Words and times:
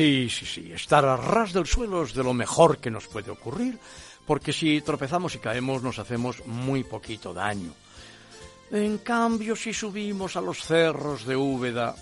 Sí, 0.00 0.30
sí, 0.30 0.46
sí. 0.46 0.72
Estar 0.72 1.04
a 1.04 1.14
ras 1.14 1.52
del 1.52 1.66
suelo 1.66 2.02
es 2.04 2.14
de 2.14 2.24
lo 2.24 2.32
mejor 2.32 2.78
que 2.78 2.90
nos 2.90 3.06
puede 3.06 3.30
ocurrir, 3.30 3.78
porque 4.26 4.50
si 4.50 4.80
tropezamos 4.80 5.34
y 5.34 5.40
caemos 5.40 5.82
nos 5.82 5.98
hacemos 5.98 6.46
muy 6.46 6.84
poquito 6.84 7.34
daño. 7.34 7.74
En 8.70 8.96
cambio, 9.04 9.54
si 9.54 9.74
subimos 9.74 10.36
a 10.36 10.40
los 10.40 10.64
cerros 10.64 11.26
de 11.26 11.36
Úbeda, 11.36 11.94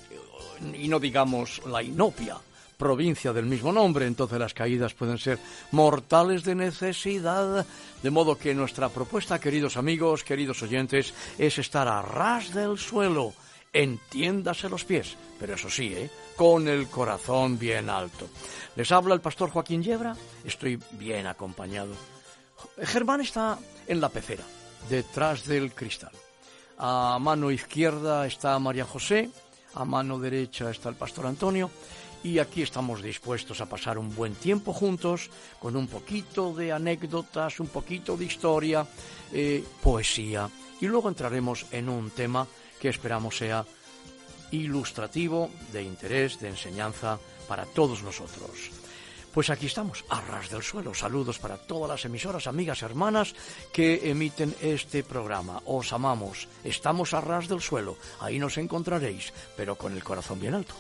y 0.75 0.87
no 0.87 1.01
digamos 1.01 1.61
la 1.67 1.83
Inopia, 1.83 2.37
provincia 2.77 3.33
del 3.33 3.47
mismo 3.47 3.73
nombre, 3.73 4.07
entonces 4.07 4.39
las 4.39 4.55
caídas 4.55 4.95
pueden 4.95 5.19
ser 5.19 5.41
mortales 5.73 6.45
de 6.45 6.55
necesidad. 6.55 7.67
De 8.01 8.11
modo 8.11 8.39
que 8.39 8.55
nuestra 8.55 8.91
propuesta, 8.91 9.41
queridos 9.41 9.77
amigos, 9.77 10.23
queridos 10.23 10.62
oyentes, 10.62 11.12
es 11.37 11.59
estar 11.59 11.89
a 11.89 12.01
ras 12.01 12.55
del 12.55 12.79
suelo 12.79 13.35
entiéndase 13.73 14.69
los 14.69 14.85
pies, 14.85 15.17
pero 15.39 15.55
eso 15.55 15.71
sí, 15.71 15.93
¿eh? 15.95 16.11
con 16.37 16.69
el 16.69 16.89
corazón 16.89 17.59
bien 17.59 17.91
alto. 17.91 18.29
Les 18.77 18.91
habla 18.93 19.15
el 19.15 19.21
pastor 19.21 19.51
Joaquín 19.51 19.83
Yebra, 19.83 20.17
estoy 20.45 20.79
bien 20.93 21.27
acompañado. 21.27 21.95
Germán 22.83 23.21
está 23.21 23.59
en 23.87 24.01
la 24.01 24.09
pecera, 24.09 24.45
detrás 24.89 25.45
del 25.47 25.73
cristal. 25.73 26.13
A 26.79 27.19
mano 27.21 27.51
izquierda 27.51 28.27
está 28.27 28.59
María 28.59 28.85
José, 28.85 29.31
a 29.75 29.85
mano 29.85 30.19
derecha 30.19 30.71
está 30.71 30.89
el 30.89 30.95
pastor 30.95 31.27
Antonio, 31.27 31.71
y 32.23 32.39
aquí 32.39 32.63
estamos 32.63 33.03
dispuestos 33.03 33.61
a 33.61 33.67
pasar 33.67 33.99
un 33.99 34.15
buen 34.15 34.35
tiempo 34.35 34.73
juntos, 34.73 35.31
con 35.61 35.77
un 35.77 35.87
poquito 35.87 36.53
de 36.53 36.73
anécdotas, 36.73 37.61
un 37.61 37.69
poquito 37.69 38.17
de 38.17 38.25
historia, 38.25 38.87
eh, 39.33 39.65
poesía, 39.83 40.49
y 40.81 40.87
luego 40.87 41.09
entraremos 41.09 41.67
en 41.73 41.89
un 41.89 42.11
tema 42.11 42.47
que 42.81 42.89
esperamos 42.89 43.37
sea 43.37 43.65
ilustrativo, 44.50 45.50
de 45.72 45.83
interés, 45.83 46.41
de 46.41 46.49
enseñanza 46.49 47.19
para 47.47 47.66
todos 47.66 48.03
nosotros. 48.03 48.71
Pues 49.33 49.50
aquí 49.50 49.66
estamos, 49.66 50.05
a 50.09 50.21
ras 50.21 50.50
del 50.50 50.62
suelo. 50.62 50.94
Saludos 50.94 51.39
para 51.39 51.59
todas 51.59 51.89
las 51.89 52.05
emisoras, 52.05 52.47
amigas, 52.47 52.83
hermanas 52.83 53.34
que 53.72 54.11
emiten 54.11 54.55
este 54.61 55.03
programa. 55.03 55.62
Os 55.66 55.93
amamos, 55.93 56.49
estamos 56.65 57.15
a 57.15 57.21
ras 57.21 57.47
del 57.47 57.61
suelo, 57.61 57.97
ahí 58.21 58.39
nos 58.39 58.56
encontraréis, 58.59 59.33
pero 59.56 59.77
con 59.77 59.93
el 59.93 60.03
corazón 60.03 60.41
bien 60.41 60.55
alto. 60.55 60.75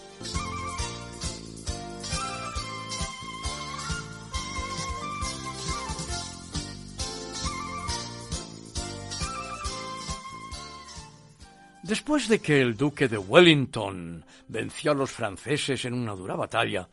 Después 11.88 12.28
de 12.28 12.38
que 12.38 12.60
el 12.60 12.76
duque 12.76 13.08
de 13.08 13.16
Wellington 13.16 14.22
venció 14.46 14.90
a 14.90 14.94
los 14.94 15.10
franceses 15.10 15.86
en 15.86 15.94
una 15.94 16.14
dura 16.14 16.36
batalla, 16.36 16.86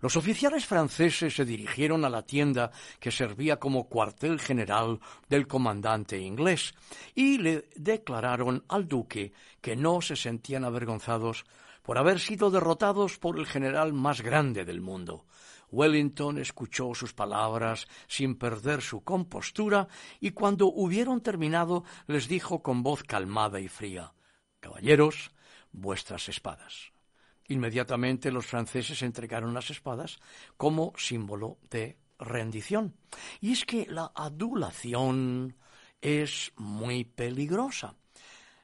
los 0.00 0.16
oficiales 0.16 0.66
franceses 0.66 1.36
se 1.36 1.44
dirigieron 1.44 2.04
a 2.04 2.10
la 2.10 2.22
tienda 2.22 2.72
que 2.98 3.12
servía 3.12 3.60
como 3.60 3.88
cuartel 3.88 4.40
general 4.40 4.98
del 5.28 5.46
comandante 5.46 6.18
inglés 6.18 6.74
y 7.14 7.38
le 7.38 7.68
declararon 7.76 8.64
al 8.66 8.88
duque 8.88 9.32
que 9.60 9.76
no 9.76 10.00
se 10.00 10.16
sentían 10.16 10.64
avergonzados 10.64 11.44
por 11.84 11.96
haber 11.96 12.18
sido 12.18 12.50
derrotados 12.50 13.18
por 13.18 13.38
el 13.38 13.46
general 13.46 13.92
más 13.92 14.22
grande 14.22 14.64
del 14.64 14.80
mundo. 14.80 15.24
Wellington 15.70 16.38
escuchó 16.38 16.96
sus 16.96 17.12
palabras 17.12 17.86
sin 18.08 18.34
perder 18.34 18.82
su 18.82 19.04
compostura 19.04 19.86
y 20.18 20.32
cuando 20.32 20.66
hubieron 20.66 21.20
terminado 21.20 21.84
les 22.08 22.26
dijo 22.26 22.60
con 22.60 22.82
voz 22.82 23.04
calmada 23.04 23.60
y 23.60 23.68
fría 23.68 24.12
Caballeros, 24.62 25.32
vuestras 25.72 26.28
espadas. 26.28 26.92
Inmediatamente 27.48 28.30
los 28.30 28.46
franceses 28.46 29.02
entregaron 29.02 29.52
las 29.52 29.70
espadas 29.70 30.20
como 30.56 30.92
símbolo 30.96 31.58
de 31.68 31.98
rendición. 32.18 32.94
Y 33.40 33.52
es 33.52 33.64
que 33.64 33.86
la 33.86 34.12
adulación 34.14 35.56
es 36.00 36.52
muy 36.56 37.04
peligrosa. 37.04 37.96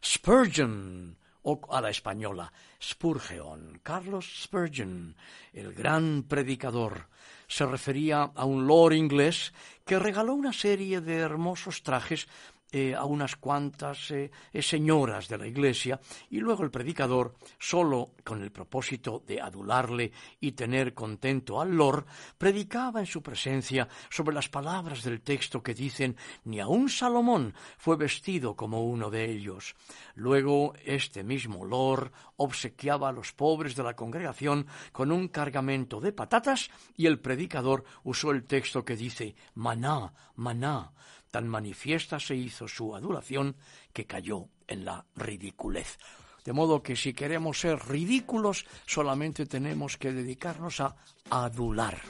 Spurgeon, 0.03 1.19
o 1.43 1.61
a 1.69 1.81
la 1.81 1.91
española, 1.91 2.53
Spurgeon, 2.81 3.81
Carlos 3.83 4.45
Spurgeon, 4.45 5.17
el 5.53 5.75
gran 5.75 6.23
predicador, 6.23 7.09
se 7.49 7.67
refería 7.67 8.23
a 8.23 8.45
un 8.45 8.69
lord 8.69 8.93
inglés 8.93 9.53
que 9.85 9.99
regaló 9.99 10.35
una 10.35 10.53
serie 10.53 11.01
de 11.01 11.17
hermosos 11.17 11.83
trajes 11.83 12.29
eh, 12.71 12.95
a 12.95 13.07
unas 13.07 13.37
cuantas 13.37 14.11
eh, 14.11 14.31
eh, 14.53 14.61
señoras 14.61 15.27
de 15.27 15.39
la 15.39 15.47
iglesia 15.47 15.99
y 16.29 16.39
luego 16.39 16.65
el 16.65 16.71
predicador, 16.71 17.35
solo 17.59 18.11
con 18.23 18.43
el 18.43 18.53
propósito 18.53 19.23
de 19.27 19.41
adularle 19.41 20.13
y 20.39 20.53
tener 20.53 20.93
contento 20.93 21.63
al 21.63 21.75
lord, 21.75 22.05
predicaba 22.37 23.01
en 23.01 23.07
su 23.07 23.23
presencia 23.23 23.89
sobre 24.11 24.35
las 24.35 24.51
palabras 24.51 25.03
del 25.03 25.23
texto 25.23 25.63
que 25.63 25.73
dicen 25.73 26.15
ni 26.45 26.61
aun 26.61 26.91
Salomón 26.91 27.55
fue 27.79 27.97
vestido 27.97 28.55
como 28.55 28.85
uno 28.85 29.09
de 29.09 29.25
ellos. 29.25 29.75
Luego 30.15 30.75
este 30.85 31.25
mismo 31.25 31.65
lord 31.65 32.13
obsequiaba 32.37 33.09
a 33.09 33.13
los 33.13 33.33
pobres 33.33 33.77
de 33.77 33.83
la 33.83 33.97
congregación 33.97 34.67
con 34.93 35.11
un 35.11 35.29
cargamento 35.29 36.01
de 36.01 36.13
patatas 36.13 36.71
y 36.99 37.07
el 37.07 37.19
predicador 37.19 37.85
usó 38.05 38.31
el 38.31 38.45
texto 38.45 38.85
que 38.85 38.95
dice 38.95 39.35
maná, 39.55 40.13
maná 40.37 40.93
tan 41.31 41.49
manifiesta 41.49 42.21
se 42.21 42.35
hizo 42.35 42.69
su 42.69 42.95
adulación 42.95 43.57
que 43.93 44.07
cayó 44.07 44.49
en 44.67 44.85
la 44.85 45.05
ridiculez. 45.17 45.99
De 46.45 46.53
modo 46.53 46.83
que 46.83 46.97
si 46.97 47.13
queremos 47.13 47.61
ser 47.61 47.79
ridículos, 47.89 48.65
solamente 48.87 49.47
tenemos 49.47 49.97
que 49.97 50.13
dedicarnos 50.13 50.81
a 50.81 50.97
adular. 51.31 52.01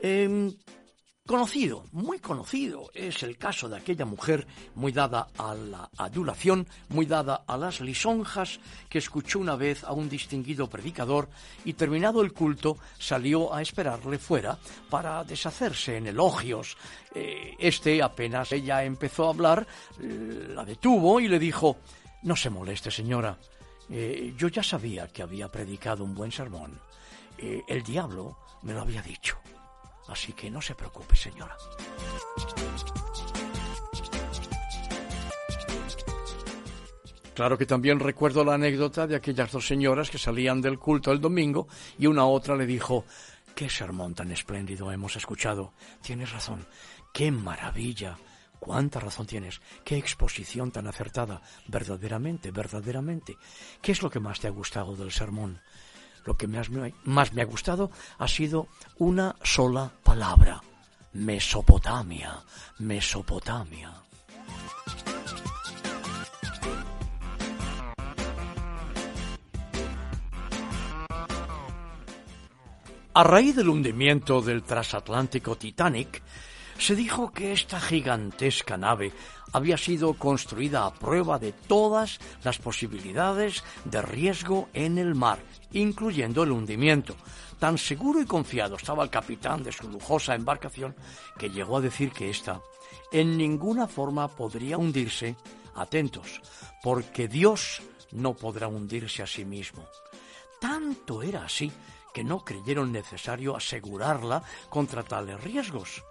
Em, 0.00 0.54
Conocido, 1.28 1.84
muy 1.92 2.20
conocido, 2.20 2.90
es 2.94 3.22
el 3.22 3.36
caso 3.36 3.68
de 3.68 3.76
aquella 3.76 4.06
mujer 4.06 4.46
muy 4.74 4.92
dada 4.92 5.28
a 5.36 5.52
la 5.52 5.90
adulación, 5.98 6.66
muy 6.88 7.04
dada 7.04 7.44
a 7.46 7.58
las 7.58 7.82
lisonjas, 7.82 8.60
que 8.88 8.96
escuchó 8.96 9.38
una 9.38 9.54
vez 9.54 9.84
a 9.84 9.92
un 9.92 10.08
distinguido 10.08 10.70
predicador 10.70 11.28
y 11.66 11.74
terminado 11.74 12.22
el 12.22 12.32
culto 12.32 12.78
salió 12.98 13.52
a 13.52 13.60
esperarle 13.60 14.16
fuera 14.18 14.58
para 14.88 15.22
deshacerse 15.22 15.98
en 15.98 16.06
elogios. 16.06 16.78
Eh, 17.14 17.56
este 17.58 18.02
apenas 18.02 18.50
ella 18.52 18.82
empezó 18.82 19.26
a 19.26 19.32
hablar, 19.32 19.66
eh, 20.00 20.52
la 20.54 20.64
detuvo 20.64 21.20
y 21.20 21.28
le 21.28 21.38
dijo, 21.38 21.76
no 22.22 22.36
se 22.36 22.48
moleste 22.48 22.90
señora, 22.90 23.36
eh, 23.90 24.32
yo 24.34 24.48
ya 24.48 24.62
sabía 24.62 25.08
que 25.08 25.22
había 25.22 25.52
predicado 25.52 26.04
un 26.04 26.14
buen 26.14 26.32
sermón. 26.32 26.80
el 27.36 27.82
diablo 27.82 28.38
me 28.62 28.72
lo 28.72 28.80
había 28.80 29.02
dicho. 29.02 29.38
Así 30.08 30.32
que 30.32 30.50
no 30.50 30.60
se 30.60 30.74
preocupe, 30.74 31.14
señora. 31.16 31.56
Claro 37.34 37.56
que 37.56 37.66
también 37.66 38.00
recuerdo 38.00 38.44
la 38.44 38.54
anécdota 38.54 39.06
de 39.06 39.14
aquellas 39.14 39.52
dos 39.52 39.66
señoras 39.66 40.10
que 40.10 40.18
salían 40.18 40.60
del 40.60 40.78
culto 40.78 41.12
el 41.12 41.20
domingo 41.20 41.68
y 41.96 42.06
una 42.06 42.26
otra 42.26 42.56
le 42.56 42.66
dijo, 42.66 43.04
qué 43.54 43.70
sermón 43.70 44.14
tan 44.14 44.32
espléndido 44.32 44.90
hemos 44.90 45.14
escuchado. 45.14 45.72
Tienes 46.02 46.32
razón, 46.32 46.66
qué 47.12 47.30
maravilla 47.30 48.18
¿Cuánta 48.58 48.98
razón 48.98 49.26
tienes? 49.26 49.60
¿Qué 49.84 49.96
exposición 49.96 50.72
tan 50.72 50.88
acertada? 50.88 51.40
Verdaderamente, 51.68 52.50
verdaderamente. 52.50 53.36
¿Qué 53.80 53.92
es 53.92 54.02
lo 54.02 54.10
que 54.10 54.20
más 54.20 54.40
te 54.40 54.48
ha 54.48 54.50
gustado 54.50 54.96
del 54.96 55.12
sermón? 55.12 55.60
Lo 56.28 56.36
que 56.36 56.46
más 56.46 56.68
me, 56.68 57.40
ha 57.40 57.44
gustado 57.46 57.90
ha 58.18 58.28
sido 58.28 58.68
una 58.98 59.34
sola 59.42 59.90
palabra. 60.02 60.62
Mesopotamia, 61.14 62.44
Mesopotamia. 62.80 63.94
A 73.14 73.24
raíz 73.24 73.56
del 73.56 73.70
hundimiento 73.70 74.42
del 74.42 74.64
transatlántico 74.64 75.56
Titanic, 75.56 76.22
se 76.78 76.94
dijo 76.94 77.32
que 77.32 77.52
esta 77.52 77.80
gigantesca 77.80 78.76
nave 78.76 79.12
había 79.52 79.76
sido 79.76 80.14
construida 80.14 80.86
a 80.86 80.94
prueba 80.94 81.38
de 81.38 81.52
todas 81.52 82.20
las 82.44 82.58
posibilidades 82.58 83.64
de 83.84 84.00
riesgo 84.00 84.68
en 84.72 84.98
el 84.98 85.14
mar, 85.14 85.38
incluyendo 85.72 86.42
el 86.42 86.52
hundimiento. 86.52 87.16
Tan 87.58 87.76
seguro 87.76 88.20
y 88.20 88.26
confiado 88.26 88.76
estaba 88.76 89.02
el 89.02 89.10
capitán 89.10 89.62
de 89.62 89.72
su 89.72 89.88
lujosa 89.88 90.34
embarcación 90.34 90.94
que 91.38 91.50
llegó 91.50 91.78
a 91.78 91.82
decir 91.82 92.12
que 92.12 92.30
ésta 92.30 92.60
en 93.10 93.36
ninguna 93.36 93.88
forma 93.88 94.28
podría 94.28 94.76
hundirse, 94.76 95.36
atentos, 95.74 96.40
porque 96.82 97.26
Dios 97.26 97.80
no 98.12 98.34
podrá 98.34 98.68
hundirse 98.68 99.22
a 99.22 99.26
sí 99.26 99.44
mismo. 99.44 99.84
Tanto 100.60 101.22
era 101.22 101.44
así 101.44 101.72
que 102.12 102.22
no 102.22 102.44
creyeron 102.44 102.92
necesario 102.92 103.56
asegurarla 103.56 104.42
contra 104.68 105.02
tales 105.02 105.42
riesgos. 105.42 106.02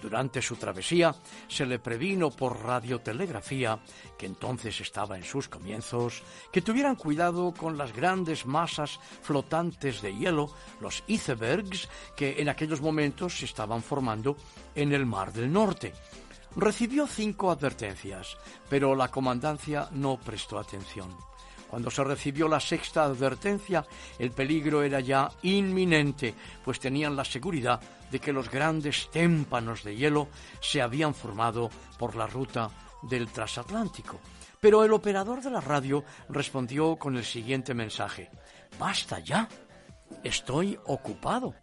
Durante 0.00 0.40
su 0.42 0.56
travesía 0.56 1.14
se 1.48 1.66
le 1.66 1.78
previno 1.78 2.30
por 2.30 2.62
radiotelegrafía, 2.62 3.80
que 4.16 4.26
entonces 4.26 4.80
estaba 4.80 5.16
en 5.16 5.24
sus 5.24 5.48
comienzos, 5.48 6.22
que 6.52 6.62
tuvieran 6.62 6.96
cuidado 6.96 7.52
con 7.52 7.76
las 7.76 7.92
grandes 7.92 8.46
masas 8.46 9.00
flotantes 9.22 10.00
de 10.00 10.14
hielo, 10.14 10.50
los 10.80 11.02
icebergs, 11.08 11.88
que 12.16 12.40
en 12.40 12.48
aquellos 12.48 12.80
momentos 12.80 13.38
se 13.38 13.44
estaban 13.44 13.82
formando 13.82 14.36
en 14.74 14.92
el 14.92 15.04
Mar 15.04 15.32
del 15.32 15.52
Norte. 15.52 15.92
Recibió 16.56 17.06
cinco 17.06 17.50
advertencias, 17.50 18.36
pero 18.68 18.94
la 18.94 19.08
comandancia 19.08 19.88
no 19.92 20.18
prestó 20.18 20.58
atención. 20.58 21.27
Cuando 21.68 21.90
se 21.90 22.02
recibió 22.02 22.48
la 22.48 22.60
sexta 22.60 23.04
advertencia, 23.04 23.84
el 24.18 24.30
peligro 24.30 24.82
era 24.82 25.00
ya 25.00 25.30
inminente, 25.42 26.34
pues 26.64 26.80
tenían 26.80 27.14
la 27.14 27.24
seguridad 27.24 27.80
de 28.10 28.18
que 28.18 28.32
los 28.32 28.50
grandes 28.50 29.10
témpanos 29.10 29.84
de 29.84 29.96
hielo 29.96 30.28
se 30.60 30.80
habían 30.80 31.14
formado 31.14 31.70
por 31.98 32.16
la 32.16 32.26
ruta 32.26 32.70
del 33.02 33.28
transatlántico. 33.28 34.18
Pero 34.60 34.82
el 34.84 34.92
operador 34.92 35.42
de 35.42 35.50
la 35.50 35.60
radio 35.60 36.04
respondió 36.28 36.96
con 36.96 37.16
el 37.16 37.24
siguiente 37.24 37.74
mensaje. 37.74 38.30
Basta 38.78 39.20
ya. 39.20 39.48
Estoy 40.24 40.78
ocupado. 40.86 41.54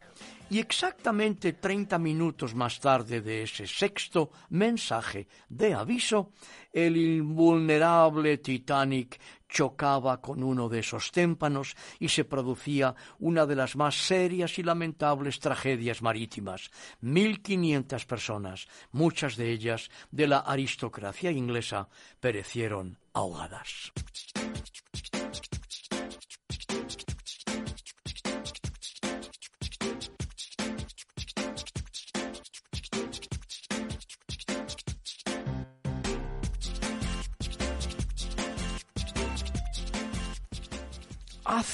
Y 0.50 0.59
exactamente 0.59 1.53
30 1.53 1.97
minutos 1.97 2.53
más 2.53 2.80
tarde 2.80 3.21
de 3.21 3.44
ese 3.44 3.65
sexto 3.65 4.30
mensaje 4.50 5.27
de 5.50 5.74
aviso, 5.74 6.33
el 6.71 6.95
invulnerable 6.97 8.38
Titanic 8.38 9.19
chocaba 9.50 10.21
con 10.21 10.44
uno 10.44 10.69
de 10.69 10.80
esos 10.80 11.12
témpanos 11.12 11.75
y 12.00 12.09
se 12.09 12.25
producía 12.25 12.94
una 13.19 13.45
de 13.45 13.56
las 13.56 13.75
más 13.75 13.95
serias 13.95 14.59
y 14.59 14.63
lamentables 14.63 15.39
tragedias 15.39 16.01
marítimas. 16.01 16.69
Mil 17.01 17.42
quinientas 17.42 18.06
personas, 18.06 18.68
muchas 18.92 19.38
de 19.38 19.51
ellas 19.51 19.89
de 20.12 20.27
la 20.27 20.39
aristocracia 20.39 21.31
inglesa, 21.31 21.88
perecieron 22.19 22.97
ahogadas. 23.13 23.94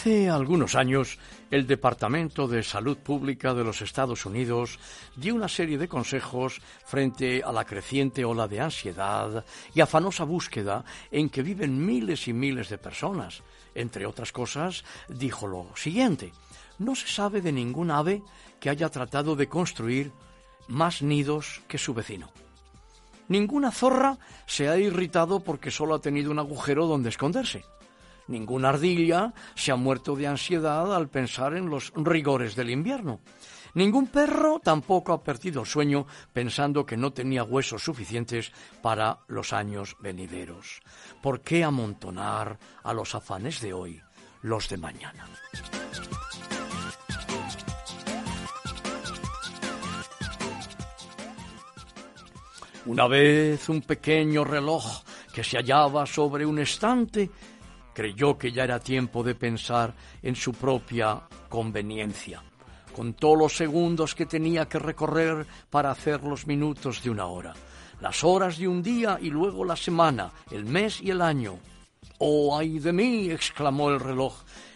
Hace 0.02 0.32
algunos 0.32 0.74
años, 0.74 1.20
el 1.52 1.68
Departamento 1.68 2.48
de 2.48 2.64
Salud 2.64 2.98
Pública 2.98 3.54
de 3.54 3.64
los 3.64 3.84
Estados 3.84 4.26
Unidos 4.26 4.80
dio 5.16 5.36
una 5.36 5.48
serie 5.48 5.78
de 5.78 5.88
consejos 5.88 6.60
frente 6.88 7.44
a 7.44 7.52
la 7.52 7.66
creciente 7.66 8.26
ola 8.26 8.48
de 8.48 8.62
ansiedad 8.62 9.46
y 9.76 9.80
afanosa 9.80 10.24
búsqueda 10.24 10.84
en 11.12 11.30
que 11.30 11.44
viven 11.44 11.86
miles 11.86 12.28
y 12.28 12.34
miles 12.34 12.70
de 12.70 12.80
personas. 12.80 13.44
Entre 13.76 14.08
otras 14.08 14.32
cosas, 14.32 14.84
dijo 15.08 15.46
lo 15.46 15.68
siguiente, 15.76 16.32
no 16.80 16.96
se 16.96 17.08
sabe 17.08 17.40
de 17.42 17.52
ningún 17.52 17.92
ave 17.92 18.24
que 18.60 18.72
haya 18.72 18.90
tratado 18.90 19.36
de 19.36 19.50
construir 19.50 20.12
más 20.68 21.04
nidos 21.04 21.62
que 21.68 21.78
su 21.78 21.94
vecino. 21.94 22.32
Ninguna 23.28 23.70
zorra 23.70 24.18
se 24.48 24.68
ha 24.68 24.80
irritado 24.80 25.42
porque 25.42 25.70
solo 25.70 25.94
ha 25.94 26.02
tenido 26.02 26.32
un 26.32 26.40
agujero 26.40 26.88
donde 26.88 27.10
esconderse. 27.10 27.64
Ninguna 28.28 28.70
ardilla 28.70 29.34
se 29.56 29.72
ha 29.72 29.76
muerto 29.76 30.16
de 30.16 30.28
ansiedad 30.28 30.96
al 30.96 31.10
pensar 31.10 31.56
en 31.56 31.70
los 31.70 31.92
rigores 31.96 32.56
del 32.56 32.70
invierno. 32.70 33.20
Ningún 33.74 34.08
perro 34.08 34.60
tampoco 34.60 35.14
ha 35.14 35.24
perdido 35.24 35.62
el 35.62 35.68
sueño 35.68 36.06
pensando 36.34 36.86
que 36.86 36.98
no 36.98 37.14
tenía 37.14 37.44
huesos 37.44 37.84
suficientes 37.84 38.52
para 38.82 39.20
los 39.28 39.54
años 39.54 39.96
venideros. 40.00 40.82
¿Por 41.22 41.42
qué 41.42 41.64
amontonar 41.64 42.60
a 42.84 42.94
los 42.94 43.16
afanes 43.16 43.62
de 43.62 43.74
hoy 43.74 44.02
los 44.42 44.68
de 44.68 44.78
mañana? 44.78 45.26
Una 52.86 53.08
vez 53.08 53.70
un 53.70 53.82
pequeño 53.82 54.44
reloj 54.44 55.04
que 55.34 55.44
se 55.44 55.58
hallaba 55.58 56.06
sobre 56.06 56.46
un 56.46 56.60
estante 56.60 57.30
creyó 57.94 58.38
que 58.38 58.52
ya 58.52 58.64
era 58.64 58.80
tiempo 58.80 59.24
de 59.24 59.36
pensar 59.36 59.94
en 60.22 60.36
su 60.36 60.54
propia 60.54 61.22
conveniencia. 61.50 62.42
Contó 62.96 63.36
los 63.36 63.56
segundos 63.56 64.16
que 64.16 64.26
tenía 64.26 64.68
que 64.68 64.80
recorrer 64.80 65.46
para 65.70 65.92
hacer 65.92 66.24
los 66.24 66.46
minutos 66.46 67.02
de 67.04 67.10
una 67.10 67.26
hora, 67.26 67.54
las 68.02 68.24
horas 68.24 68.58
de 68.58 68.68
un 68.68 68.84
día 68.84 69.18
y 69.22 69.30
luego 69.30 69.64
la 69.64 69.76
semana, 69.76 70.32
el 70.52 70.66
mes 70.66 71.02
y 71.02 71.10
el 71.10 71.22
año. 71.22 71.58
¡Oh, 72.18 72.58
ay 72.58 72.80
de 72.80 72.92
mí! 72.92 73.30
exclamó 73.30 73.90
el 73.90 74.00
reloj. 74.00 74.34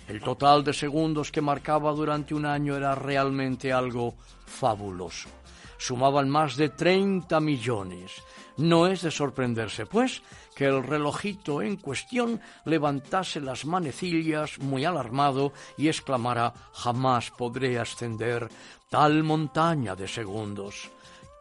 El 0.08 0.22
total 0.22 0.64
de 0.64 0.74
segundos 0.74 1.32
que 1.32 1.42
marcaba 1.42 1.92
durante 1.92 2.36
un 2.36 2.46
año 2.46 2.76
era 2.76 2.94
realmente 2.94 3.74
algo 3.74 4.16
fabuloso. 4.46 5.30
Sumaban 5.78 6.30
más 6.30 6.56
de 6.56 6.70
30 6.70 7.40
millones. 7.40 8.12
No 8.58 8.88
es 8.88 9.02
de 9.02 9.12
sorprenderse, 9.12 9.86
pues, 9.86 10.22
que 10.56 10.66
el 10.66 10.82
relojito 10.84 11.62
en 11.62 11.76
cuestión 11.76 12.40
levantase 12.64 13.42
las 13.42 13.66
manecillas 13.66 14.58
muy 14.60 14.86
alarmado 14.86 15.52
y 15.78 15.90
exclamara 15.90 16.54
jamás 16.74 17.30
podré 17.32 17.78
ascender 17.78 18.50
tal 18.90 19.24
montaña 19.24 19.96
de 19.96 20.08
segundos. 20.08 20.90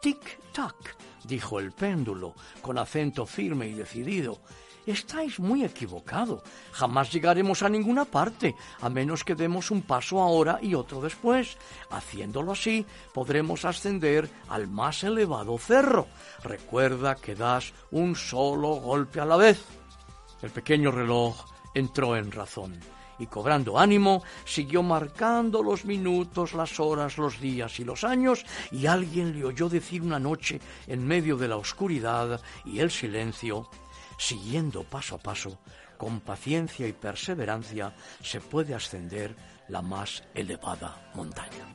Tic-tac, 0.01 0.95
dijo 1.23 1.59
el 1.59 1.71
péndulo, 1.71 2.35
con 2.61 2.77
acento 2.77 3.25
firme 3.25 3.67
y 3.67 3.73
decidido, 3.73 4.39
Estáis 4.85 5.39
muy 5.39 5.63
equivocado. 5.63 6.43
Jamás 6.71 7.11
llegaremos 7.11 7.63
a 7.63 7.69
ninguna 7.69 8.05
parte, 8.05 8.55
a 8.81 8.89
menos 8.89 9.23
que 9.23 9.33
demos 9.33 9.71
un 9.71 9.81
paso 9.81 10.21
ahora 10.21 10.59
y 10.61 10.75
otro 10.75 11.01
después. 11.01 11.57
Haciéndolo 11.89 12.51
así, 12.51 12.85
podremos 13.13 13.65
ascender 13.65 14.29
al 14.47 14.67
más 14.67 15.03
elevado 15.03 15.57
cerro. 15.57 16.07
Recuerda 16.43 17.15
que 17.15 17.35
das 17.35 17.73
un 17.91 18.15
solo 18.15 18.75
golpe 18.75 19.19
a 19.19 19.25
la 19.25 19.37
vez. 19.37 19.63
El 20.43 20.51
pequeño 20.51 20.91
reloj 20.91 21.45
entró 21.73 22.15
en 22.15 22.31
razón 22.31 22.79
y 23.17 23.27
cobrando 23.27 23.79
ánimo, 23.79 24.23
siguió 24.43 24.83
marcando 24.83 25.63
los 25.63 25.85
minutos, 25.85 26.53
las 26.53 26.79
horas, 26.79 27.17
los 27.17 27.39
días 27.39 27.79
y 27.79 27.85
los 27.85 28.03
años, 28.03 28.45
y 28.71 28.87
alguien 28.87 29.33
le 29.33 29.45
oyó 29.45 29.69
decir 29.69 30.01
una 30.01 30.19
noche, 30.19 30.59
en 30.87 31.07
medio 31.07 31.37
de 31.37 31.47
la 31.47 31.57
oscuridad 31.57 32.41
y 32.65 32.79
el 32.79 32.91
silencio, 32.91 33.69
siguiendo 34.17 34.83
paso 34.83 35.15
a 35.15 35.17
paso, 35.19 35.59
con 35.97 36.19
paciencia 36.19 36.87
y 36.87 36.93
perseverancia, 36.93 37.93
se 38.21 38.41
puede 38.41 38.73
ascender 38.75 39.35
la 39.67 39.81
más 39.81 40.23
elevada 40.33 41.11
montaña. 41.13 41.65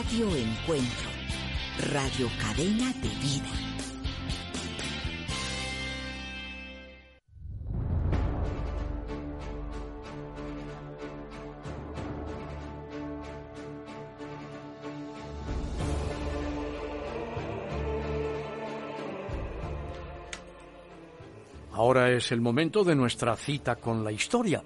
Radio 0.00 0.28
Encuentro, 0.28 1.10
Radio 1.90 2.28
Cadena 2.40 2.92
de 2.92 3.08
Vida. 3.08 3.50
Ahora 21.72 22.12
es 22.12 22.30
el 22.30 22.40
momento 22.40 22.84
de 22.84 22.94
nuestra 22.94 23.34
cita 23.34 23.74
con 23.74 24.04
la 24.04 24.12
historia. 24.12 24.62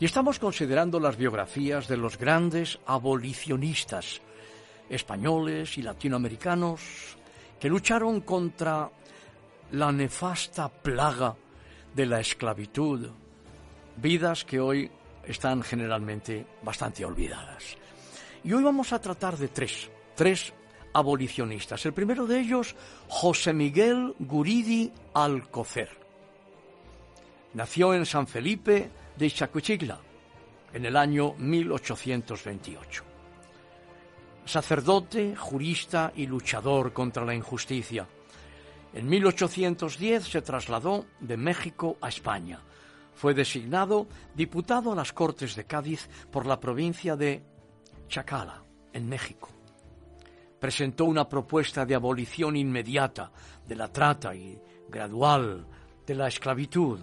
Y 0.00 0.06
estamos 0.06 0.40
considerando 0.40 0.98
las 0.98 1.16
biografías 1.16 1.86
de 1.86 1.96
los 1.96 2.18
grandes 2.18 2.80
abolicionistas 2.84 4.25
españoles 4.88 5.78
y 5.78 5.82
latinoamericanos 5.82 7.16
que 7.58 7.68
lucharon 7.68 8.20
contra 8.20 8.90
la 9.72 9.92
nefasta 9.92 10.68
plaga 10.68 11.34
de 11.94 12.06
la 12.06 12.20
esclavitud, 12.20 13.08
vidas 13.96 14.44
que 14.44 14.60
hoy 14.60 14.90
están 15.24 15.62
generalmente 15.62 16.46
bastante 16.62 17.04
olvidadas. 17.04 17.76
Y 18.44 18.52
hoy 18.52 18.62
vamos 18.62 18.92
a 18.92 19.00
tratar 19.00 19.36
de 19.36 19.48
tres, 19.48 19.90
tres 20.14 20.52
abolicionistas. 20.92 21.84
El 21.84 21.92
primero 21.92 22.26
de 22.26 22.40
ellos, 22.40 22.76
José 23.08 23.52
Miguel 23.52 24.14
Guridi 24.18 24.92
Alcocer. 25.14 25.90
Nació 27.54 27.94
en 27.94 28.06
San 28.06 28.26
Felipe 28.26 28.90
de 29.16 29.30
Chacuchigla 29.30 29.98
en 30.72 30.84
el 30.84 30.96
año 30.96 31.34
1828. 31.38 33.05
Sacerdote, 34.46 35.34
jurista 35.34 36.12
y 36.14 36.26
luchador 36.28 36.92
contra 36.92 37.24
la 37.24 37.34
injusticia. 37.34 38.06
En 38.94 39.08
1810 39.08 40.22
se 40.24 40.40
trasladó 40.40 41.06
de 41.18 41.36
México 41.36 41.98
a 42.00 42.08
España. 42.08 42.60
Fue 43.12 43.34
designado 43.34 44.06
diputado 44.36 44.92
a 44.92 44.94
las 44.94 45.12
Cortes 45.12 45.56
de 45.56 45.64
Cádiz 45.64 46.08
por 46.30 46.46
la 46.46 46.60
provincia 46.60 47.16
de 47.16 47.42
Chacala, 48.08 48.62
en 48.92 49.08
México. 49.08 49.48
Presentó 50.60 51.06
una 51.06 51.28
propuesta 51.28 51.84
de 51.84 51.96
abolición 51.96 52.54
inmediata 52.54 53.32
de 53.66 53.74
la 53.74 53.92
trata 53.92 54.32
y 54.32 54.56
gradual 54.88 55.66
de 56.06 56.14
la 56.14 56.28
esclavitud. 56.28 57.00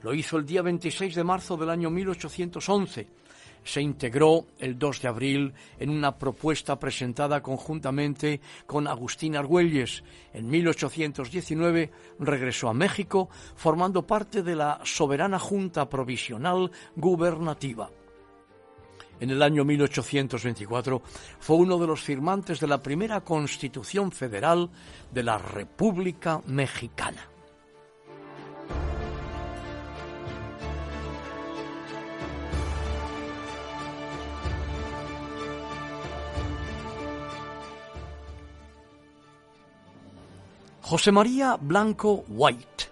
Lo 0.00 0.14
hizo 0.14 0.36
el 0.36 0.46
día 0.46 0.62
26 0.62 1.16
de 1.16 1.24
marzo 1.24 1.56
del 1.56 1.70
año 1.70 1.90
1811 1.90 3.23
se 3.64 3.80
integró 3.80 4.46
el 4.58 4.78
2 4.78 5.02
de 5.02 5.08
abril 5.08 5.54
en 5.78 5.90
una 5.90 6.16
propuesta 6.16 6.78
presentada 6.78 7.42
conjuntamente 7.42 8.40
con 8.66 8.86
Agustín 8.86 9.36
Argüelles. 9.36 10.04
En 10.32 10.48
1819 10.48 11.90
regresó 12.20 12.68
a 12.68 12.74
México 12.74 13.28
formando 13.56 14.06
parte 14.06 14.42
de 14.42 14.54
la 14.54 14.80
Soberana 14.84 15.38
Junta 15.38 15.88
Provisional 15.88 16.70
Gubernativa. 16.94 17.90
En 19.20 19.30
el 19.30 19.42
año 19.42 19.64
1824 19.64 21.02
fue 21.38 21.56
uno 21.56 21.78
de 21.78 21.86
los 21.86 22.00
firmantes 22.00 22.60
de 22.60 22.66
la 22.66 22.82
primera 22.82 23.22
Constitución 23.22 24.12
Federal 24.12 24.68
de 25.12 25.22
la 25.22 25.38
República 25.38 26.42
Mexicana. 26.46 27.33
José 40.86 41.12
María 41.12 41.56
Blanco 41.58 42.26
White, 42.28 42.84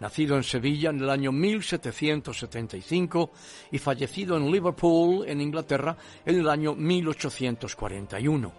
nacido 0.00 0.36
en 0.36 0.42
Sevilla 0.42 0.88
en 0.88 1.00
el 1.00 1.10
año 1.10 1.32
1775 1.32 3.30
y 3.72 3.78
fallecido 3.78 4.38
en 4.38 4.50
Liverpool, 4.50 5.28
en 5.28 5.42
Inglaterra, 5.42 5.98
en 6.24 6.38
el 6.38 6.48
año 6.48 6.74
1841. 6.74 8.52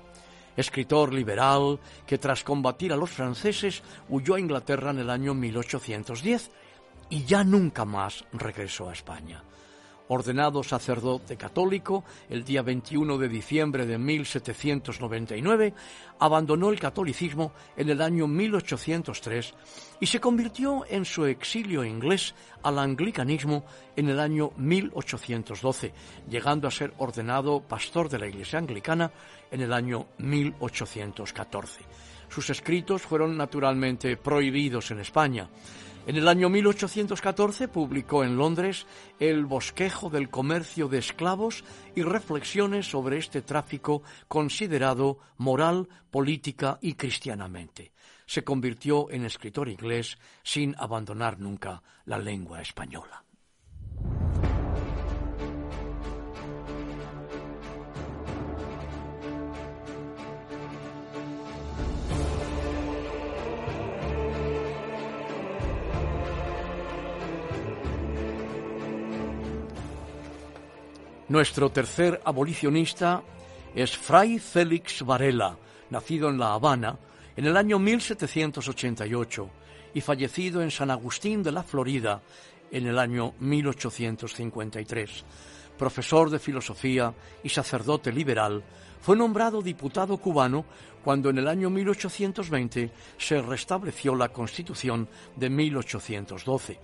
Escritor 0.55 1.11
liberal 1.11 1.79
que 2.05 2.19
tras 2.19 2.43
combatir 2.43 2.93
a 2.93 2.97
los 2.97 3.09
franceses 3.09 3.81
huyó 4.09 4.35
a 4.35 4.39
Inglaterra 4.39 4.91
en 4.91 4.99
el 4.99 5.09
año 5.09 5.33
1810 5.33 6.51
y 7.09 7.25
ya 7.25 7.43
nunca 7.43 7.83
más 7.83 8.25
regresó 8.31 8.89
a 8.89 8.93
España 8.93 9.41
ordenado 10.09 10.63
sacerdote 10.63 11.37
católico 11.37 12.03
el 12.29 12.43
día 12.43 12.61
21 12.61 13.17
de 13.17 13.29
diciembre 13.29 13.85
de 13.85 13.97
1799, 13.97 15.73
abandonó 16.19 16.69
el 16.69 16.79
catolicismo 16.79 17.51
en 17.75 17.89
el 17.89 18.01
año 18.01 18.27
1803 18.27 19.53
y 19.99 20.05
se 20.05 20.19
convirtió 20.19 20.85
en 20.89 21.05
su 21.05 21.25
exilio 21.25 21.83
inglés 21.83 22.35
al 22.63 22.79
anglicanismo 22.79 23.65
en 23.95 24.09
el 24.09 24.19
año 24.19 24.51
1812, 24.57 25.93
llegando 26.29 26.67
a 26.67 26.71
ser 26.71 26.93
ordenado 26.97 27.61
pastor 27.61 28.09
de 28.09 28.19
la 28.19 28.27
Iglesia 28.27 28.59
anglicana 28.59 29.11
en 29.51 29.61
el 29.61 29.73
año 29.73 30.07
1814. 30.17 31.81
Sus 32.29 32.49
escritos 32.49 33.03
fueron 33.03 33.37
naturalmente 33.37 34.17
prohibidos 34.17 34.91
en 34.91 34.99
España. 34.99 35.49
En 36.07 36.15
el 36.15 36.29
año 36.29 36.47
1814 36.47 37.67
publicó 37.67 38.23
en 38.23 38.37
Londres 38.37 38.85
El 39.19 39.45
bosquejo 39.45 40.09
del 40.09 40.29
comercio 40.29 40.87
de 40.87 40.99
esclavos 40.99 41.65
y 41.95 42.01
reflexiones 42.01 42.89
sobre 42.89 43.17
este 43.17 43.41
tráfico 43.41 44.03
considerado 44.29 45.19
moral, 45.35 45.89
política 46.09 46.79
y 46.81 46.93
cristianamente. 46.93 47.91
Se 48.25 48.45
convirtió 48.45 49.11
en 49.11 49.25
escritor 49.25 49.67
inglés 49.67 50.17
sin 50.43 50.75
abandonar 50.77 51.39
nunca 51.39 51.83
la 52.05 52.17
lengua 52.17 52.61
española. 52.61 53.26
Nuestro 71.29 71.69
tercer 71.69 72.21
abolicionista 72.23 73.21
es 73.75 73.97
Fray 73.97 74.39
Félix 74.39 75.03
Varela, 75.03 75.57
nacido 75.89 76.29
en 76.29 76.37
La 76.37 76.53
Habana 76.53 76.97
en 77.35 77.45
el 77.45 77.57
año 77.57 77.79
1788 77.79 79.49
y 79.93 79.99
fallecido 79.99 80.61
en 80.61 80.71
San 80.71 80.89
Agustín 80.89 81.43
de 81.43 81.51
la 81.51 81.63
Florida 81.63 82.21
en 82.71 82.87
el 82.87 82.97
año 82.97 83.33
1853. 83.41 85.25
Profesor 85.77 86.29
de 86.29 86.39
filosofía 86.39 87.13
y 87.43 87.49
sacerdote 87.49 88.13
liberal, 88.13 88.63
fue 89.01 89.17
nombrado 89.17 89.61
diputado 89.61 90.15
cubano 90.15 90.63
cuando 91.03 91.29
en 91.29 91.39
el 91.39 91.49
año 91.49 91.69
1820 91.69 92.89
se 93.17 93.41
restableció 93.41 94.15
la 94.15 94.29
Constitución 94.29 95.09
de 95.35 95.49
1812 95.49 96.79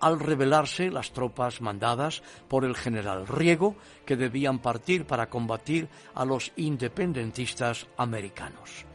al 0.00 0.18
rebelarse 0.18 0.90
las 0.90 1.12
tropas 1.12 1.60
mandadas 1.60 2.22
por 2.48 2.64
el 2.64 2.74
general 2.74 3.26
Riego, 3.26 3.76
que 4.04 4.16
debían 4.16 4.58
partir 4.58 5.04
para 5.04 5.28
combatir 5.28 5.88
a 6.14 6.24
los 6.24 6.52
independentistas 6.56 7.86
americanos. 7.96 8.86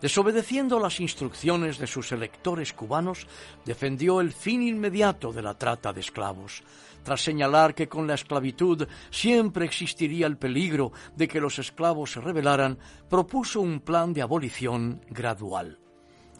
Desobedeciendo 0.00 0.78
las 0.78 1.00
instrucciones 1.00 1.78
de 1.78 1.88
sus 1.88 2.12
electores 2.12 2.72
cubanos, 2.72 3.26
defendió 3.64 4.20
el 4.20 4.32
fin 4.32 4.62
inmediato 4.62 5.32
de 5.32 5.42
la 5.42 5.54
trata 5.54 5.92
de 5.92 6.00
esclavos, 6.00 6.62
tras 7.02 7.20
señalar 7.20 7.74
que 7.74 7.88
con 7.88 8.06
la 8.06 8.14
esclavitud 8.14 8.86
siempre 9.10 9.64
existiría 9.64 10.26
el 10.26 10.36
peligro 10.36 10.92
de 11.16 11.26
que 11.26 11.40
los 11.40 11.58
esclavos 11.58 12.12
se 12.12 12.20
rebelaran, 12.20 12.78
propuso 13.08 13.60
un 13.60 13.80
plan 13.80 14.12
de 14.12 14.22
abolición 14.22 15.00
gradual. 15.10 15.78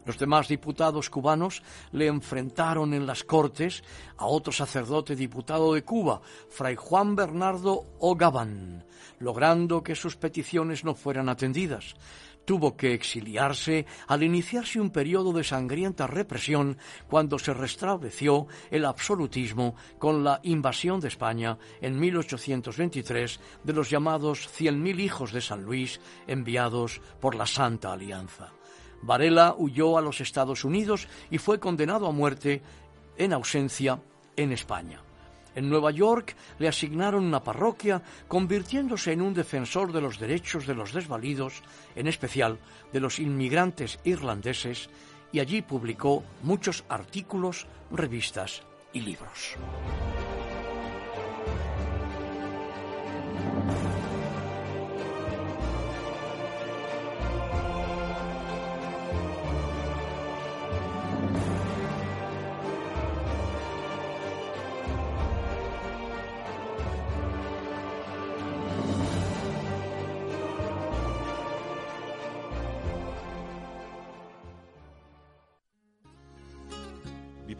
Los 0.08 0.18
demás 0.18 0.48
diputados 0.48 1.10
cubanos 1.10 1.62
le 1.92 2.06
enfrentaron 2.06 2.94
en 2.94 3.06
las 3.06 3.24
Cortes 3.24 3.84
a 4.16 4.24
otro 4.24 4.54
sacerdote 4.54 5.14
diputado 5.14 5.74
de 5.74 5.84
Cuba, 5.84 6.22
Fray 6.48 6.76
Juan 6.76 7.14
Bernardo 7.14 7.84
Ogabán, 7.98 8.86
logrando 9.18 9.82
que 9.82 9.94
sus 9.94 10.16
peticiones 10.16 10.82
no 10.82 10.94
fueran 10.94 11.28
atendidas. 11.28 11.94
Tuvo 12.46 12.74
que 12.74 12.94
exiliarse 12.94 13.84
al 14.06 14.22
iniciarse 14.22 14.80
un 14.80 14.88
periodo 14.88 15.34
de 15.34 15.44
sangrienta 15.44 16.06
represión 16.06 16.78
cuando 17.06 17.38
se 17.38 17.52
restableció 17.52 18.46
el 18.70 18.86
absolutismo 18.86 19.76
con 19.98 20.24
la 20.24 20.40
invasión 20.42 21.00
de 21.00 21.08
España 21.08 21.58
en 21.82 22.00
1823 22.00 23.40
de 23.62 23.72
los 23.74 23.90
llamados 23.90 24.48
cien 24.48 24.82
mil 24.82 25.00
hijos 25.00 25.32
de 25.32 25.42
San 25.42 25.64
Luis 25.64 26.00
enviados 26.26 27.02
por 27.20 27.34
la 27.34 27.44
Santa 27.44 27.92
Alianza. 27.92 28.54
Varela 29.02 29.54
huyó 29.56 29.98
a 29.98 30.02
los 30.02 30.20
Estados 30.20 30.64
Unidos 30.64 31.08
y 31.30 31.38
fue 31.38 31.58
condenado 31.60 32.06
a 32.06 32.12
muerte 32.12 32.62
en 33.16 33.32
ausencia 33.32 34.00
en 34.36 34.52
España. 34.52 35.00
En 35.54 35.68
Nueva 35.68 35.90
York 35.90 36.36
le 36.58 36.68
asignaron 36.68 37.24
una 37.24 37.42
parroquia, 37.42 38.00
convirtiéndose 38.28 39.12
en 39.12 39.22
un 39.22 39.34
defensor 39.34 39.92
de 39.92 40.00
los 40.00 40.18
derechos 40.18 40.66
de 40.66 40.74
los 40.74 40.92
desvalidos, 40.92 41.62
en 41.96 42.06
especial 42.06 42.58
de 42.92 43.00
los 43.00 43.18
inmigrantes 43.18 43.98
irlandeses, 44.04 44.88
y 45.32 45.40
allí 45.40 45.62
publicó 45.62 46.22
muchos 46.42 46.84
artículos, 46.88 47.66
revistas 47.90 48.62
y 48.92 49.00
libros. 49.00 49.56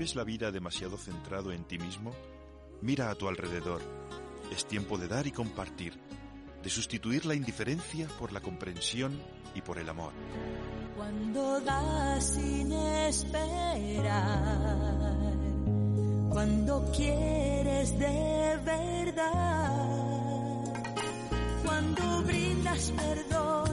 ¿Vives 0.08 0.16
la 0.16 0.24
vida 0.24 0.50
demasiado 0.50 0.96
centrado 0.96 1.52
en 1.52 1.64
ti 1.64 1.78
mismo? 1.78 2.14
Mira 2.80 3.10
a 3.10 3.14
tu 3.14 3.28
alrededor. 3.28 3.82
Es 4.50 4.64
tiempo 4.64 4.96
de 4.96 5.06
dar 5.06 5.26
y 5.26 5.32
compartir, 5.32 6.00
de 6.62 6.70
sustituir 6.70 7.26
la 7.26 7.34
indiferencia 7.34 8.08
por 8.18 8.32
la 8.32 8.40
comprensión 8.40 9.20
y 9.54 9.60
por 9.60 9.76
el 9.76 9.86
amor. 9.86 10.14
Cuando 10.96 11.60
das 11.60 12.24
sin 12.24 12.72
esperar, 12.72 14.14
cuando 16.30 16.90
quieres 16.96 17.98
de 17.98 18.58
verdad, 18.64 19.74
cuando 21.66 22.22
brindas 22.22 22.92
perdón 22.92 23.67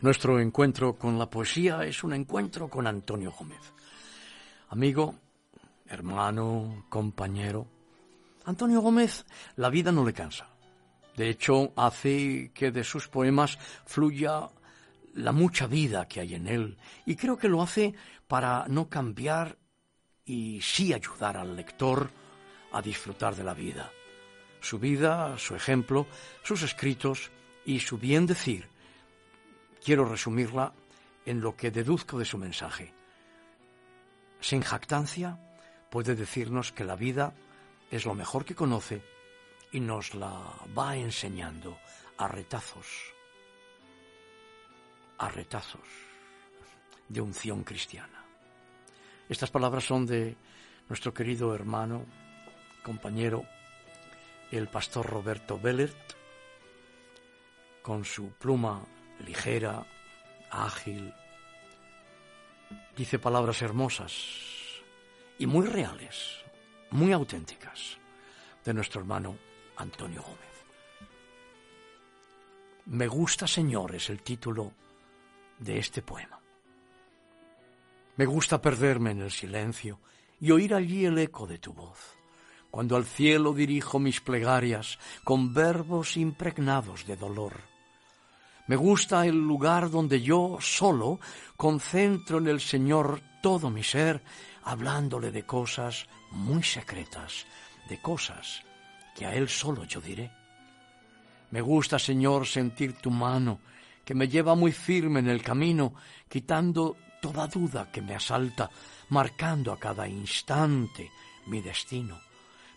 Nuestro 0.00 0.38
encuentro 0.38 0.96
con 0.96 1.18
la 1.18 1.28
poesía 1.28 1.82
es 1.82 2.04
un 2.04 2.12
encuentro 2.12 2.68
con 2.68 2.86
Antonio 2.86 3.32
Gómez. 3.36 3.58
Amigo, 4.68 5.16
hermano, 5.88 6.84
compañero. 6.88 7.66
Antonio 8.44 8.80
Gómez, 8.80 9.26
la 9.56 9.70
vida 9.70 9.90
no 9.90 10.06
le 10.06 10.12
cansa. 10.12 10.46
De 11.16 11.28
hecho, 11.28 11.72
hace 11.74 12.52
que 12.54 12.70
de 12.70 12.84
sus 12.84 13.08
poemas 13.08 13.58
fluya 13.86 14.48
la 15.14 15.32
mucha 15.32 15.66
vida 15.66 16.06
que 16.06 16.20
hay 16.20 16.36
en 16.36 16.46
él. 16.46 16.78
Y 17.04 17.16
creo 17.16 17.36
que 17.36 17.48
lo 17.48 17.60
hace 17.60 17.92
para 18.28 18.66
no 18.68 18.88
cambiar 18.88 19.58
y 20.24 20.60
sí 20.62 20.92
ayudar 20.92 21.36
al 21.36 21.56
lector 21.56 22.08
a 22.70 22.80
disfrutar 22.80 23.34
de 23.34 23.42
la 23.42 23.54
vida. 23.54 23.90
Su 24.60 24.78
vida, 24.78 25.36
su 25.38 25.56
ejemplo, 25.56 26.06
sus 26.44 26.62
escritos 26.62 27.32
y 27.66 27.80
su 27.80 27.98
bien 27.98 28.26
decir 28.26 28.77
quiero 29.84 30.04
resumirla 30.04 30.72
en 31.24 31.40
lo 31.40 31.56
que 31.56 31.70
deduzco 31.70 32.18
de 32.18 32.24
su 32.24 32.38
mensaje. 32.38 32.92
Sin 34.40 34.62
jactancia, 34.62 35.38
puede 35.90 36.14
decirnos 36.14 36.72
que 36.72 36.84
la 36.84 36.96
vida 36.96 37.34
es 37.90 38.04
lo 38.04 38.14
mejor 38.14 38.44
que 38.44 38.54
conoce 38.54 39.02
y 39.72 39.80
nos 39.80 40.14
la 40.14 40.40
va 40.76 40.96
enseñando 40.96 41.78
a 42.16 42.28
retazos, 42.28 42.86
a 45.18 45.28
retazos 45.28 45.88
de 47.08 47.20
unción 47.20 47.64
cristiana. 47.64 48.24
Estas 49.28 49.50
palabras 49.50 49.84
son 49.84 50.06
de 50.06 50.36
nuestro 50.88 51.12
querido 51.12 51.54
hermano, 51.54 52.06
compañero, 52.82 53.44
el 54.50 54.68
pastor 54.68 55.06
Roberto 55.06 55.58
Bellert, 55.58 56.16
con 57.82 58.04
su 58.04 58.30
pluma 58.32 58.82
ligera, 59.24 59.86
ágil. 60.50 61.12
Dice 62.96 63.18
palabras 63.18 63.62
hermosas 63.62 64.12
y 65.38 65.46
muy 65.46 65.66
reales, 65.66 66.44
muy 66.90 67.12
auténticas, 67.12 67.98
de 68.64 68.74
nuestro 68.74 69.00
hermano 69.00 69.36
Antonio 69.76 70.22
Gómez. 70.22 70.38
Me 72.86 73.06
gusta, 73.06 73.46
Señor, 73.46 73.94
es 73.94 74.10
el 74.10 74.22
título 74.22 74.72
de 75.58 75.78
este 75.78 76.02
poema. 76.02 76.40
Me 78.16 78.26
gusta 78.26 78.60
perderme 78.60 79.12
en 79.12 79.22
el 79.22 79.30
silencio 79.30 80.00
y 80.40 80.50
oír 80.50 80.74
allí 80.74 81.04
el 81.04 81.18
eco 81.18 81.46
de 81.46 81.58
tu 81.58 81.72
voz, 81.72 82.16
cuando 82.70 82.96
al 82.96 83.04
cielo 83.04 83.52
dirijo 83.52 83.98
mis 83.98 84.20
plegarias 84.20 84.98
con 85.22 85.54
verbos 85.54 86.16
impregnados 86.16 87.06
de 87.06 87.16
dolor 87.16 87.67
me 88.68 88.76
gusta 88.76 89.26
el 89.26 89.36
lugar 89.36 89.90
donde 89.90 90.20
yo 90.20 90.58
solo 90.60 91.18
concentro 91.56 92.38
en 92.38 92.48
el 92.48 92.60
Señor 92.60 93.20
todo 93.42 93.70
mi 93.70 93.82
ser, 93.82 94.22
hablándole 94.62 95.30
de 95.30 95.44
cosas 95.44 96.06
muy 96.30 96.62
secretas, 96.62 97.46
de 97.88 98.00
cosas 98.00 98.62
que 99.16 99.24
a 99.24 99.34
Él 99.34 99.48
solo 99.48 99.84
yo 99.84 100.02
diré. 100.02 100.30
Me 101.50 101.62
gusta, 101.62 101.98
Señor, 101.98 102.46
sentir 102.46 102.92
tu 102.92 103.10
mano, 103.10 103.58
que 104.04 104.14
me 104.14 104.28
lleva 104.28 104.54
muy 104.54 104.72
firme 104.72 105.20
en 105.20 105.28
el 105.28 105.42
camino, 105.42 105.94
quitando 106.28 106.96
toda 107.22 107.46
duda 107.46 107.90
que 107.90 108.02
me 108.02 108.14
asalta, 108.14 108.68
marcando 109.08 109.72
a 109.72 109.78
cada 109.78 110.06
instante 110.06 111.10
mi 111.46 111.62
destino. 111.62 112.27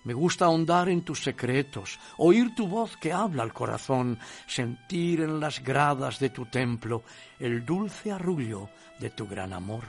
Me 0.03 0.13
gusta 0.13 0.45
ahondar 0.45 0.89
en 0.89 1.03
tus 1.03 1.21
secretos, 1.21 1.99
oír 2.17 2.55
tu 2.55 2.67
voz 2.67 2.97
que 2.97 3.13
habla 3.13 3.43
al 3.43 3.53
corazón, 3.53 4.17
sentir 4.47 5.21
en 5.21 5.39
las 5.39 5.63
gradas 5.63 6.19
de 6.19 6.31
tu 6.31 6.47
templo 6.47 7.03
el 7.39 7.63
dulce 7.63 8.11
arrullo 8.11 8.69
de 8.99 9.11
tu 9.11 9.27
gran 9.27 9.53
amor. 9.53 9.83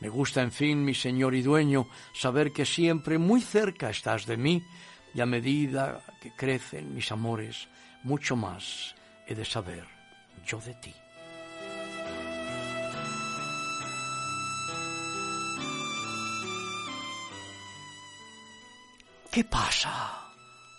Me 0.00 0.08
gusta, 0.08 0.42
en 0.42 0.52
fin, 0.52 0.84
mi 0.84 0.94
Señor 0.94 1.34
y 1.34 1.42
dueño, 1.42 1.88
saber 2.14 2.52
que 2.52 2.66
siempre 2.66 3.18
muy 3.18 3.40
cerca 3.40 3.90
estás 3.90 4.26
de 4.26 4.36
mí 4.36 4.62
y 5.14 5.20
a 5.20 5.26
medida 5.26 6.00
que 6.20 6.32
crecen 6.32 6.94
mis 6.94 7.10
amores, 7.12 7.68
mucho 8.02 8.36
más 8.36 8.94
he 9.26 9.34
de 9.34 9.44
saber 9.44 9.84
yo 10.46 10.60
de 10.60 10.74
ti. 10.74 10.94
¿Qué 19.38 19.44
pasa 19.44 20.32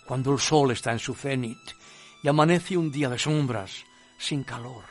cuando 0.04 0.34
el 0.34 0.38
sol 0.38 0.72
está 0.72 0.92
en 0.92 0.98
su 0.98 1.14
cenit 1.14 1.70
y 2.22 2.28
amanece 2.28 2.76
un 2.76 2.92
día 2.92 3.08
de 3.08 3.18
sombras, 3.18 3.86
sin 4.18 4.44
calor? 4.44 4.84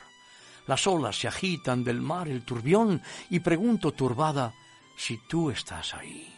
Las 0.65 0.87
olas 0.87 1.19
se 1.19 1.27
agitan 1.27 1.83
del 1.83 2.01
mar 2.01 2.27
el 2.27 2.43
turbión 2.43 2.99
y 3.29 3.41
pregunto 3.41 3.91
turbada 3.91 4.51
si 4.97 5.19
tú 5.27 5.51
estás 5.51 5.93
ahí. 5.93 6.35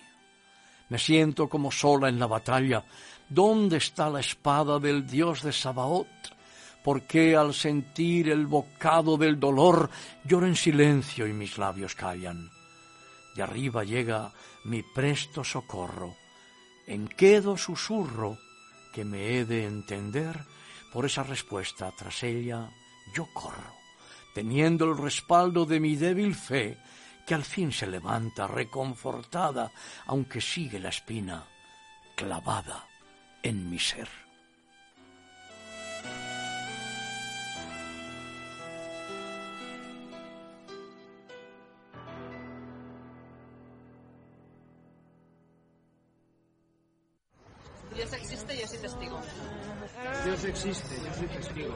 Me 0.89 0.99
siento 0.99 1.47
como 1.47 1.71
sola 1.71 2.09
en 2.09 2.19
la 2.19 2.27
batalla. 2.27 2.83
¿Dónde 3.29 3.77
está 3.77 4.09
la 4.09 4.19
espada 4.19 4.77
del 4.77 5.07
dios 5.07 5.41
de 5.41 5.53
Sabaoth? 5.53 6.35
¿Por 6.83 7.03
qué 7.03 7.37
al 7.37 7.53
sentir 7.53 8.27
el 8.27 8.45
bocado 8.45 9.15
del 9.15 9.39
dolor 9.39 9.89
lloro 10.25 10.47
en 10.47 10.57
silencio 10.57 11.25
y 11.27 11.31
mis 11.31 11.57
labios 11.57 11.95
callan? 11.95 12.49
De 13.37 13.41
arriba 13.41 13.85
llega 13.85 14.33
mi 14.65 14.83
presto 14.83 15.45
socorro 15.45 16.20
en 16.91 17.07
quedo 17.07 17.55
susurro 17.55 18.37
que 18.91 19.05
me 19.05 19.37
he 19.37 19.45
de 19.45 19.63
entender, 19.63 20.37
por 20.91 21.05
esa 21.05 21.23
respuesta 21.23 21.89
tras 21.97 22.21
ella 22.21 22.69
yo 23.15 23.27
corro, 23.33 23.73
teniendo 24.35 24.83
el 24.83 24.97
respaldo 24.97 25.65
de 25.65 25.79
mi 25.79 25.95
débil 25.95 26.35
fe, 26.35 26.77
que 27.25 27.33
al 27.33 27.45
fin 27.45 27.71
se 27.71 27.87
levanta 27.87 28.45
reconfortada, 28.45 29.71
aunque 30.05 30.41
sigue 30.41 30.79
la 30.79 30.89
espina 30.89 31.45
clavada 32.17 32.85
en 33.41 33.69
mi 33.69 33.79
ser. 33.79 34.20
Dios 50.41 50.49
existe, 50.49 50.95
yo 50.95 51.13
soy 51.13 51.27
testigo. 51.27 51.73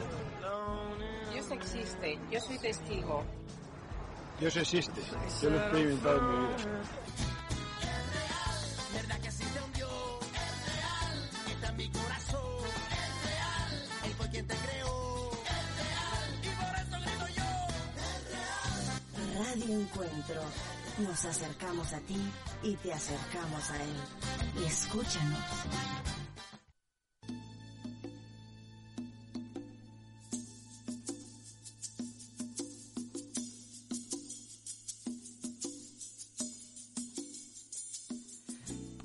Dios 1.31 1.51
existe, 1.51 2.19
yo 2.31 2.41
soy 2.41 2.57
testigo. 2.57 3.23
Dios 4.39 4.57
existe, 4.57 5.01
yo 5.39 5.49
lo 5.51 5.55
he 5.55 5.61
experimentado 5.61 6.17
en 6.17 6.25
mi 6.25 6.47
vida. 6.47 6.81
verdad 8.95 9.19
que 9.21 9.27
existe 9.27 9.61
un 9.61 9.73
Dios, 9.73 9.91
es 10.33 10.73
real, 10.73 11.29
está 11.51 11.67
en 11.67 11.77
mi 11.77 11.89
corazón, 11.89 12.65
es 12.89 13.23
real, 13.29 13.89
Él 14.05 14.13
fue 14.17 14.29
quien 14.29 14.47
te 14.47 14.55
creó, 14.55 15.31
es 15.31 15.67
real, 15.77 16.25
y 16.41 16.49
por 16.49 16.75
eso 16.75 16.97
grito 17.05 17.27
yo, 17.37 17.49
es 18.01 18.19
real. 18.31 19.45
Radio 19.45 19.79
Encuentro. 19.79 20.41
Nos 20.97 21.25
acercamos 21.25 21.93
a 21.93 21.99
ti 21.99 22.19
y 22.63 22.75
te 22.77 22.93
acercamos 22.93 23.69
a 23.69 23.83
Él. 23.83 23.95
Y 24.59 24.65
escúchanos. 24.65 25.39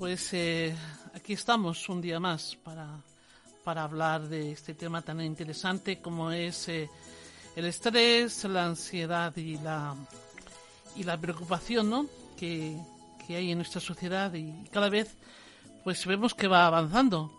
Pues 0.01 0.33
eh, 0.33 0.75
aquí 1.13 1.33
estamos 1.33 1.87
un 1.87 2.01
día 2.01 2.19
más 2.19 2.55
para, 2.63 2.87
para 3.63 3.83
hablar 3.83 4.27
de 4.27 4.51
este 4.51 4.73
tema 4.73 5.03
tan 5.03 5.21
interesante 5.21 6.01
como 6.01 6.31
es 6.31 6.69
eh, 6.69 6.89
el 7.55 7.65
estrés, 7.65 8.43
la 8.45 8.65
ansiedad 8.65 9.37
y 9.37 9.59
la, 9.59 9.95
y 10.95 11.03
la 11.03 11.17
preocupación 11.17 11.91
¿no? 11.91 12.07
que, 12.35 12.75
que 13.27 13.35
hay 13.35 13.51
en 13.51 13.59
nuestra 13.59 13.79
sociedad 13.79 14.33
y 14.33 14.67
cada 14.71 14.89
vez 14.89 15.15
pues 15.83 16.03
vemos 16.07 16.33
que 16.33 16.47
va 16.47 16.65
avanzando. 16.65 17.31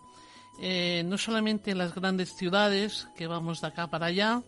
Eh, 0.61 1.03
no 1.05 1.17
solamente 1.17 1.71
en 1.71 1.79
las 1.79 1.93
grandes 1.93 2.33
ciudades 2.33 3.09
que 3.17 3.27
vamos 3.27 3.59
de 3.59 3.67
acá 3.67 3.87
para 3.87 4.05
allá, 4.05 4.41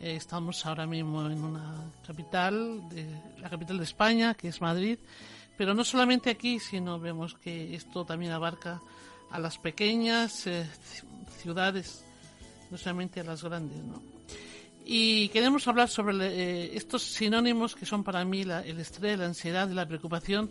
eh, 0.00 0.16
estamos 0.16 0.66
ahora 0.66 0.88
mismo 0.88 1.24
en 1.30 1.44
una 1.44 1.84
capital, 2.04 2.88
de, 2.88 3.06
la 3.38 3.48
capital 3.48 3.78
de 3.78 3.84
España, 3.84 4.34
que 4.34 4.48
es 4.48 4.60
Madrid, 4.60 4.98
pero 5.58 5.74
no 5.74 5.84
solamente 5.84 6.30
aquí, 6.30 6.58
sino 6.58 6.98
vemos 6.98 7.34
que 7.34 7.74
esto 7.74 8.04
también 8.06 8.32
abarca 8.32 8.80
a 9.30 9.38
las 9.38 9.58
pequeñas 9.58 10.46
eh, 10.46 10.66
ciudades, 11.42 12.04
no 12.70 12.78
solamente 12.78 13.20
a 13.20 13.24
las 13.24 13.44
grandes, 13.44 13.84
¿no? 13.84 14.00
Y 14.86 15.28
queremos 15.28 15.68
hablar 15.68 15.90
sobre 15.90 16.16
eh, 16.16 16.70
estos 16.74 17.02
sinónimos 17.02 17.74
que 17.74 17.84
son 17.84 18.02
para 18.02 18.24
mí 18.24 18.44
la, 18.44 18.62
el 18.62 18.80
estrés, 18.80 19.18
la 19.18 19.26
ansiedad 19.26 19.68
y 19.68 19.74
la 19.74 19.86
preocupación 19.86 20.50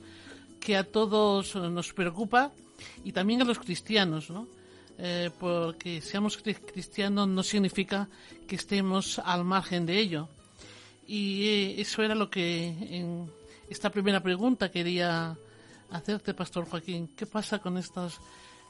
que 0.60 0.78
a 0.78 0.84
todos 0.84 1.56
nos 1.56 1.92
preocupa 1.94 2.52
y 3.04 3.12
también 3.14 3.42
a 3.42 3.46
los 3.46 3.58
cristianos, 3.58 4.30
¿no? 4.30 4.48
Eh, 5.00 5.30
porque 5.40 6.02
seamos 6.02 6.38
cristianos 6.38 7.28
no 7.28 7.44
significa 7.44 8.10
que 8.48 8.56
estemos 8.56 9.20
al 9.20 9.44
margen 9.44 9.86
de 9.86 10.00
ello. 10.00 10.28
Y 11.08 11.48
eh, 11.48 11.82
eso 11.82 12.02
era 12.02 12.16
lo 12.16 12.30
que 12.30 12.68
en 12.68 13.30
esta 13.70 13.90
primera 13.90 14.22
pregunta 14.22 14.72
quería 14.72 15.38
hacerte, 15.92 16.34
Pastor 16.34 16.68
Joaquín. 16.70 17.10
¿Qué 17.16 17.26
pasa 17.26 17.60
con 17.60 17.78
estas, 17.78 18.20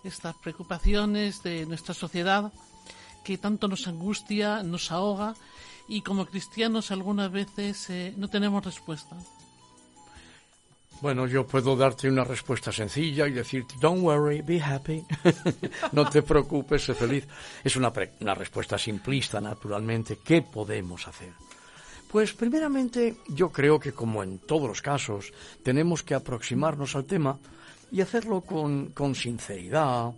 estas 0.03 0.35
preocupaciones 0.37 1.43
de 1.43 1.65
nuestra 1.65 1.93
sociedad 1.93 2.51
que 3.23 3.37
tanto 3.37 3.67
nos 3.67 3.87
angustia, 3.87 4.63
nos 4.63 4.91
ahoga 4.91 5.35
y 5.87 6.01
como 6.01 6.25
cristianos 6.25 6.91
algunas 6.91 7.31
veces 7.31 7.89
eh, 7.89 8.13
no 8.17 8.27
tenemos 8.27 8.63
respuesta? 8.63 9.15
Bueno, 10.99 11.27
yo 11.27 11.45
puedo 11.45 11.75
darte 11.75 12.09
una 12.09 12.23
respuesta 12.23 12.71
sencilla 12.71 13.27
y 13.27 13.31
decirte, 13.31 13.75
don't 13.79 14.01
worry, 14.01 14.41
be 14.41 14.59
happy. 14.59 15.05
no 15.91 16.09
te 16.09 16.23
preocupes, 16.23 16.85
sé 16.85 16.95
feliz. 16.95 17.27
Es 17.63 17.75
una, 17.75 17.93
una 18.19 18.33
respuesta 18.33 18.79
simplista, 18.79 19.39
naturalmente. 19.39 20.17
¿Qué 20.23 20.41
podemos 20.41 21.07
hacer? 21.07 21.33
Pues 22.09 22.33
primeramente 22.33 23.17
yo 23.27 23.51
creo 23.51 23.79
que 23.79 23.91
como 23.91 24.23
en 24.23 24.39
todos 24.39 24.67
los 24.67 24.81
casos 24.81 25.33
tenemos 25.61 26.03
que 26.03 26.15
aproximarnos 26.15 26.95
al 26.95 27.05
tema 27.05 27.37
y 27.91 28.01
hacerlo 28.01 28.41
con, 28.41 29.15
sinceridad, 29.15 30.11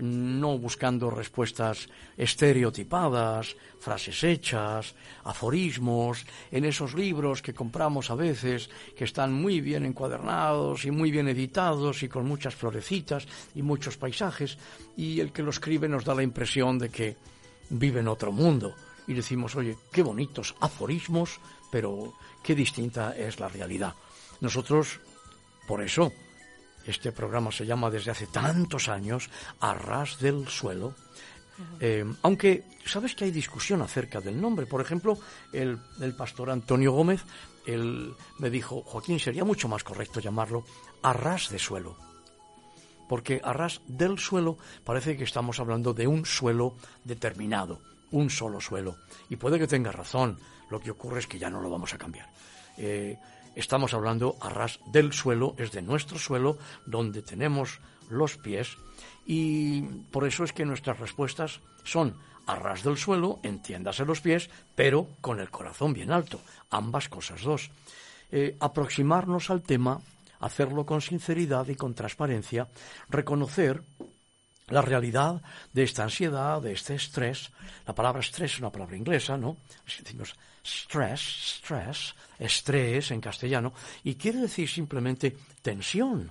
no 0.00 0.58
buscando 0.58 1.10
respuestas 1.10 1.88
estereotipadas, 2.16 3.56
frases 3.80 4.22
hechas, 4.22 4.94
aforismos, 5.24 6.24
en 6.50 6.64
esos 6.64 6.94
libros 6.94 7.42
que 7.42 7.54
compramos 7.54 8.10
a 8.10 8.14
veces, 8.14 8.70
que 8.96 9.04
están 9.04 9.32
muy 9.32 9.60
bien 9.60 9.84
encuadernados 9.84 10.84
y 10.84 10.90
muy 10.90 11.10
bien 11.10 11.28
editados 11.28 12.02
y 12.02 12.08
con 12.08 12.26
muchas 12.26 12.54
florecitas 12.54 13.26
y 13.54 13.62
muchos 13.62 13.96
paisajes, 13.96 14.56
y 14.96 15.18
el 15.20 15.32
que 15.32 15.42
lo 15.42 15.50
escribe 15.50 15.88
nos 15.88 16.04
da 16.04 16.14
la 16.14 16.22
impresión 16.22 16.78
de 16.78 16.90
que 16.90 17.16
vive 17.70 18.00
en 18.00 18.08
otro 18.08 18.30
mundo. 18.30 18.74
Y 19.06 19.14
decimos, 19.14 19.54
oye, 19.56 19.76
qué 19.92 20.02
bonitos 20.02 20.54
aforismos, 20.60 21.40
pero 21.70 22.14
qué 22.42 22.54
distinta 22.54 23.16
es 23.16 23.38
la 23.40 23.48
realidad. 23.48 23.94
Nosotros, 24.40 25.00
por 25.66 25.82
eso, 25.82 26.12
este 26.86 27.12
programa 27.12 27.52
se 27.52 27.66
llama 27.66 27.90
desde 27.90 28.10
hace 28.10 28.26
tantos 28.26 28.88
años 28.88 29.30
A 29.60 29.74
ras 29.74 30.18
del 30.18 30.48
suelo. 30.48 30.94
Eh, 31.80 32.04
aunque 32.22 32.64
sabes 32.84 33.14
que 33.14 33.24
hay 33.24 33.30
discusión 33.30 33.80
acerca 33.80 34.20
del 34.20 34.40
nombre. 34.40 34.66
Por 34.66 34.80
ejemplo, 34.80 35.18
el, 35.52 35.78
el 36.00 36.14
pastor 36.14 36.50
Antonio 36.50 36.92
Gómez 36.92 37.24
él 37.66 38.14
me 38.38 38.48
dijo, 38.48 38.82
Joaquín, 38.82 39.18
sería 39.18 39.44
mucho 39.44 39.68
más 39.68 39.84
correcto 39.84 40.20
llamarlo 40.20 40.64
a 41.02 41.12
ras 41.12 41.50
de 41.50 41.58
suelo. 41.58 41.96
Porque 43.08 43.40
a 43.44 43.52
ras 43.52 43.80
del 43.86 44.18
suelo 44.18 44.56
parece 44.84 45.16
que 45.16 45.24
estamos 45.24 45.60
hablando 45.60 45.92
de 45.92 46.06
un 46.06 46.24
suelo 46.24 46.76
determinado, 47.04 47.80
un 48.10 48.30
solo 48.30 48.60
suelo. 48.60 48.96
Y 49.28 49.36
puede 49.36 49.58
que 49.58 49.66
tenga 49.66 49.92
razón, 49.92 50.38
lo 50.70 50.80
que 50.80 50.90
ocurre 50.90 51.20
es 51.20 51.26
que 51.26 51.38
ya 51.38 51.50
no 51.50 51.60
lo 51.60 51.70
vamos 51.70 51.94
a 51.94 51.98
cambiar. 51.98 52.28
Eh, 52.76 53.18
estamos 53.54 53.94
hablando 53.94 54.36
a 54.40 54.48
ras 54.48 54.80
del 54.86 55.12
suelo, 55.12 55.54
es 55.58 55.72
de 55.72 55.82
nuestro 55.82 56.18
suelo, 56.18 56.58
donde 56.84 57.22
tenemos 57.22 57.80
los 58.10 58.36
pies, 58.36 58.76
y 59.24 59.82
por 60.10 60.26
eso 60.26 60.44
es 60.44 60.52
que 60.52 60.64
nuestras 60.64 61.00
respuestas 61.00 61.60
son 61.82 62.14
a 62.46 62.54
ras 62.54 62.84
del 62.84 62.96
suelo, 62.96 63.40
entiéndase 63.42 64.04
los 64.04 64.20
pies, 64.20 64.48
pero 64.74 65.08
con 65.20 65.40
el 65.40 65.50
corazón 65.50 65.92
bien 65.92 66.12
alto, 66.12 66.40
ambas 66.70 67.08
cosas 67.08 67.42
dos. 67.42 67.70
Eh, 68.30 68.56
aproximarnos 68.60 69.50
al 69.50 69.62
tema, 69.62 70.00
hacerlo 70.40 70.86
con 70.86 71.00
sinceridad 71.00 71.66
y 71.68 71.74
con 71.74 71.94
transparencia, 71.94 72.68
reconocer 73.08 73.82
la 74.68 74.82
realidad 74.82 75.40
de 75.72 75.84
esta 75.84 76.02
ansiedad, 76.02 76.60
de 76.60 76.72
este 76.72 76.94
estrés. 76.96 77.50
La 77.86 77.94
palabra 77.94 78.20
estrés 78.20 78.54
es 78.54 78.58
una 78.58 78.70
palabra 78.70 78.96
inglesa, 78.96 79.36
¿no? 79.36 79.58
Decimos 79.84 80.34
stress, 80.64 81.20
stress, 81.60 82.14
estrés 82.38 83.12
en 83.12 83.20
castellano, 83.20 83.72
y 84.02 84.16
quiere 84.16 84.40
decir 84.40 84.68
simplemente 84.68 85.36
tensión. 85.62 86.30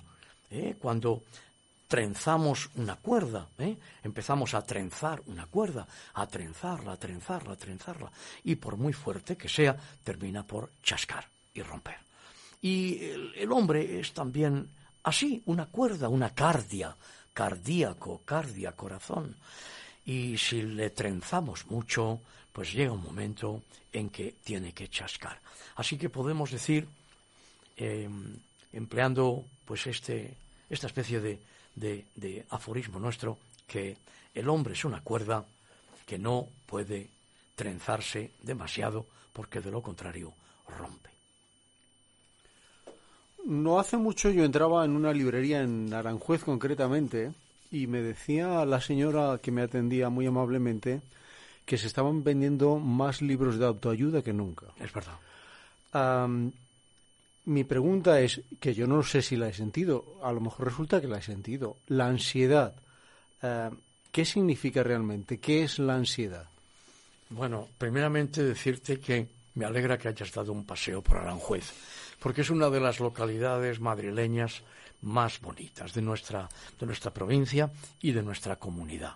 ¿eh? 0.50 0.76
Cuando 0.78 1.22
trenzamos 1.88 2.68
una 2.74 2.96
cuerda, 2.96 3.48
¿eh? 3.58 3.76
empezamos 4.04 4.52
a 4.52 4.62
trenzar 4.62 5.22
una 5.26 5.46
cuerda, 5.46 5.86
a 6.14 6.26
trenzarla, 6.26 6.92
a 6.92 6.96
trenzarla, 6.98 7.54
a 7.54 7.56
trenzarla, 7.56 8.12
y 8.44 8.56
por 8.56 8.76
muy 8.76 8.92
fuerte 8.92 9.36
que 9.36 9.48
sea, 9.48 9.74
termina 10.04 10.42
por 10.42 10.72
chascar 10.82 11.26
y 11.54 11.62
romper. 11.62 11.96
Y 12.60 13.02
el, 13.02 13.32
el 13.34 13.52
hombre 13.52 13.98
es 13.98 14.12
también 14.12 14.68
así, 15.04 15.42
una 15.46 15.66
cuerda, 15.66 16.10
una 16.10 16.34
cardia, 16.34 16.94
cardíaco, 17.36 18.22
cardia, 18.24 18.72
corazón. 18.72 19.36
Y 20.06 20.38
si 20.38 20.62
le 20.62 20.88
trenzamos 20.88 21.66
mucho, 21.66 22.22
pues 22.50 22.72
llega 22.72 22.92
un 22.92 23.02
momento 23.02 23.62
en 23.92 24.08
que 24.08 24.36
tiene 24.42 24.72
que 24.72 24.88
chascar. 24.88 25.38
Así 25.74 25.98
que 25.98 26.08
podemos 26.08 26.50
decir, 26.50 26.88
eh, 27.76 28.08
empleando 28.72 29.44
pues 29.66 29.86
este, 29.86 30.32
esta 30.70 30.86
especie 30.86 31.20
de, 31.20 31.38
de, 31.74 32.06
de 32.14 32.46
aforismo 32.48 32.98
nuestro, 32.98 33.36
que 33.66 33.98
el 34.32 34.48
hombre 34.48 34.72
es 34.72 34.86
una 34.86 35.02
cuerda 35.02 35.44
que 36.06 36.16
no 36.16 36.48
puede 36.64 37.10
trenzarse 37.54 38.30
demasiado 38.40 39.04
porque 39.34 39.60
de 39.60 39.70
lo 39.70 39.82
contrario 39.82 40.32
rompe. 40.68 41.15
No 43.46 43.78
hace 43.78 43.96
mucho 43.96 44.28
yo 44.30 44.44
entraba 44.44 44.84
en 44.84 44.90
una 44.90 45.12
librería 45.12 45.62
en 45.62 45.94
Aranjuez 45.94 46.42
concretamente 46.42 47.32
y 47.70 47.86
me 47.86 48.02
decía 48.02 48.64
la 48.64 48.80
señora 48.80 49.38
que 49.40 49.52
me 49.52 49.62
atendía 49.62 50.08
muy 50.10 50.26
amablemente 50.26 51.00
que 51.64 51.78
se 51.78 51.86
estaban 51.86 52.24
vendiendo 52.24 52.80
más 52.80 53.22
libros 53.22 53.58
de 53.58 53.66
autoayuda 53.66 54.22
que 54.22 54.32
nunca. 54.32 54.66
Es 54.80 54.92
verdad. 54.92 55.18
Um, 55.94 56.50
mi 57.44 57.62
pregunta 57.62 58.20
es, 58.20 58.40
que 58.58 58.74
yo 58.74 58.88
no 58.88 59.04
sé 59.04 59.22
si 59.22 59.36
la 59.36 59.48
he 59.48 59.54
sentido, 59.54 60.04
a 60.24 60.32
lo 60.32 60.40
mejor 60.40 60.66
resulta 60.66 61.00
que 61.00 61.06
la 61.06 61.18
he 61.18 61.22
sentido, 61.22 61.76
la 61.86 62.08
ansiedad. 62.08 62.74
Uh, 63.42 63.72
¿Qué 64.10 64.24
significa 64.24 64.82
realmente? 64.82 65.38
¿Qué 65.38 65.62
es 65.62 65.78
la 65.78 65.94
ansiedad? 65.94 66.46
Bueno, 67.30 67.68
primeramente 67.78 68.42
decirte 68.42 68.98
que 68.98 69.28
me 69.54 69.64
alegra 69.64 69.98
que 69.98 70.08
hayas 70.08 70.32
dado 70.32 70.52
un 70.52 70.64
paseo 70.64 71.02
por 71.02 71.18
Aranjuez, 71.18 71.72
porque 72.26 72.40
es 72.40 72.50
una 72.50 72.70
de 72.70 72.80
las 72.80 72.98
localidades 72.98 73.78
madrileñas 73.78 74.62
más 75.00 75.40
bonitas 75.40 75.94
de 75.94 76.02
nuestra, 76.02 76.48
de 76.76 76.84
nuestra 76.84 77.12
provincia 77.12 77.70
y 78.02 78.10
de 78.10 78.20
nuestra 78.20 78.56
comunidad. 78.56 79.14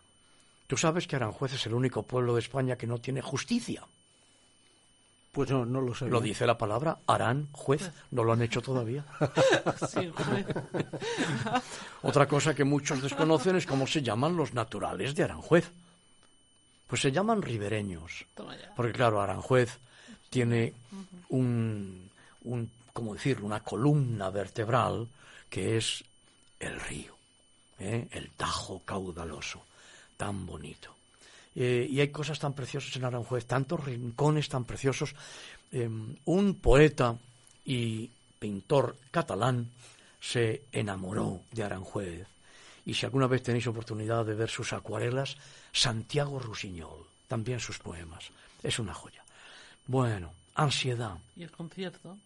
Tú 0.69 0.77
sabes 0.77 1.09
que 1.09 1.17
Aranjuez 1.17 1.55
es 1.55 1.67
el 1.67 1.75
único 1.75 2.05
pueblo 2.05 2.35
de 2.35 2.39
España 2.39 2.77
que 2.77 2.87
no 2.87 2.99
tiene 2.99 3.21
justicia. 3.21 3.83
Pues 5.33 5.51
no, 5.51 5.67
no 5.67 5.81
lo 5.81 5.93
sé. 5.93 6.07
Lo 6.07 6.21
dice 6.21 6.47
la 6.47 6.57
palabra 6.57 6.99
Aranjuez, 7.09 7.91
no 8.13 8.23
lo 8.23 8.33
han 8.33 8.43
hecho 8.43 8.63
todavía. 8.63 9.05
Sí, 9.89 10.09
juez. 10.15 10.47
Otra 12.03 12.29
cosa 12.29 12.55
que 12.55 12.63
muchos 12.63 13.03
desconocen 13.03 13.57
es 13.57 13.67
cómo 13.67 13.89
se 13.89 14.03
llaman 14.03 14.37
los 14.37 14.55
naturales 14.55 15.17
de 15.17 15.25
Aranjuez. 15.25 15.69
Pues 16.87 17.01
se 17.01 17.11
llaman 17.11 17.43
ribereños. 17.43 18.25
Porque 18.77 18.93
claro, 18.93 19.21
Aranjuez 19.21 19.81
tiene 20.31 20.75
un, 21.29 22.09
un, 22.45 22.71
¿cómo 22.93 23.15
decirlo? 23.15 23.47
Una 23.47 23.61
columna 23.61 24.31
vertebral 24.31 25.09
que 25.49 25.77
es 25.77 26.05
el 26.59 26.79
río, 26.81 27.15
¿eh? 27.79 28.09
el 28.13 28.31
Tajo 28.31 28.83
caudaloso, 28.85 29.63
tan 30.17 30.47
bonito. 30.47 30.95
Eh, 31.55 31.87
y 31.91 32.01
hay 32.01 32.09
cosas 32.09 32.39
tan 32.39 32.53
preciosas 32.53 32.95
en 32.95 33.05
Aranjuez, 33.05 33.47
tantos 33.47 33.85
rincones 33.85 34.49
tan 34.49 34.65
preciosos. 34.65 35.15
Eh, 35.73 35.89
un 36.25 36.55
poeta 36.55 37.17
y 37.65 38.11
pintor 38.39 38.97
catalán 39.11 39.71
se 40.21 40.63
enamoró 40.73 41.43
de 41.51 41.65
Aranjuez. 41.65 42.27
Y 42.87 42.95
si 42.95 43.07
alguna 43.07 43.27
vez 43.27 43.43
tenéis 43.43 43.67
oportunidad 43.67 44.25
de 44.25 44.35
ver 44.35 44.49
sus 44.49 44.73
acuarelas, 44.73 45.37
Santiago 45.73 46.39
Rusiñol, 46.39 47.07
también 47.29 47.61
sus 47.61 47.79
poemas. 47.79 48.31
Es 48.63 48.79
una 48.79 48.95
joya. 48.95 49.23
Bueno, 49.87 50.33
ansiedad. 50.55 51.19
Y 51.37 51.43
el 51.43 51.51
concierto. 51.51 52.17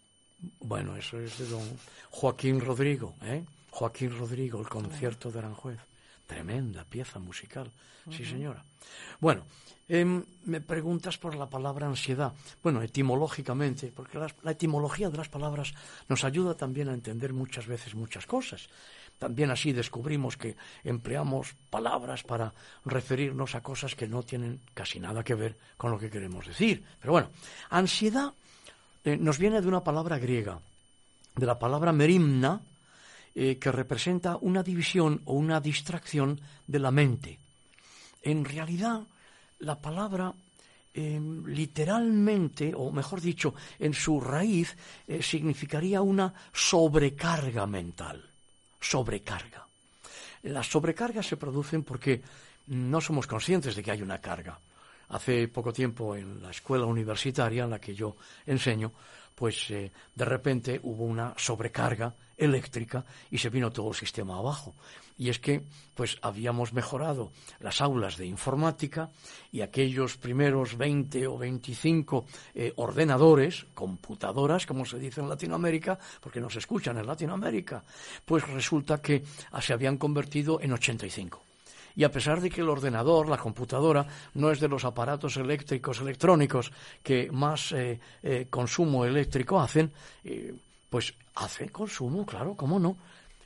Bueno, 0.60 0.96
eso 0.96 1.18
es 1.18 1.38
de 1.38 1.46
don 1.46 1.62
Joaquín 2.10 2.60
Rodrigo, 2.60 3.14
¿eh? 3.22 3.44
Joaquín 3.70 4.16
Rodrigo, 4.16 4.60
el 4.60 4.68
concierto 4.68 5.30
de 5.30 5.38
Aranjuez. 5.38 5.80
Tremenda 6.26 6.84
pieza 6.84 7.18
musical, 7.18 7.70
sí 8.10 8.24
señora. 8.24 8.64
Bueno, 9.20 9.44
em, 9.88 10.24
me 10.44 10.60
preguntas 10.60 11.18
por 11.18 11.34
la 11.34 11.50
palabra 11.50 11.86
ansiedad. 11.86 12.32
Bueno, 12.62 12.80
etimológicamente, 12.82 13.92
porque 13.94 14.18
la 14.18 14.50
etimología 14.50 15.10
de 15.10 15.18
las 15.18 15.28
palabras 15.28 15.74
nos 16.08 16.24
ayuda 16.24 16.54
también 16.54 16.88
a 16.88 16.94
entender 16.94 17.32
muchas 17.32 17.66
veces 17.66 17.94
muchas 17.94 18.26
cosas. 18.26 18.68
También 19.18 19.50
así 19.50 19.72
descubrimos 19.72 20.36
que 20.36 20.56
empleamos 20.82 21.54
palabras 21.70 22.22
para 22.22 22.52
referirnos 22.84 23.54
a 23.54 23.62
cosas 23.62 23.94
que 23.94 24.08
no 24.08 24.22
tienen 24.22 24.60
casi 24.74 24.98
nada 24.98 25.22
que 25.22 25.34
ver 25.34 25.56
con 25.76 25.90
lo 25.90 25.98
que 25.98 26.10
queremos 26.10 26.46
decir. 26.46 26.84
Pero 27.00 27.12
bueno, 27.12 27.30
ansiedad 27.70 28.34
eh, 29.04 29.16
nos 29.16 29.38
viene 29.38 29.60
de 29.60 29.68
una 29.68 29.84
palabra 29.84 30.18
griega, 30.18 30.58
de 31.36 31.46
la 31.46 31.58
palabra 31.58 31.92
merimna, 31.92 32.60
eh, 33.34 33.58
que 33.58 33.72
representa 33.72 34.36
una 34.40 34.62
división 34.62 35.20
o 35.24 35.34
una 35.34 35.60
distracción 35.60 36.40
de 36.66 36.78
la 36.78 36.90
mente. 36.90 37.38
En 38.22 38.44
realidad, 38.44 39.02
la 39.58 39.80
palabra 39.80 40.32
eh, 40.96 41.20
literalmente, 41.46 42.72
o 42.72 42.92
mejor 42.92 43.20
dicho, 43.20 43.54
en 43.80 43.92
su 43.94 44.20
raíz, 44.20 44.76
eh, 45.08 45.20
significaría 45.20 46.00
una 46.00 46.32
sobrecarga 46.52 47.66
mental. 47.66 48.22
Sobrecarga. 48.80 49.66
Las 50.44 50.68
sobrecargas 50.68 51.26
se 51.26 51.36
producen 51.36 51.82
porque 51.82 52.22
no 52.68 53.00
somos 53.00 53.26
conscientes 53.26 53.74
de 53.74 53.82
que 53.82 53.90
hay 53.90 54.02
una 54.02 54.20
carga. 54.20 54.56
Hace 55.08 55.48
poco 55.48 55.72
tiempo 55.72 56.16
en 56.16 56.42
la 56.42 56.50
escuela 56.50 56.86
universitaria 56.86 57.64
en 57.64 57.70
la 57.70 57.80
que 57.80 57.94
yo 57.94 58.16
enseño, 58.46 58.92
pues 59.34 59.70
eh, 59.70 59.90
de 60.14 60.24
repente 60.24 60.80
hubo 60.82 61.04
una 61.04 61.34
sobrecarga 61.36 62.14
eléctrica 62.36 63.04
y 63.30 63.38
se 63.38 63.50
vino 63.50 63.70
todo 63.70 63.88
el 63.90 63.94
sistema 63.94 64.38
abajo. 64.38 64.74
Y 65.16 65.28
es 65.28 65.38
que 65.38 65.62
pues 65.94 66.18
habíamos 66.22 66.72
mejorado 66.72 67.30
las 67.60 67.80
aulas 67.80 68.16
de 68.16 68.26
informática 68.26 69.10
y 69.52 69.60
aquellos 69.60 70.16
primeros 70.16 70.76
20 70.76 71.28
o 71.28 71.38
25 71.38 72.26
eh, 72.54 72.72
ordenadores, 72.76 73.66
computadoras, 73.74 74.66
como 74.66 74.84
se 74.84 74.98
dice 74.98 75.20
en 75.20 75.28
Latinoamérica, 75.28 75.98
porque 76.20 76.40
nos 76.40 76.56
escuchan 76.56 76.98
en 76.98 77.06
Latinoamérica, 77.06 77.84
pues 78.24 78.46
resulta 78.48 79.00
que 79.00 79.22
se 79.60 79.72
habían 79.72 79.98
convertido 79.98 80.60
en 80.60 80.72
85. 80.72 81.53
Y 81.96 82.04
a 82.04 82.10
pesar 82.10 82.40
de 82.40 82.50
que 82.50 82.60
el 82.60 82.68
ordenador, 82.68 83.28
la 83.28 83.38
computadora, 83.38 84.06
no 84.34 84.50
es 84.50 84.60
de 84.60 84.68
los 84.68 84.84
aparatos 84.84 85.36
eléctricos, 85.36 86.00
electrónicos 86.00 86.72
que 87.02 87.30
más 87.30 87.72
eh, 87.72 88.00
eh, 88.22 88.46
consumo 88.50 89.04
eléctrico 89.04 89.60
hacen, 89.60 89.92
eh, 90.24 90.52
pues 90.90 91.14
hace 91.36 91.68
consumo, 91.68 92.26
claro, 92.26 92.54
¿cómo 92.54 92.78
no? 92.78 92.96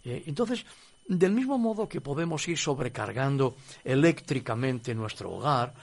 Entonces, 0.05 0.65
del 1.07 1.33
mismo 1.33 1.59
modo 1.59 1.89
que 1.89 2.01
podemos 2.01 2.47
ir 2.49 2.57
sobrecargando 2.57 3.57
eléctricamente 3.85 4.95
nuestro 4.95 5.33
hogar, 5.33 5.75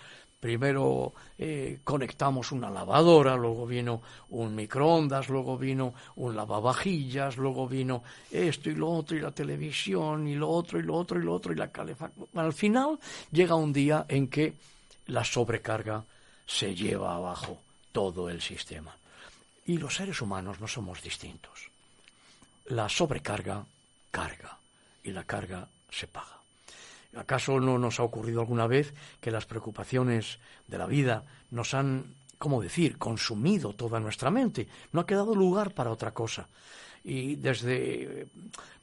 primero 0.45 1.11
eh, 1.39 1.79
conectamos 1.83 2.51
una 2.51 2.69
lavadora, 2.69 3.35
luego 3.35 3.65
vino 3.65 4.03
un 4.29 4.53
microondas, 4.53 5.27
luego 5.27 5.57
vino 5.57 5.95
un 6.17 6.35
lavavajillas, 6.35 7.37
luego 7.37 7.67
vino 7.67 8.03
esto 8.29 8.69
y 8.69 8.75
lo 8.75 8.91
otro, 8.91 9.17
y 9.17 9.21
la 9.21 9.31
televisión, 9.31 10.27
y 10.27 10.35
lo 10.35 10.47
otro, 10.47 10.79
y 10.79 10.83
lo 10.83 10.93
otro, 10.97 11.19
y 11.19 11.23
lo 11.23 11.33
otro, 11.33 11.51
y 11.51 11.55
la 11.55 11.71
calefacción. 11.71 12.27
Al 12.35 12.53
final 12.53 12.99
llega 13.31 13.55
un 13.55 13.73
día 13.73 14.05
en 14.07 14.27
que 14.27 14.53
la 15.07 15.23
sobrecarga 15.23 16.03
se 16.45 16.75
lleva 16.75 17.15
abajo 17.15 17.57
todo 17.91 18.29
el 18.29 18.39
sistema. 18.39 18.95
Y 19.65 19.79
los 19.79 19.95
seres 19.95 20.21
humanos 20.21 20.59
no 20.59 20.67
somos 20.67 21.01
distintos. 21.01 21.71
La 22.67 22.87
sobrecarga 22.87 23.65
carga 24.11 24.59
y 25.03 25.09
la 25.09 25.23
carga 25.23 25.67
se 25.89 26.05
paga. 26.05 26.37
¿Acaso 27.15 27.59
no 27.59 27.77
nos 27.77 27.99
ha 27.99 28.03
ocurrido 28.03 28.41
alguna 28.41 28.67
vez 28.67 28.93
que 29.21 29.31
las 29.31 29.45
preocupaciones 29.45 30.39
de 30.67 30.77
la 30.77 30.85
vida 30.85 31.23
nos 31.51 31.73
han, 31.73 32.15
¿cómo 32.37 32.61
decir?, 32.61 32.97
consumido 32.97 33.73
toda 33.73 33.99
nuestra 33.99 34.29
mente? 34.31 34.67
No 34.91 35.01
ha 35.01 35.05
quedado 35.05 35.33
lugar 35.33 35.73
para 35.73 35.91
otra 35.91 36.11
cosa. 36.11 36.47
Y 37.03 37.35
desde 37.35 38.27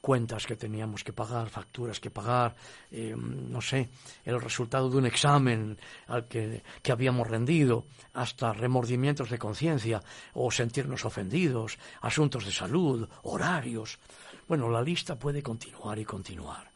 cuentas 0.00 0.46
que 0.46 0.56
teníamos 0.56 1.02
que 1.02 1.12
pagar, 1.12 1.50
facturas 1.50 1.98
que 1.98 2.10
pagar, 2.10 2.54
eh, 2.90 3.16
no 3.16 3.60
sé, 3.60 3.90
el 4.24 4.40
resultado 4.40 4.88
de 4.88 4.96
un 4.96 5.06
examen 5.06 5.76
al 6.06 6.28
que, 6.28 6.62
que 6.82 6.92
habíamos 6.92 7.26
rendido, 7.26 7.86
hasta 8.14 8.52
remordimientos 8.52 9.28
de 9.28 9.38
conciencia 9.38 10.00
o 10.34 10.50
sentirnos 10.50 11.04
ofendidos, 11.04 11.78
asuntos 12.00 12.46
de 12.46 12.52
salud, 12.52 13.08
horarios. 13.24 13.98
Bueno, 14.46 14.70
la 14.70 14.82
lista 14.82 15.18
puede 15.18 15.42
continuar 15.42 15.98
y 15.98 16.04
continuar. 16.04 16.71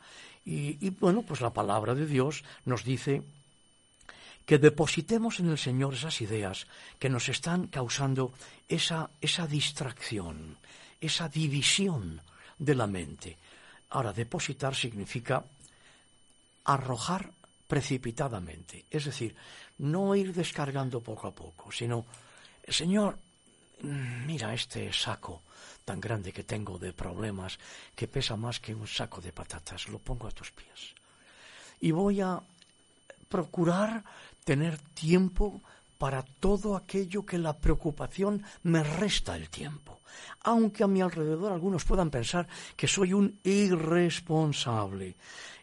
Y, 0.49 0.91
bueno, 0.91 1.23
pues 1.23 1.41
la 1.41 1.53
palabra 1.53 1.97
de 1.97 2.07
Dios 2.07 2.45
nos 2.65 2.85
dice 2.85 3.23
que 4.47 4.59
depositemos 4.59 5.41
en 5.41 5.51
el 5.51 5.59
Señor 5.59 5.95
esas 5.95 6.21
ideas 6.21 6.69
que 7.01 7.11
nos 7.11 7.29
están 7.29 7.67
causando 7.67 8.33
esa, 8.69 9.11
esa 9.21 9.49
distracción, 9.49 10.57
esa 11.01 11.29
división 11.29 12.23
de 12.59 12.75
la 12.77 12.87
mente. 12.87 13.37
Ahora, 13.91 14.13
depositar 14.13 14.77
significa 14.77 15.43
arrojar 16.65 17.33
precipitadamente, 17.67 18.85
es 18.89 19.05
decir, 19.05 19.35
no 19.79 20.15
ir 20.15 20.33
descargando 20.33 21.01
poco 21.01 21.27
a 21.27 21.35
poco, 21.35 21.73
sino, 21.73 22.07
Señor, 22.69 23.19
mira 23.83 24.55
este 24.55 24.93
saco 24.93 25.43
tan 25.87 26.03
grande 26.03 26.35
que 26.35 26.43
tengo 26.43 26.83
de 26.83 26.93
problemas, 26.93 27.63
que 27.95 28.11
pesa 28.11 28.35
más 28.35 28.59
que 28.59 28.75
un 28.75 28.91
saco 28.91 29.23
de 29.23 29.31
patatas, 29.31 29.87
lo 29.87 30.03
pongo 30.03 30.27
a 30.27 30.35
tus 30.35 30.51
pies. 30.51 30.99
Y 31.81 31.95
voy 31.95 32.21
a 32.21 32.43
procurar 33.31 34.03
tener 34.43 34.79
tiempo 34.99 35.63
para 35.97 36.27
todo 36.43 36.77
aquello 36.77 37.25
que 37.25 37.39
la 37.39 37.55
preocupación 37.55 38.43
me 38.65 38.83
resta 38.83 39.37
el 39.37 39.49
tiempo. 39.49 40.01
Aunque 40.43 40.83
a 40.83 40.91
mi 40.91 41.01
alrededor 41.01 41.53
algunos 41.53 41.85
puedan 41.85 42.11
pensar 42.11 42.49
que 42.75 42.89
soy 42.89 43.13
un 43.13 43.39
irresponsable. 43.45 45.15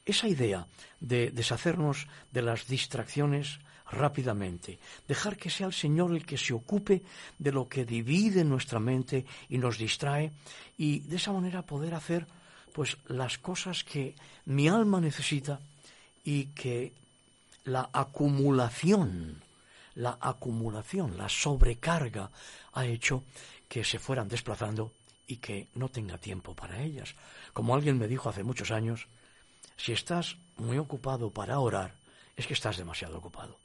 Esa 0.05 0.27
idea 0.27 0.65
de 0.99 1.31
deshacernos 1.31 2.07
de 2.31 2.41
las 2.41 2.65
distracciones 2.67 3.59
rápidamente, 3.93 4.79
dejar 5.07 5.37
que 5.37 5.49
sea 5.49 5.67
el 5.67 5.73
Señor 5.73 6.11
el 6.11 6.25
que 6.25 6.37
se 6.37 6.53
ocupe 6.53 7.01
de 7.37 7.51
lo 7.51 7.67
que 7.67 7.85
divide 7.85 8.43
nuestra 8.43 8.79
mente 8.79 9.25
y 9.49 9.57
nos 9.57 9.77
distrae 9.77 10.31
y 10.77 10.99
de 10.99 11.15
esa 11.15 11.31
manera 11.31 11.61
poder 11.61 11.93
hacer 11.93 12.27
pues 12.73 12.97
las 13.07 13.37
cosas 13.37 13.83
que 13.83 14.15
mi 14.45 14.67
alma 14.67 14.99
necesita 14.99 15.59
y 16.23 16.45
que 16.47 16.93
la 17.65 17.89
acumulación, 17.93 19.41
la 19.95 20.17
acumulación, 20.19 21.17
la 21.17 21.29
sobrecarga 21.29 22.31
ha 22.73 22.85
hecho 22.85 23.23
que 23.69 23.83
se 23.83 23.99
fueran 23.99 24.27
desplazando 24.27 24.91
y 25.27 25.37
que 25.37 25.67
no 25.75 25.89
tenga 25.89 26.17
tiempo 26.17 26.53
para 26.53 26.81
ellas. 26.81 27.15
Como 27.53 27.75
alguien 27.75 27.97
me 27.97 28.07
dijo 28.07 28.29
hace 28.29 28.43
muchos 28.43 28.71
años, 28.71 29.07
si 29.77 29.93
estás 29.93 30.37
muy 30.57 30.77
ocupado 30.77 31.29
para 31.29 31.59
orar, 31.59 31.93
es 32.35 32.47
que 32.47 32.53
estás 32.53 32.77
demasiado 32.77 33.17
ocupado. 33.17 33.62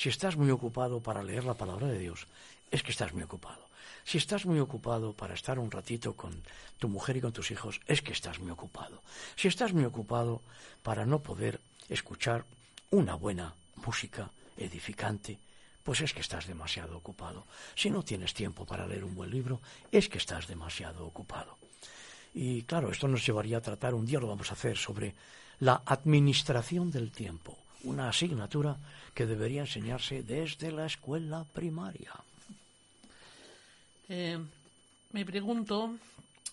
Si 0.00 0.08
estás 0.08 0.38
muy 0.38 0.50
ocupado 0.50 1.02
para 1.02 1.22
leer 1.22 1.44
la 1.44 1.52
palabra 1.52 1.86
de 1.86 1.98
Dios, 1.98 2.26
es 2.70 2.82
que 2.82 2.90
estás 2.90 3.12
muy 3.12 3.22
ocupado. 3.22 3.68
Si 4.02 4.16
estás 4.16 4.46
muy 4.46 4.58
ocupado 4.58 5.12
para 5.12 5.34
estar 5.34 5.58
un 5.58 5.70
ratito 5.70 6.16
con 6.16 6.42
tu 6.78 6.88
mujer 6.88 7.18
y 7.18 7.20
con 7.20 7.34
tus 7.34 7.50
hijos, 7.50 7.82
es 7.86 8.00
que 8.00 8.14
estás 8.14 8.38
muy 8.38 8.50
ocupado. 8.50 9.02
Si 9.36 9.46
estás 9.46 9.74
muy 9.74 9.84
ocupado 9.84 10.40
para 10.82 11.04
no 11.04 11.18
poder 11.18 11.60
escuchar 11.90 12.46
una 12.90 13.14
buena 13.14 13.52
música 13.84 14.30
edificante, 14.56 15.38
pues 15.82 16.00
es 16.00 16.14
que 16.14 16.22
estás 16.22 16.46
demasiado 16.46 16.96
ocupado. 16.96 17.44
Si 17.74 17.90
no 17.90 18.02
tienes 18.02 18.32
tiempo 18.32 18.64
para 18.64 18.86
leer 18.86 19.04
un 19.04 19.14
buen 19.14 19.30
libro, 19.30 19.60
es 19.92 20.08
que 20.08 20.16
estás 20.16 20.48
demasiado 20.48 21.04
ocupado. 21.04 21.58
Y 22.32 22.62
claro, 22.62 22.90
esto 22.90 23.06
nos 23.06 23.26
llevaría 23.26 23.58
a 23.58 23.60
tratar, 23.60 23.92
un 23.92 24.06
día 24.06 24.18
lo 24.18 24.28
vamos 24.28 24.48
a 24.48 24.54
hacer, 24.54 24.78
sobre 24.78 25.14
la 25.58 25.82
administración 25.84 26.90
del 26.90 27.12
tiempo, 27.12 27.58
una 27.84 28.08
asignatura 28.08 28.76
que 29.14 29.26
debería 29.26 29.62
enseñarse 29.62 30.22
desde 30.22 30.72
la 30.72 30.86
escuela 30.86 31.44
primaria. 31.44 32.12
Eh, 34.08 34.38
me 35.12 35.24
pregunto, 35.24 35.96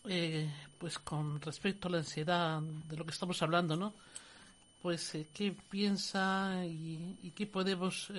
eh, 0.07 0.49
pues 0.77 0.99
con 0.99 1.41
respecto 1.41 1.87
a 1.87 1.91
la 1.91 1.97
ansiedad 1.99 2.61
de 2.61 2.97
lo 2.97 3.05
que 3.05 3.11
estamos 3.11 3.41
hablando, 3.41 3.75
¿no? 3.75 3.93
Pues 4.81 5.15
eh, 5.15 5.27
qué 5.33 5.55
piensa 5.69 6.63
y, 6.65 7.17
y 7.23 7.31
qué 7.31 7.47
podemos, 7.47 8.11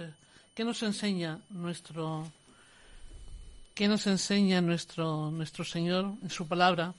qué 0.54 0.64
nos 0.64 0.82
enseña 0.82 1.38
nuestro, 1.50 2.30
qué 3.74 3.86
nos 3.86 4.06
enseña 4.06 4.60
nuestro 4.60 5.30
nuestro 5.30 5.64
Señor 5.64 6.12
en 6.22 6.30
su 6.30 6.46
palabra 6.48 6.94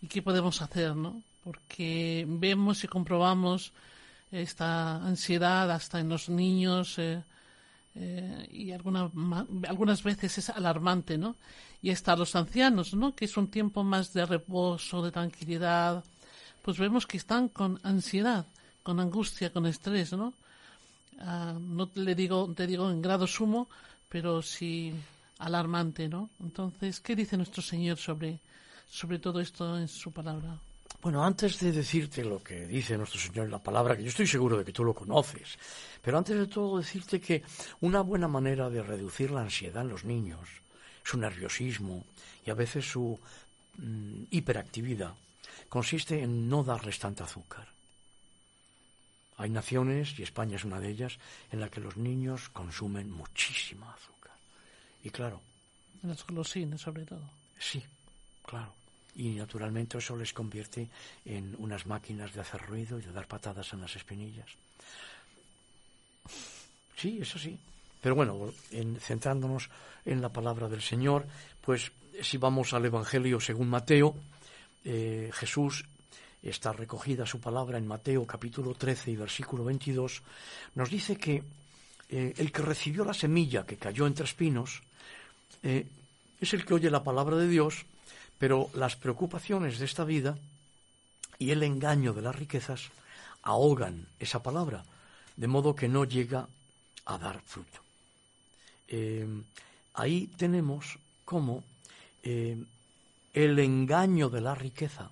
y 0.00 0.06
qué 0.06 0.22
podemos 0.22 0.62
hacer, 0.62 0.94
¿no? 0.94 1.20
Porque 1.42 2.24
vemos 2.28 2.84
y 2.84 2.88
comprobamos 2.88 3.72
esta 4.30 4.96
ansiedad 4.96 5.70
hasta 5.70 6.00
en 6.00 6.08
los 6.08 6.28
niños. 6.28 6.98
Eh, 6.98 7.22
eh, 7.94 8.48
y 8.52 8.70
alguna, 8.72 9.10
algunas 9.66 10.02
veces 10.02 10.38
es 10.38 10.50
alarmante, 10.50 11.18
¿no? 11.18 11.36
Y 11.82 11.90
hasta 11.90 12.16
los 12.16 12.36
ancianos, 12.36 12.94
¿no? 12.94 13.14
Que 13.14 13.24
es 13.24 13.36
un 13.36 13.48
tiempo 13.48 13.82
más 13.82 14.12
de 14.12 14.24
reposo, 14.24 15.02
de 15.02 15.10
tranquilidad, 15.10 16.04
pues 16.62 16.78
vemos 16.78 17.06
que 17.06 17.16
están 17.16 17.48
con 17.48 17.80
ansiedad, 17.82 18.46
con 18.82 19.00
angustia, 19.00 19.52
con 19.52 19.66
estrés, 19.66 20.12
¿no? 20.12 20.34
Ah, 21.18 21.56
no 21.58 21.88
te 21.88 22.00
le 22.00 22.14
digo, 22.14 22.52
te 22.54 22.66
digo 22.66 22.90
en 22.90 23.02
grado 23.02 23.26
sumo, 23.26 23.68
pero 24.08 24.42
sí 24.42 24.92
alarmante, 25.38 26.08
¿no? 26.08 26.30
Entonces, 26.40 27.00
¿qué 27.00 27.16
dice 27.16 27.36
nuestro 27.36 27.62
Señor 27.62 27.96
sobre, 27.96 28.38
sobre 28.88 29.18
todo 29.18 29.40
esto 29.40 29.78
en 29.78 29.88
su 29.88 30.12
palabra? 30.12 30.58
Bueno, 31.00 31.24
antes 31.24 31.60
de 31.60 31.70
decirte 31.70 32.24
lo 32.24 32.42
que 32.42 32.66
dice 32.66 32.98
nuestro 32.98 33.20
Señor 33.20 33.46
en 33.46 33.52
la 33.52 33.62
palabra, 33.62 33.96
que 33.96 34.02
yo 34.02 34.08
estoy 34.08 34.26
seguro 34.26 34.58
de 34.58 34.64
que 34.64 34.72
tú 34.72 34.82
lo 34.82 34.94
conoces, 34.94 35.56
pero 36.02 36.18
antes 36.18 36.36
de 36.36 36.46
todo 36.48 36.78
decirte 36.78 37.20
que 37.20 37.42
una 37.80 38.00
buena 38.00 38.26
manera 38.26 38.68
de 38.68 38.82
reducir 38.82 39.30
la 39.30 39.42
ansiedad 39.42 39.82
en 39.82 39.90
los 39.90 40.04
niños, 40.04 40.48
su 41.04 41.16
nerviosismo 41.16 42.04
y 42.44 42.50
a 42.50 42.54
veces 42.54 42.84
su 42.84 43.18
mm, 43.76 44.24
hiperactividad, 44.30 45.14
consiste 45.68 46.20
en 46.20 46.48
no 46.48 46.64
darles 46.64 46.98
tanta 46.98 47.24
azúcar. 47.24 47.68
Hay 49.36 49.50
naciones, 49.50 50.18
y 50.18 50.24
España 50.24 50.56
es 50.56 50.64
una 50.64 50.80
de 50.80 50.88
ellas, 50.88 51.18
en 51.52 51.60
la 51.60 51.68
que 51.68 51.80
los 51.80 51.96
niños 51.96 52.48
consumen 52.48 53.08
muchísima 53.08 53.92
azúcar. 53.92 54.32
Y 55.04 55.10
claro, 55.10 55.40
En 56.02 56.08
las 56.08 56.26
golosinas, 56.26 56.80
sobre 56.80 57.04
todo. 57.04 57.22
Sí, 57.58 57.82
claro. 58.44 58.77
Y 59.18 59.30
naturalmente 59.34 59.98
eso 59.98 60.16
les 60.16 60.32
convierte 60.32 60.88
en 61.26 61.54
unas 61.58 61.84
máquinas 61.86 62.32
de 62.32 62.40
hacer 62.40 62.62
ruido 62.62 62.98
y 62.98 63.02
de 63.02 63.12
dar 63.12 63.26
patadas 63.26 63.72
en 63.74 63.80
las 63.82 63.94
espinillas. 63.96 64.46
Sí, 66.96 67.18
eso 67.20 67.38
sí. 67.38 67.58
Pero 68.00 68.14
bueno, 68.14 68.52
en- 68.70 68.98
centrándonos 69.00 69.68
en 70.04 70.20
la 70.22 70.28
palabra 70.30 70.68
del 70.68 70.82
Señor, 70.82 71.26
pues 71.60 71.90
si 72.22 72.36
vamos 72.38 72.72
al 72.72 72.84
Evangelio 72.86 73.40
según 73.40 73.68
Mateo, 73.68 74.14
eh, 74.84 75.30
Jesús 75.34 75.84
está 76.42 76.72
recogida 76.72 77.26
su 77.26 77.40
palabra 77.40 77.78
en 77.78 77.86
Mateo 77.86 78.24
capítulo 78.26 78.74
13 78.74 79.10
y 79.10 79.16
versículo 79.16 79.64
22, 79.64 80.22
nos 80.76 80.88
dice 80.90 81.16
que 81.16 81.42
eh, 82.08 82.34
el 82.38 82.52
que 82.52 82.62
recibió 82.62 83.04
la 83.04 83.12
semilla 83.14 83.66
que 83.66 83.76
cayó 83.76 84.06
entre 84.06 84.24
espinos 84.24 84.82
eh, 85.62 85.86
es 86.40 86.52
el 86.54 86.64
que 86.64 86.74
oye 86.74 86.90
la 86.90 87.02
palabra 87.02 87.36
de 87.36 87.48
Dios, 87.48 87.84
pero 88.38 88.70
las 88.74 88.96
preocupaciones 88.96 89.78
de 89.78 89.84
esta 89.84 90.04
vida 90.04 90.38
y 91.38 91.50
el 91.50 91.62
engaño 91.62 92.12
de 92.12 92.22
las 92.22 92.34
riquezas 92.34 92.90
ahogan 93.42 94.06
esa 94.18 94.42
palabra, 94.42 94.84
de 95.36 95.46
modo 95.46 95.74
que 95.74 95.88
no 95.88 96.04
llega 96.04 96.48
a 97.04 97.18
dar 97.18 97.40
fruto. 97.40 97.80
Eh, 98.88 99.26
ahí 99.94 100.28
tenemos 100.36 100.98
cómo 101.24 101.62
eh, 102.22 102.56
el 103.34 103.58
engaño 103.58 104.28
de 104.28 104.40
la 104.40 104.54
riqueza 104.54 105.10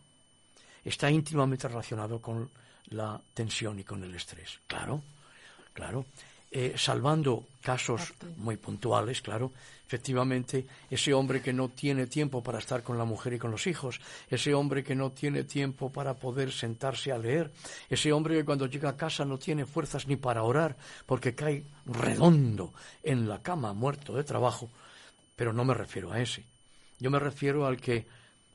está 0.84 1.10
íntimamente 1.10 1.68
relacionado 1.68 2.20
con 2.20 2.50
la 2.90 3.20
tensión 3.34 3.78
y 3.78 3.84
con 3.84 4.02
el 4.04 4.14
estrés. 4.14 4.60
Claro, 4.66 5.02
claro. 5.72 6.06
Eh, 6.50 6.74
salvando 6.76 7.44
casos 7.60 8.14
muy 8.36 8.56
puntuales, 8.56 9.20
claro, 9.20 9.52
efectivamente, 9.86 10.64
ese 10.90 11.12
hombre 11.12 11.42
que 11.42 11.52
no 11.52 11.68
tiene 11.68 12.06
tiempo 12.06 12.42
para 12.42 12.60
estar 12.60 12.82
con 12.82 12.96
la 12.96 13.04
mujer 13.04 13.34
y 13.34 13.38
con 13.38 13.50
los 13.50 13.66
hijos, 13.66 14.00
ese 14.30 14.54
hombre 14.54 14.84
que 14.84 14.94
no 14.94 15.10
tiene 15.10 15.44
tiempo 15.44 15.90
para 15.90 16.14
poder 16.14 16.52
sentarse 16.52 17.12
a 17.12 17.18
leer, 17.18 17.52
ese 17.90 18.12
hombre 18.12 18.36
que 18.36 18.44
cuando 18.44 18.66
llega 18.66 18.90
a 18.90 18.96
casa 18.96 19.24
no 19.24 19.38
tiene 19.38 19.66
fuerzas 19.66 20.06
ni 20.06 20.16
para 20.16 20.44
orar 20.44 20.76
porque 21.04 21.34
cae 21.34 21.64
redondo 21.84 22.72
en 23.02 23.28
la 23.28 23.42
cama, 23.42 23.72
muerto 23.72 24.14
de 24.14 24.24
trabajo, 24.24 24.70
pero 25.34 25.52
no 25.52 25.64
me 25.64 25.74
refiero 25.74 26.12
a 26.12 26.20
ese. 26.20 26.44
Yo 26.98 27.10
me 27.10 27.18
refiero 27.18 27.66
al 27.66 27.76
que, 27.76 28.06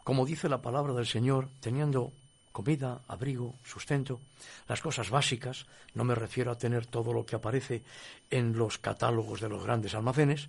como 0.04 0.25
dice 0.25 0.49
la 0.49 0.62
palabra 0.62 0.93
del 0.93 1.06
Señor, 1.06 1.49
teniendo 1.60 2.12
comida, 2.52 3.02
abrigo, 3.08 3.56
sustento, 3.64 4.20
las 4.68 4.82
cosas 4.82 5.10
básicas, 5.10 5.66
no 5.94 6.04
me 6.04 6.16
refiero 6.16 6.52
a 6.52 6.58
tener 6.58 6.86
todo 6.86 7.14
lo 7.14 7.26
que 7.26 7.36
aparece 7.36 7.84
en 8.30 8.58
los 8.58 8.78
catálogos 8.78 9.42
de 9.42 9.50
los 9.50 9.64
grandes 9.64 9.94
almacenes, 9.96 10.48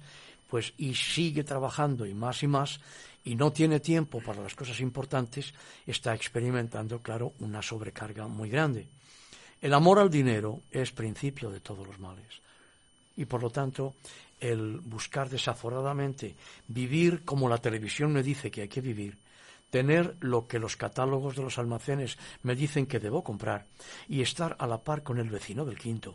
pues 0.48 0.74
y 0.76 0.94
sigue 0.94 1.44
trabajando 1.44 2.04
y 2.06 2.14
más 2.14 2.42
y 2.42 2.46
más 2.46 2.80
y 3.24 3.36
no 3.36 3.52
tiene 3.52 3.80
tiempo 3.80 4.20
para 4.20 4.42
las 4.42 4.54
cosas 4.54 4.80
importantes, 4.80 5.54
está 5.86 6.14
experimentando, 6.14 7.00
claro, 7.00 7.32
una 7.40 7.62
sobrecarga 7.62 8.26
muy 8.26 8.50
grande. 8.50 8.86
El 9.60 9.74
amor 9.74 10.00
al 10.00 10.10
dinero 10.10 10.60
es 10.70 10.90
principio 10.90 11.50
de 11.50 11.60
todos 11.60 11.86
los 11.86 11.98
males. 12.00 12.26
Y 13.16 13.26
por 13.26 13.42
lo 13.42 13.50
tanto, 13.50 13.94
el 14.40 14.80
buscar 14.80 15.30
desaforadamente 15.30 16.34
vivir 16.66 17.24
como 17.24 17.48
la 17.48 17.58
televisión 17.58 18.12
me 18.12 18.24
dice 18.24 18.50
que 18.50 18.62
hay 18.62 18.68
que 18.68 18.80
vivir, 18.80 19.16
tener 19.72 20.16
lo 20.20 20.46
que 20.46 20.58
los 20.58 20.76
catálogos 20.76 21.34
de 21.34 21.42
los 21.42 21.56
almacenes 21.56 22.18
me 22.42 22.54
dicen 22.54 22.84
que 22.84 23.00
debo 23.00 23.24
comprar 23.24 23.64
y 24.06 24.20
estar 24.20 24.54
a 24.58 24.66
la 24.66 24.76
par 24.76 25.02
con 25.02 25.18
el 25.18 25.30
vecino 25.30 25.64
del 25.64 25.78
quinto. 25.78 26.14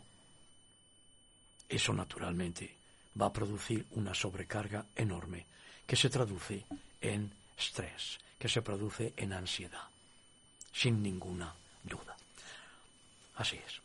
Eso 1.68 1.92
naturalmente 1.92 2.72
va 3.20 3.26
a 3.26 3.32
producir 3.32 3.84
una 3.98 4.14
sobrecarga 4.14 4.86
enorme 4.94 5.44
que 5.84 5.96
se 5.96 6.08
traduce 6.08 6.64
en 7.00 7.32
estrés, 7.58 8.20
que 8.38 8.48
se 8.48 8.62
produce 8.62 9.12
en 9.16 9.32
ansiedad, 9.32 9.90
sin 10.72 11.02
ninguna 11.02 11.52
duda. 11.82 12.16
Así 13.34 13.56
es. 13.56 13.80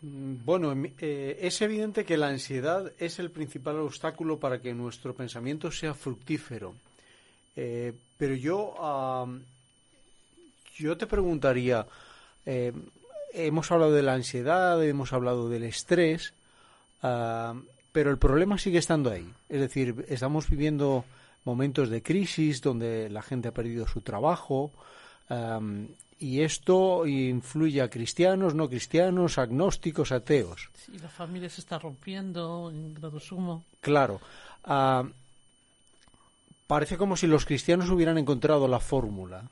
Mm, 0.00 0.36
Bueno, 0.42 0.72
eh, 0.72 1.38
es 1.42 1.60
evidente 1.60 2.06
que 2.06 2.16
la 2.16 2.28
ansiedad 2.28 2.90
es 2.98 3.18
el 3.18 3.30
principal 3.30 3.76
obstáculo 3.80 4.38
para 4.38 4.58
que 4.62 4.72
nuestro 4.72 5.14
pensamiento 5.14 5.70
sea 5.70 5.92
fructífero. 5.92 6.74
Eh, 7.56 7.92
pero 8.16 8.34
yo, 8.34 8.82
am, 8.82 9.42
yo 10.76 10.96
te 10.96 11.06
preguntaría, 11.06 11.86
eh, 12.46 12.72
hemos 13.34 13.70
hablado 13.70 13.92
de 13.92 14.02
la 14.02 14.14
ansiedad, 14.14 14.82
hemos 14.84 15.12
hablado 15.12 15.48
del 15.48 15.64
estrés, 15.64 16.32
am, 17.02 17.66
pero 17.92 18.10
el 18.10 18.18
problema 18.18 18.58
sigue 18.58 18.78
estando 18.78 19.10
ahí. 19.10 19.28
Es 19.48 19.60
decir, 19.60 20.04
estamos 20.08 20.48
viviendo 20.48 21.04
momentos 21.44 21.88
de 21.88 22.02
crisis 22.02 22.60
donde 22.60 23.08
la 23.10 23.22
gente 23.22 23.48
ha 23.48 23.52
perdido 23.52 23.86
su 23.86 24.00
trabajo, 24.00 24.72
y 26.20 26.42
esto 26.42 27.06
influye 27.06 27.80
a 27.80 27.88
cristianos, 27.88 28.54
no 28.54 28.68
cristianos, 28.68 29.38
agnósticos, 29.38 30.12
ateos. 30.12 30.68
Sí, 30.74 30.98
la 30.98 31.08
familia 31.08 31.48
se 31.48 31.62
está 31.62 31.78
rompiendo 31.78 32.70
en 32.70 32.92
grado 32.92 33.18
sumo. 33.18 33.64
Claro. 33.80 34.20
Parece 36.70 36.96
como 36.96 37.16
si 37.16 37.26
los 37.26 37.46
cristianos 37.46 37.90
hubieran 37.90 38.16
encontrado 38.16 38.68
la 38.68 38.78
fórmula. 38.78 39.50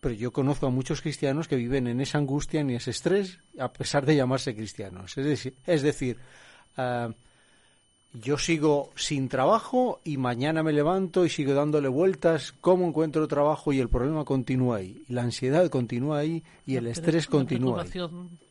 Pero 0.00 0.14
yo 0.14 0.30
conozco 0.30 0.68
a 0.68 0.70
muchos 0.70 1.02
cristianos 1.02 1.48
que 1.48 1.56
viven 1.56 1.88
en 1.88 2.00
esa 2.00 2.18
angustia 2.18 2.62
ni 2.62 2.76
ese 2.76 2.92
estrés, 2.92 3.40
a 3.58 3.72
pesar 3.72 4.06
de 4.06 4.14
llamarse 4.14 4.54
cristianos. 4.54 5.18
Es 5.18 5.24
decir, 5.24 5.54
es 5.66 5.82
decir 5.82 6.18
ah, 6.76 7.10
yo 8.12 8.38
sigo 8.38 8.92
sin 8.94 9.28
trabajo 9.28 9.98
y 10.04 10.18
mañana 10.18 10.62
me 10.62 10.72
levanto 10.72 11.24
y 11.24 11.30
sigo 11.30 11.52
dándole 11.52 11.88
vueltas 11.88 12.54
cómo 12.60 12.86
encuentro 12.86 13.26
trabajo 13.26 13.72
y 13.72 13.80
el 13.80 13.88
problema 13.88 14.24
continúa 14.24 14.76
ahí. 14.76 15.02
La 15.08 15.22
ansiedad 15.22 15.68
continúa 15.68 16.18
ahí 16.18 16.44
y 16.64 16.76
el 16.76 16.86
estrés 16.86 17.26
continúa 17.26 17.82
ahí. 17.82 17.90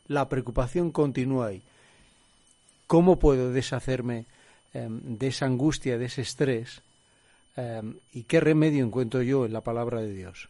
La 0.06 0.28
preocupación 0.28 0.90
continúa 0.90 1.46
ahí. 1.46 1.62
¿Cómo 2.86 3.18
puedo 3.18 3.50
deshacerme 3.52 4.26
em, 4.74 5.16
de 5.16 5.28
esa 5.28 5.46
angustia, 5.46 5.96
de 5.96 6.04
ese 6.04 6.20
estrés, 6.20 6.82
em, 7.56 7.96
y 8.12 8.24
qué 8.24 8.40
remedio 8.40 8.84
encuentro 8.84 9.22
yo 9.22 9.46
en 9.46 9.52
la 9.52 9.60
palabra 9.60 10.00
de 10.00 10.12
Dios. 10.12 10.48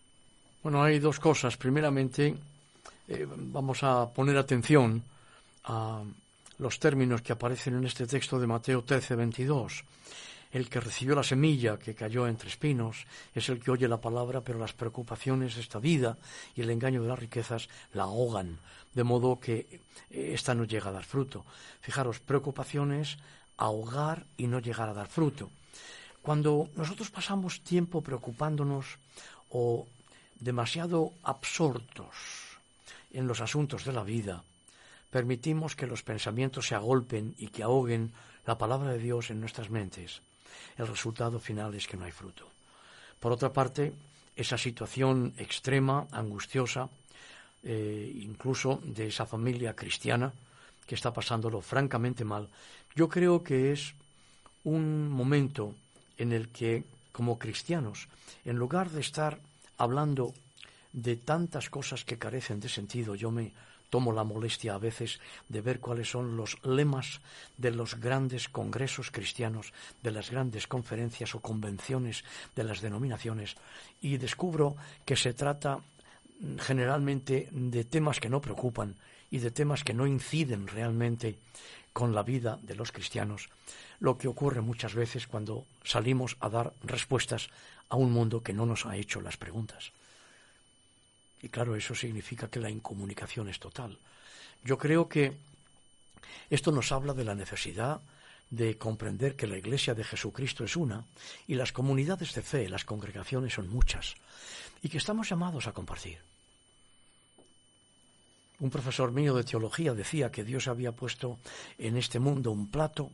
Bueno, 0.63 0.83
hay 0.83 0.99
dos 0.99 1.19
cosas. 1.21 1.57
Primeramente, 1.57 2.37
eh, 3.09 3.27
vamos 3.29 3.83
a 3.83 4.09
poner 4.11 4.37
atención 4.37 5.03
a 5.65 6.03
los 6.59 6.79
términos 6.79 7.23
que 7.23 7.33
aparecen 7.33 7.75
en 7.77 7.87
este 7.87 8.07
texto 8.07 8.39
de 8.39 8.47
Mateo 8.47 8.85
13, 8.85 9.17
22. 9.17 9.85
El 10.53 10.69
que 10.69 10.81
recibió 10.81 11.15
la 11.15 11.23
semilla 11.23 11.79
que 11.79 11.95
cayó 11.95 12.27
entre 12.27 12.49
espinos 12.49 13.07
es 13.35 13.49
el 13.49 13.61
que 13.61 13.71
oye 13.71 13.89
la 13.89 14.01
palabra, 14.01 14.43
pero 14.43 14.59
las 14.59 14.73
preocupaciones 14.73 15.55
de 15.55 15.61
esta 15.61 15.79
vida 15.79 16.19
y 16.55 16.63
el 16.63 16.71
engaño 16.71 17.03
de 17.03 17.09
las 17.09 17.19
riquezas 17.19 17.69
la 17.95 18.03
ahogan, 18.03 18.59
de 18.95 19.05
modo 19.05 19.39
que 19.39 19.81
ésta 20.11 20.55
no 20.55 20.65
llega 20.65 20.91
a 20.91 20.93
dar 20.93 21.05
fruto. 21.05 21.45
Fijaros, 21.81 22.19
preocupaciones, 22.19 23.17
ahogar 23.57 24.27
y 24.37 24.49
no 24.49 24.59
llegar 24.59 24.89
a 24.89 24.95
dar 24.95 25.07
fruto. 25.07 25.51
Cuando 26.23 26.69
nosotros 26.77 27.11
pasamos 27.11 27.63
tiempo 27.63 28.03
preocupándonos 28.03 28.99
o 29.51 29.87
demasiado 30.39 31.13
absortos 31.23 32.59
en 33.13 33.27
los 33.27 33.41
asuntos 33.41 33.85
de 33.85 33.93
la 33.93 34.05
vida, 34.05 34.45
permitimos 35.11 35.75
que 35.77 35.87
los 35.87 36.03
pensamientos 36.03 36.69
se 36.69 36.75
agolpen 36.75 37.35
y 37.39 37.49
que 37.49 37.63
ahoguen 37.63 38.13
la 38.47 38.59
palabra 38.59 38.93
de 38.93 38.99
Dios 38.99 39.31
en 39.31 39.41
nuestras 39.41 39.71
mentes 39.71 40.23
el 40.77 40.87
resultado 40.87 41.39
final 41.39 41.75
es 41.75 41.87
que 41.87 41.97
no 41.97 42.05
hay 42.05 42.13
fruto. 42.13 42.49
Por 43.19 43.33
otra 43.33 43.53
parte, 43.53 43.93
esa 44.37 44.57
situación 44.57 45.35
extrema, 45.37 46.07
angustiosa, 46.11 46.89
eh, 47.63 48.11
incluso 48.23 48.81
de 48.83 49.09
esa 49.09 49.27
familia 49.27 49.77
cristiana 49.77 50.33
que 50.87 50.95
está 50.95 51.13
pasándolo 51.13 51.61
francamente 51.61 52.25
mal, 52.25 52.49
yo 52.97 53.09
creo 53.09 53.45
que 53.45 53.73
es 53.73 53.95
un 54.65 55.09
momento 55.09 55.75
en 56.21 56.33
el 56.33 56.49
que, 56.49 56.85
como 57.13 57.39
cristianos, 57.39 58.09
en 58.45 58.57
lugar 58.57 58.91
de 58.91 59.01
estar 59.01 59.41
hablando 59.79 60.35
de 60.93 61.17
tantas 61.17 61.71
cosas 61.71 62.05
que 62.05 62.19
carecen 62.19 62.61
de 62.61 62.69
sentido, 62.69 63.15
yo 63.15 63.31
me 63.31 63.53
tomo 63.89 64.13
la 64.13 64.23
molestia 64.23 64.75
a 64.75 64.79
veces 64.79 65.19
de 65.49 65.63
ver 65.63 65.81
cuáles 65.81 66.11
son 66.11 66.37
los 66.37 66.63
lemas 66.63 67.21
de 67.57 67.73
los 67.73 67.97
grandes 67.97 68.49
congresos 68.49 69.11
cristianos, 69.11 69.73
de 70.03 70.13
las 70.13 70.31
grandes 70.31 70.69
conferencias 70.69 71.35
o 71.35 71.41
convenciones 71.41 72.23
de 72.55 72.65
las 72.65 72.83
denominaciones, 72.83 73.57
y 74.01 74.19
descubro 74.19 74.77
que 75.05 75.17
se 75.17 75.33
trata 75.33 75.79
mm, 75.79 76.59
generalmente 76.59 77.49
de 77.51 77.85
temas 77.85 78.21
que 78.21 78.29
no 78.29 78.41
preocupan 78.41 78.95
y 79.31 79.39
de 79.39 79.51
temas 79.51 79.85
que 79.85 79.95
no 79.95 80.07
inciden 80.07 80.69
realmente 80.69 81.39
con 81.93 82.15
la 82.15 82.23
vida 82.23 82.59
de 82.63 82.77
los 82.77 82.93
cristianos, 82.93 83.49
lo 84.01 84.19
que 84.19 84.29
ocurre 84.29 84.61
muchas 84.63 84.95
veces 84.95 85.27
cuando 85.27 85.67
salimos 85.85 86.37
a 86.41 86.49
dar 86.49 86.73
respuestas 86.83 87.49
a 87.89 87.97
un 87.97 88.11
mundo 88.13 88.43
que 88.43 88.53
no 88.53 88.67
nos 88.67 88.87
ha 88.87 88.97
hecho 88.97 89.21
las 89.21 89.37
preguntas. 89.37 89.93
Y 91.43 91.49
claro, 91.49 91.77
eso 91.77 91.95
significa 91.95 92.49
que 92.49 92.61
la 92.61 92.71
incomunicación 92.71 93.49
es 93.49 93.59
total. 93.59 93.99
Yo 94.65 94.79
creo 94.79 95.09
que 95.09 95.37
esto 96.49 96.73
nos 96.73 96.93
habla 96.93 97.15
de 97.15 97.25
la 97.25 97.35
necesidad 97.35 98.01
de 98.51 98.77
comprender 98.77 99.37
que 99.37 99.47
la 99.47 99.57
Iglesia 99.57 99.95
de 99.95 100.05
Jesucristo 100.05 100.65
es 100.65 100.77
una 100.77 101.05
y 101.47 101.55
las 101.55 101.73
comunidades 101.73 102.35
de 102.35 102.43
fe, 102.43 102.69
las 102.69 102.85
congregaciones 102.85 103.55
son 103.55 103.69
muchas 103.69 104.17
y 104.83 104.89
que 104.89 104.99
estamos 104.99 105.29
llamados 105.29 105.67
a 105.67 105.73
compartir. 105.73 106.19
Un 108.59 108.71
profesor 108.71 109.13
mío 109.13 109.35
de 109.35 109.45
teología 109.45 109.95
decía 109.95 110.31
que 110.31 110.45
Dios 110.45 110.69
había 110.69 110.93
puesto 110.93 111.39
en 111.79 111.97
este 111.97 112.19
mundo 112.19 112.51
un 112.51 112.71
plato 112.71 113.11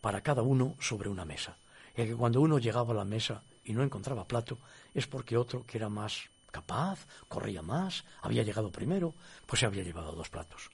para 0.00 0.20
cada 0.20 0.42
uno 0.42 0.76
sobre 0.80 1.08
una 1.08 1.24
mesa. 1.24 1.56
Y 1.96 2.04
que 2.04 2.14
cuando 2.14 2.40
uno 2.40 2.58
llegaba 2.58 2.92
a 2.92 2.96
la 2.96 3.04
mesa 3.04 3.42
y 3.64 3.72
no 3.72 3.82
encontraba 3.82 4.26
plato 4.26 4.58
es 4.94 5.06
porque 5.06 5.36
otro 5.36 5.64
que 5.64 5.78
era 5.78 5.88
más 5.88 6.28
capaz, 6.50 7.06
corría 7.28 7.62
más, 7.62 8.04
había 8.22 8.42
llegado 8.42 8.70
primero, 8.70 9.14
pues 9.46 9.60
se 9.60 9.66
había 9.66 9.82
llevado 9.82 10.12
dos 10.12 10.28
platos. 10.28 10.70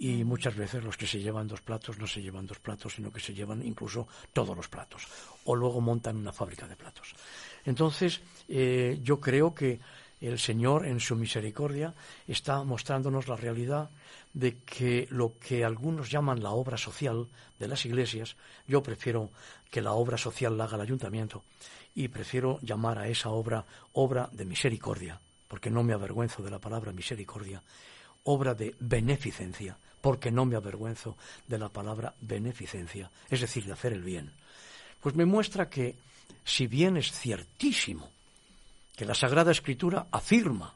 Y 0.00 0.22
muchas 0.22 0.54
veces 0.54 0.84
los 0.84 0.96
que 0.96 1.08
se 1.08 1.18
llevan 1.18 1.48
dos 1.48 1.60
platos 1.60 1.98
no 1.98 2.06
se 2.06 2.22
llevan 2.22 2.46
dos 2.46 2.60
platos, 2.60 2.94
sino 2.94 3.12
que 3.12 3.18
se 3.18 3.34
llevan 3.34 3.66
incluso 3.66 4.06
todos 4.32 4.56
los 4.56 4.68
platos. 4.68 5.02
O 5.44 5.56
luego 5.56 5.80
montan 5.80 6.16
una 6.16 6.32
fábrica 6.32 6.68
de 6.68 6.76
platos. 6.76 7.14
Entonces, 7.64 8.20
eh, 8.48 9.00
yo 9.02 9.18
creo 9.18 9.52
que 9.54 9.80
el 10.20 10.38
Señor, 10.38 10.86
en 10.86 11.00
su 11.00 11.16
misericordia, 11.16 11.94
está 12.26 12.62
mostrándonos 12.64 13.28
la 13.28 13.36
realidad 13.36 13.90
de 14.32 14.58
que 14.58 15.06
lo 15.10 15.38
que 15.38 15.64
algunos 15.64 16.10
llaman 16.10 16.42
la 16.42 16.50
obra 16.50 16.76
social 16.76 17.26
de 17.58 17.68
las 17.68 17.84
iglesias, 17.86 18.36
yo 18.66 18.82
prefiero 18.82 19.30
que 19.70 19.82
la 19.82 19.92
obra 19.92 20.18
social 20.18 20.56
la 20.56 20.64
haga 20.64 20.76
el 20.76 20.82
ayuntamiento, 20.82 21.44
y 21.94 22.08
prefiero 22.08 22.58
llamar 22.62 22.98
a 22.98 23.08
esa 23.08 23.30
obra 23.30 23.64
obra 23.92 24.28
de 24.32 24.44
misericordia, 24.44 25.20
porque 25.48 25.70
no 25.70 25.82
me 25.82 25.94
avergüenzo 25.94 26.42
de 26.42 26.50
la 26.50 26.58
palabra 26.58 26.92
misericordia, 26.92 27.62
obra 28.24 28.54
de 28.54 28.74
beneficencia, 28.80 29.76
porque 30.00 30.30
no 30.30 30.44
me 30.44 30.56
avergüenzo 30.56 31.16
de 31.46 31.58
la 31.58 31.68
palabra 31.68 32.14
beneficencia, 32.20 33.10
es 33.28 33.40
decir, 33.40 33.64
de 33.64 33.72
hacer 33.72 33.92
el 33.92 34.02
bien. 34.02 34.32
Pues 35.00 35.14
me 35.14 35.24
muestra 35.24 35.68
que, 35.68 35.96
si 36.44 36.66
bien 36.66 36.96
es 36.96 37.10
ciertísimo 37.12 38.10
que 38.98 39.04
la 39.04 39.14
Sagrada 39.14 39.52
Escritura 39.52 40.08
afirma 40.10 40.74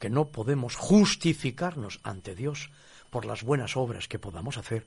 que 0.00 0.08
no 0.08 0.28
podemos 0.28 0.74
justificarnos 0.74 2.00
ante 2.02 2.34
Dios 2.34 2.70
por 3.10 3.26
las 3.26 3.42
buenas 3.42 3.76
obras 3.76 4.08
que 4.08 4.18
podamos 4.18 4.56
hacer, 4.56 4.86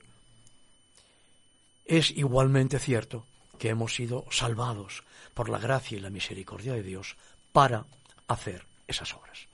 es 1.86 2.10
igualmente 2.10 2.80
cierto 2.80 3.24
que 3.56 3.68
hemos 3.68 3.94
sido 3.94 4.26
salvados 4.32 5.04
por 5.32 5.48
la 5.48 5.58
gracia 5.58 5.96
y 5.96 6.00
la 6.00 6.10
misericordia 6.10 6.72
de 6.72 6.82
Dios 6.82 7.14
para 7.52 7.86
hacer 8.26 8.66
esas 8.88 9.14
obras. 9.14 9.46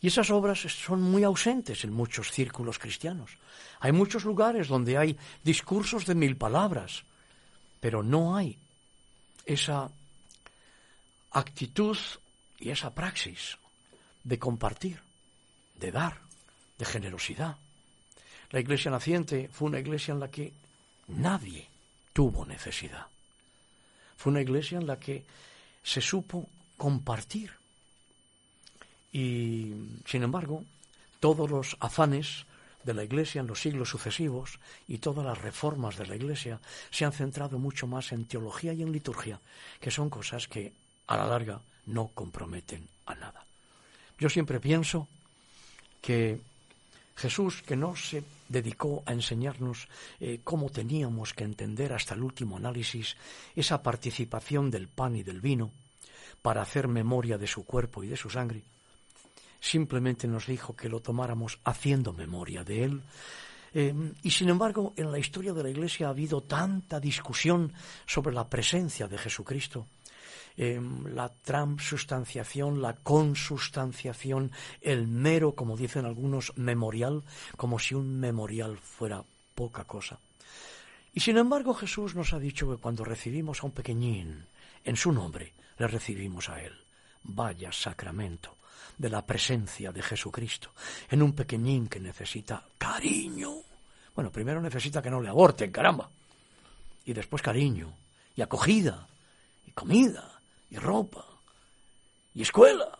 Y 0.00 0.06
esas 0.06 0.30
obras 0.30 0.60
son 0.60 1.02
muy 1.02 1.24
ausentes 1.24 1.82
en 1.82 1.92
muchos 1.92 2.30
círculos 2.30 2.78
cristianos. 2.78 3.32
Hay 3.80 3.90
muchos 3.90 4.24
lugares 4.24 4.68
donde 4.68 4.96
hay 4.96 5.18
discursos 5.42 6.06
de 6.06 6.14
mil 6.14 6.36
palabras, 6.36 7.02
pero 7.80 8.04
no 8.04 8.36
hay 8.36 8.56
esa 9.44 9.90
actitud 11.32 11.98
y 12.64 12.70
esa 12.70 12.94
praxis 12.94 13.58
de 14.24 14.38
compartir, 14.38 14.98
de 15.78 15.92
dar, 15.92 16.16
de 16.78 16.86
generosidad. 16.86 17.56
La 18.50 18.60
iglesia 18.60 18.90
naciente 18.90 19.50
fue 19.52 19.68
una 19.68 19.80
iglesia 19.80 20.12
en 20.12 20.20
la 20.20 20.30
que 20.30 20.54
nadie 21.08 21.68
tuvo 22.14 22.46
necesidad. 22.46 23.06
Fue 24.16 24.30
una 24.30 24.40
iglesia 24.40 24.78
en 24.78 24.86
la 24.86 24.98
que 24.98 25.24
se 25.82 26.00
supo 26.00 26.48
compartir. 26.78 27.52
Y, 29.12 29.74
sin 30.06 30.22
embargo, 30.22 30.64
todos 31.20 31.50
los 31.50 31.76
afanes 31.80 32.46
de 32.82 32.94
la 32.94 33.04
Iglesia 33.04 33.40
en 33.40 33.46
los 33.46 33.60
siglos 33.60 33.90
sucesivos 33.90 34.58
y 34.88 34.98
todas 34.98 35.24
las 35.24 35.40
reformas 35.40 35.96
de 35.96 36.06
la 36.06 36.16
Iglesia 36.16 36.60
se 36.90 37.04
han 37.04 37.12
centrado 37.12 37.58
mucho 37.58 37.86
más 37.86 38.12
en 38.12 38.24
teología 38.24 38.72
y 38.72 38.82
en 38.82 38.92
liturgia, 38.92 39.40
que 39.80 39.90
son 39.90 40.10
cosas 40.10 40.48
que 40.48 40.72
a 41.06 41.16
la 41.16 41.26
larga 41.26 41.60
no 41.86 42.08
comprometen 42.08 42.88
a 43.06 43.14
nada. 43.14 43.44
Yo 44.18 44.28
siempre 44.28 44.60
pienso 44.60 45.08
que 46.00 46.40
Jesús, 47.16 47.62
que 47.62 47.76
no 47.76 47.96
se 47.96 48.24
dedicó 48.48 49.02
a 49.06 49.12
enseñarnos 49.12 49.88
eh, 50.20 50.40
cómo 50.44 50.70
teníamos 50.70 51.32
que 51.32 51.44
entender 51.44 51.92
hasta 51.92 52.14
el 52.14 52.22
último 52.22 52.56
análisis 52.56 53.16
esa 53.54 53.82
participación 53.82 54.70
del 54.70 54.88
pan 54.88 55.16
y 55.16 55.22
del 55.22 55.40
vino 55.40 55.70
para 56.42 56.62
hacer 56.62 56.88
memoria 56.88 57.38
de 57.38 57.46
su 57.46 57.64
cuerpo 57.64 58.04
y 58.04 58.08
de 58.08 58.16
su 58.16 58.28
sangre, 58.28 58.62
simplemente 59.60 60.28
nos 60.28 60.46
dijo 60.46 60.76
que 60.76 60.90
lo 60.90 61.00
tomáramos 61.00 61.58
haciendo 61.64 62.12
memoria 62.12 62.64
de 62.64 62.84
él. 62.84 63.02
Eh, 63.72 63.94
y 64.22 64.30
sin 64.30 64.50
embargo, 64.50 64.92
en 64.96 65.10
la 65.10 65.18
historia 65.18 65.54
de 65.54 65.62
la 65.62 65.70
Iglesia 65.70 66.06
ha 66.06 66.10
habido 66.10 66.42
tanta 66.42 67.00
discusión 67.00 67.72
sobre 68.06 68.34
la 68.34 68.46
presencia 68.46 69.08
de 69.08 69.16
Jesucristo 69.16 69.86
Em, 70.56 71.06
la 71.12 71.28
transustanciación, 71.28 72.80
la 72.80 72.94
consustanciación, 72.94 74.52
el 74.80 75.08
mero, 75.08 75.56
como 75.56 75.76
dicen 75.76 76.04
algunos, 76.04 76.56
memorial, 76.56 77.24
como 77.56 77.80
si 77.80 77.94
un 77.94 78.20
memorial 78.20 78.78
fuera 78.78 79.24
poca 79.56 79.82
cosa. 79.84 80.18
Y 81.12 81.20
sin 81.20 81.38
embargo 81.38 81.74
Jesús 81.74 82.14
nos 82.14 82.32
ha 82.32 82.38
dicho 82.38 82.70
que 82.70 82.76
cuando 82.76 83.04
recibimos 83.04 83.62
a 83.62 83.66
un 83.66 83.72
pequeñín 83.72 84.46
en 84.84 84.96
su 84.96 85.12
nombre, 85.12 85.52
le 85.78 85.88
recibimos 85.88 86.48
a 86.48 86.62
él. 86.62 86.72
Vaya 87.24 87.72
sacramento 87.72 88.56
de 88.96 89.10
la 89.10 89.26
presencia 89.26 89.90
de 89.90 90.02
Jesucristo 90.02 90.70
en 91.10 91.22
un 91.22 91.32
pequeñín 91.32 91.88
que 91.88 91.98
necesita 91.98 92.64
cariño. 92.78 93.54
Bueno, 94.14 94.30
primero 94.30 94.60
necesita 94.60 95.02
que 95.02 95.10
no 95.10 95.20
le 95.20 95.30
aborten, 95.30 95.72
caramba. 95.72 96.08
Y 97.06 97.12
después 97.12 97.42
cariño, 97.42 97.92
y 98.36 98.42
acogida, 98.42 99.08
y 99.66 99.72
comida, 99.72 100.33
y 100.74 100.76
ropa 100.76 101.24
y 102.34 102.42
escuela. 102.42 102.98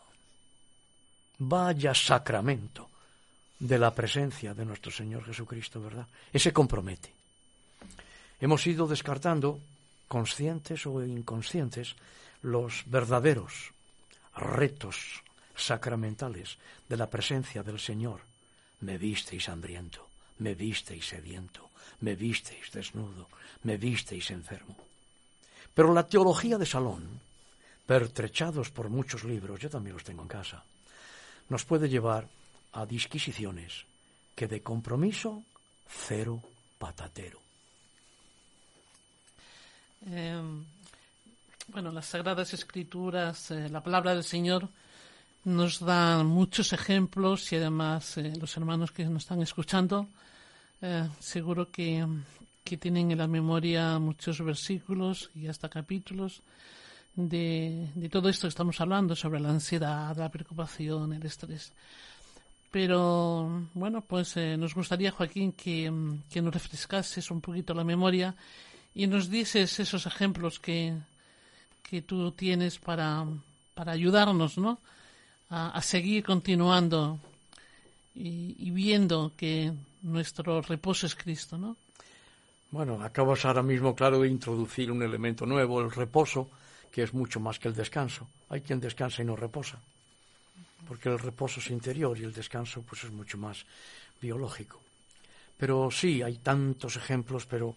Vaya 1.38 1.92
sacramento 1.92 2.88
de 3.58 3.78
la 3.78 3.92
presencia 3.92 4.54
de 4.54 4.64
nuestro 4.64 4.92
Señor 4.92 5.24
Jesucristo, 5.24 5.82
¿verdad? 5.82 6.06
Ese 6.32 6.52
compromete. 6.52 7.12
hemos 8.40 8.66
ido 8.66 8.86
descartando, 8.86 9.58
conscientes 10.06 10.86
o 10.86 11.02
inconscientes, 11.02 11.96
los 12.42 12.84
verdaderos 12.86 13.72
retos 14.36 15.22
sacramentales 15.56 16.58
de 16.88 16.96
la 16.96 17.10
presencia 17.10 17.62
del 17.62 17.80
Señor. 17.80 18.20
Me 18.80 18.98
visteis 18.98 19.48
hambriento, 19.48 20.06
me 20.38 20.54
visteis 20.54 21.08
sediento, 21.08 21.70
me 22.00 22.14
visteis 22.14 22.70
desnudo, 22.70 23.28
me 23.62 23.76
visteis 23.78 24.30
enfermo. 24.30 24.76
Pero 25.74 25.92
la 25.92 26.06
teología 26.06 26.58
de 26.58 26.66
salón, 26.66 27.20
pertrechados 27.86 28.70
por 28.70 28.88
muchos 28.88 29.24
libros, 29.24 29.60
yo 29.60 29.70
también 29.70 29.94
los 29.94 30.04
tengo 30.04 30.22
en 30.22 30.28
casa, 30.28 30.64
nos 31.48 31.64
puede 31.64 31.88
llevar 31.88 32.26
a 32.72 32.86
disquisiciones 32.86 33.84
que 34.34 34.48
de 34.48 34.62
compromiso 34.62 35.42
cero 35.88 36.42
patatero. 36.78 37.38
Eh, 40.06 40.42
bueno, 41.68 41.90
las 41.90 42.06
Sagradas 42.06 42.52
Escrituras, 42.52 43.50
eh, 43.50 43.68
la 43.70 43.82
palabra 43.82 44.14
del 44.14 44.24
Señor 44.24 44.68
nos 45.44 45.80
da 45.80 46.22
muchos 46.22 46.72
ejemplos 46.72 47.52
y 47.52 47.56
además 47.56 48.16
eh, 48.18 48.32
los 48.38 48.56
hermanos 48.56 48.92
que 48.92 49.04
nos 49.04 49.22
están 49.22 49.42
escuchando 49.42 50.08
eh, 50.82 51.08
seguro 51.20 51.70
que, 51.70 52.06
que, 52.64 52.76
tienen 52.76 53.10
en 53.10 53.18
la 53.18 53.26
memoria 53.26 53.98
muchos 53.98 54.40
versículos 54.42 55.30
y 55.34 55.46
hasta 55.46 55.68
capítulos 55.68 56.42
de, 57.16 57.88
de, 57.94 58.08
todo 58.08 58.28
esto 58.28 58.42
que 58.42 58.50
estamos 58.50 58.80
hablando 58.80 59.14
sobre 59.14 59.40
la 59.40 59.50
ansiedad, 59.50 60.16
la 60.16 60.30
preocupación, 60.30 61.12
el 61.12 61.24
estrés. 61.24 61.72
Pero 62.70 63.68
bueno, 63.74 64.00
pues 64.00 64.36
eh, 64.36 64.56
nos 64.56 64.74
gustaría, 64.74 65.12
Joaquín, 65.12 65.52
que, 65.52 65.92
que 66.28 66.42
nos 66.42 66.52
refrescases 66.52 67.30
un 67.30 67.40
poquito 67.40 67.72
la 67.72 67.84
memoria 67.84 68.34
y 68.94 69.06
nos 69.06 69.30
dices 69.30 69.78
esos 69.78 70.06
ejemplos 70.06 70.58
que, 70.58 70.96
que 71.82 72.02
tú 72.02 72.32
tienes 72.32 72.78
para, 72.78 73.26
para 73.74 73.92
ayudarnos, 73.92 74.58
¿no? 74.58 74.80
A, 75.50 75.70
a 75.70 75.82
seguir 75.82 76.24
continuando 76.24 77.20
y, 78.14 78.56
y, 78.58 78.70
viendo 78.70 79.32
que 79.36 79.72
nuestro 80.02 80.60
reposo 80.62 81.06
es 81.06 81.14
Cristo, 81.14 81.56
¿no? 81.58 81.76
Bueno, 82.72 83.00
acabas 83.02 83.44
ahora 83.44 83.62
mismo, 83.62 83.94
claro, 83.94 84.20
de 84.20 84.28
introducir 84.28 84.90
un 84.90 85.02
elemento 85.02 85.46
nuevo, 85.46 85.80
el 85.80 85.92
reposo, 85.92 86.50
que 86.94 87.02
es 87.02 87.12
mucho 87.12 87.40
más 87.40 87.58
que 87.58 87.66
el 87.66 87.74
descanso. 87.74 88.28
Hay 88.48 88.60
quien 88.60 88.78
descansa 88.78 89.20
y 89.20 89.24
no 89.24 89.34
reposa, 89.34 89.80
porque 90.86 91.08
el 91.08 91.18
reposo 91.18 91.58
es 91.58 91.68
interior 91.70 92.16
y 92.16 92.22
el 92.22 92.32
descanso 92.32 92.82
pues 92.82 93.02
es 93.02 93.10
mucho 93.10 93.36
más 93.36 93.66
biológico. 94.22 94.80
Pero 95.58 95.90
sí, 95.90 96.22
hay 96.22 96.36
tantos 96.36 96.94
ejemplos, 96.94 97.46
pero 97.46 97.74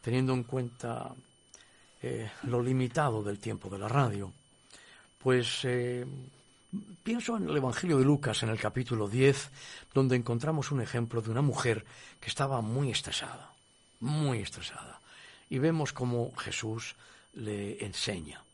teniendo 0.00 0.32
en 0.34 0.44
cuenta 0.44 1.12
eh, 2.00 2.30
lo 2.44 2.62
limitado 2.62 3.24
del 3.24 3.40
tiempo 3.40 3.68
de 3.70 3.78
la 3.80 3.88
radio, 3.88 4.32
pues 5.18 5.64
eh, 5.64 6.06
pienso 7.02 7.38
en 7.38 7.48
el 7.48 7.56
Evangelio 7.56 7.98
de 7.98 8.04
Lucas, 8.04 8.44
en 8.44 8.50
el 8.50 8.60
capítulo 8.60 9.08
10, 9.08 9.50
donde 9.92 10.14
encontramos 10.14 10.70
un 10.70 10.80
ejemplo 10.80 11.20
de 11.22 11.30
una 11.32 11.42
mujer 11.42 11.84
que 12.20 12.28
estaba 12.28 12.60
muy 12.60 12.92
estresada, 12.92 13.50
muy 13.98 14.38
estresada. 14.38 15.00
Y 15.48 15.58
vemos 15.58 15.92
cómo 15.92 16.32
Jesús 16.36 16.94
le 17.34 17.84
enseña. 17.84 18.44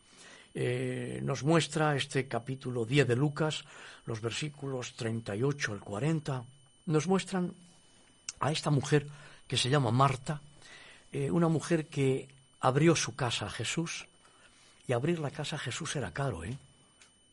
Eh, 0.59 1.21
nos 1.23 1.45
muestra 1.45 1.97
este 1.97 2.27
capítulo 2.29 2.87
10 2.87 3.09
de 3.09 3.15
Lucas, 3.15 3.63
los 4.07 4.23
versículos 4.23 4.97
38 4.97 5.73
al 5.73 5.81
40, 5.81 6.45
nos 6.87 7.07
muestran 7.07 7.53
a 8.41 8.51
esta 8.51 8.71
mujer 8.71 9.07
que 9.47 9.59
se 9.59 9.69
llama 9.69 9.91
Marta, 9.91 10.41
eh, 11.13 11.31
una 11.31 11.49
mujer 11.49 11.89
que 11.89 12.27
abrió 12.61 12.97
su 12.97 13.15
casa 13.15 13.45
a 13.45 13.51
Jesús, 13.51 14.07
y 14.89 14.95
abrir 14.95 15.19
la 15.19 15.31
casa 15.31 15.57
a 15.57 15.59
Jesús 15.59 15.95
era 15.95 16.13
caro, 16.13 16.43
¿eh? 16.43 16.57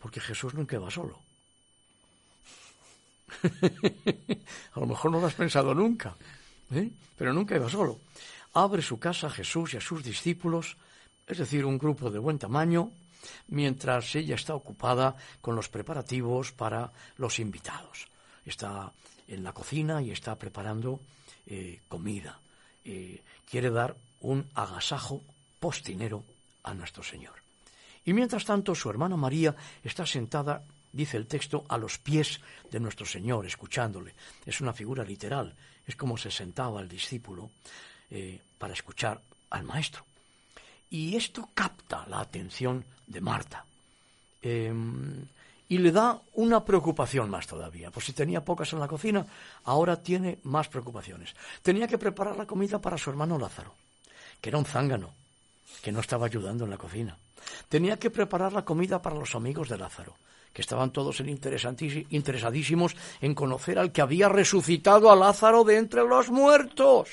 Porque 0.02 0.20
Jesús 0.20 0.54
nunca 0.54 0.78
va 0.78 0.92
solo. 0.92 1.18
a 4.74 4.80
lo 4.82 4.86
mejor 4.86 5.12
no 5.12 5.22
lo 5.22 5.28
has 5.28 5.34
pensado 5.34 5.74
nunca, 5.74 6.14
¿eh? 6.74 6.90
pero 7.18 7.32
nunca 7.32 7.56
iba 7.56 7.70
solo. 7.70 8.02
Abre 8.52 8.82
su 8.82 9.00
casa 9.00 9.28
a 9.28 9.30
Jesús 9.30 9.74
y 9.74 9.78
a 9.78 9.82
sus 9.82 10.04
discípulos, 10.04 10.76
es 11.26 11.38
decir, 11.38 11.64
un 11.64 11.78
grupo 11.78 12.10
de 12.10 12.20
buen 12.20 12.38
tamaño, 12.38 12.92
mientras 13.48 14.16
ella 14.16 14.36
está 14.36 14.56
ocupada 14.56 15.16
con 15.42 15.56
los 15.56 15.70
preparativos 15.70 16.52
para 16.52 16.92
los 17.18 17.40
invitados. 17.40 18.08
Está 18.46 18.92
en 19.28 19.44
la 19.44 19.54
cocina 19.54 20.02
y 20.02 20.12
está 20.12 20.36
preparando 20.36 21.00
eh, 21.46 21.82
comida. 21.88 22.40
Eh, 22.86 23.22
quiere 23.50 23.70
dar 23.70 23.96
un 24.22 24.46
agasajo 24.56 25.22
postinero 25.60 26.24
a 26.64 26.74
nuestro 26.74 27.04
Señor. 27.04 27.34
Y 28.06 28.14
mientras 28.14 28.46
tanto, 28.46 28.76
su 28.76 28.90
hermana 28.90 29.16
María 29.16 29.56
está 29.84 30.06
sentada, 30.06 30.64
dice 30.92 31.18
el 31.18 31.28
texto, 31.28 31.66
a 31.70 31.78
los 31.78 31.98
pies 31.98 32.42
de 32.70 32.80
nuestro 32.80 33.06
Señor, 33.06 33.46
escuchándole. 33.46 34.14
Es 34.46 34.60
una 34.60 34.74
figura 34.74 35.04
literal, 35.04 35.56
es 35.88 35.96
como 35.96 36.18
se 36.18 36.32
sentaba 36.32 36.82
el 36.82 36.90
discípulo 36.90 37.52
eh, 38.10 38.42
para 38.58 38.74
escuchar 38.74 39.22
al 39.50 39.64
Maestro. 39.64 40.06
Y 40.94 41.16
esto 41.16 41.50
capta 41.56 42.06
la 42.08 42.20
atención 42.20 42.86
de 43.08 43.20
Marta. 43.20 43.66
Eh, 44.44 44.72
y 45.68 45.80
le 45.80 45.91
da 45.91 46.22
una 46.34 46.64
preocupación 46.64 47.32
más 47.32 47.48
todavía. 47.48 47.89
Pues 47.89 48.06
si 48.06 48.14
tenía 48.14 48.46
pocas 48.46 48.74
en 48.74 48.80
la 48.80 48.88
cocina, 48.88 49.26
ahora 49.64 50.04
tiene 50.04 50.38
más 50.44 50.68
preocupaciones. 50.68 51.34
Tenía 51.64 51.88
que 51.88 51.98
preparar 51.98 52.38
la 52.38 52.46
comida 52.46 52.78
para 52.78 53.00
su 53.00 53.10
hermano 53.10 53.39
Lázaro, 53.39 53.74
que 54.39 54.50
era 54.50 54.60
un 54.60 54.66
zángano, 54.66 55.10
que 55.82 55.91
no 55.91 56.00
estaba 56.00 56.28
ayudando 56.28 56.66
en 56.66 56.70
la 56.70 56.78
cocina. 56.78 57.18
Tenía 57.68 57.98
que 57.98 58.12
preparar 58.12 58.54
la 58.54 58.64
comida 58.64 59.02
para 59.02 59.16
los 59.16 59.34
amigos 59.34 59.70
de 59.70 59.80
Lázaro, 59.80 60.14
que 60.54 60.62
estaban 60.62 60.91
todos 60.91 61.22
interesadísimos 61.22 62.96
en 63.20 63.34
conocer 63.34 63.80
al 63.80 63.91
que 63.91 64.02
había 64.02 64.30
resucitado 64.30 65.12
a 65.12 65.16
Lázaro 65.16 65.64
de 65.64 65.78
entre 65.78 66.04
los 66.04 66.30
muertos. 66.30 67.10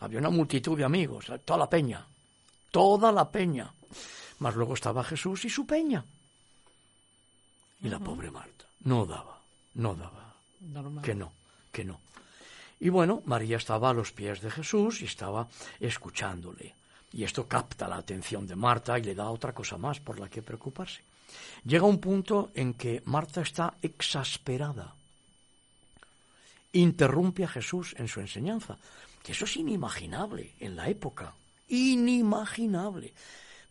Había 0.00 0.18
una 0.18 0.30
multitud 0.30 0.78
de 0.78 0.84
amigos, 0.84 1.26
toda 1.44 1.58
la 1.58 1.68
peña, 1.68 2.06
toda 2.72 3.12
la 3.12 3.30
peña. 3.30 3.72
Mas 4.40 4.56
luego 4.56 4.74
estaba 4.74 5.04
Jesús 5.04 5.44
y 5.44 5.50
su 5.50 5.64
peña. 5.64 6.04
Y 7.82 7.88
la 7.88 8.00
pobre 8.00 8.30
Marta 8.32 8.62
no 8.84 9.06
daba, 9.06 9.38
no 9.74 9.94
daba. 9.94 10.34
Normal. 10.60 11.04
Que 11.04 11.14
no, 11.14 11.32
que 11.72 11.84
no. 11.84 12.00
Y 12.80 12.88
bueno, 12.88 13.22
María 13.26 13.56
estaba 13.56 13.90
a 13.90 13.94
los 13.94 14.12
pies 14.12 14.40
de 14.40 14.50
Jesús 14.50 15.02
y 15.02 15.04
estaba 15.04 15.48
escuchándole. 15.78 16.74
Y 17.12 17.24
esto 17.24 17.46
capta 17.46 17.88
la 17.88 17.96
atención 17.96 18.46
de 18.46 18.56
Marta 18.56 18.98
y 18.98 19.02
le 19.02 19.14
da 19.14 19.30
otra 19.30 19.52
cosa 19.52 19.76
más 19.76 20.00
por 20.00 20.18
la 20.18 20.28
que 20.28 20.42
preocuparse. 20.42 21.02
Llega 21.64 21.84
un 21.84 21.98
punto 21.98 22.50
en 22.54 22.74
que 22.74 23.02
Marta 23.06 23.42
está 23.42 23.74
exasperada. 23.82 24.94
Interrumpe 26.72 27.44
a 27.44 27.48
Jesús 27.48 27.94
en 27.98 28.08
su 28.08 28.20
enseñanza. 28.20 28.76
Que 29.22 29.32
eso 29.32 29.44
es 29.44 29.56
inimaginable 29.56 30.54
en 30.58 30.74
la 30.74 30.88
época. 30.88 31.34
Inimaginable. 31.72 33.12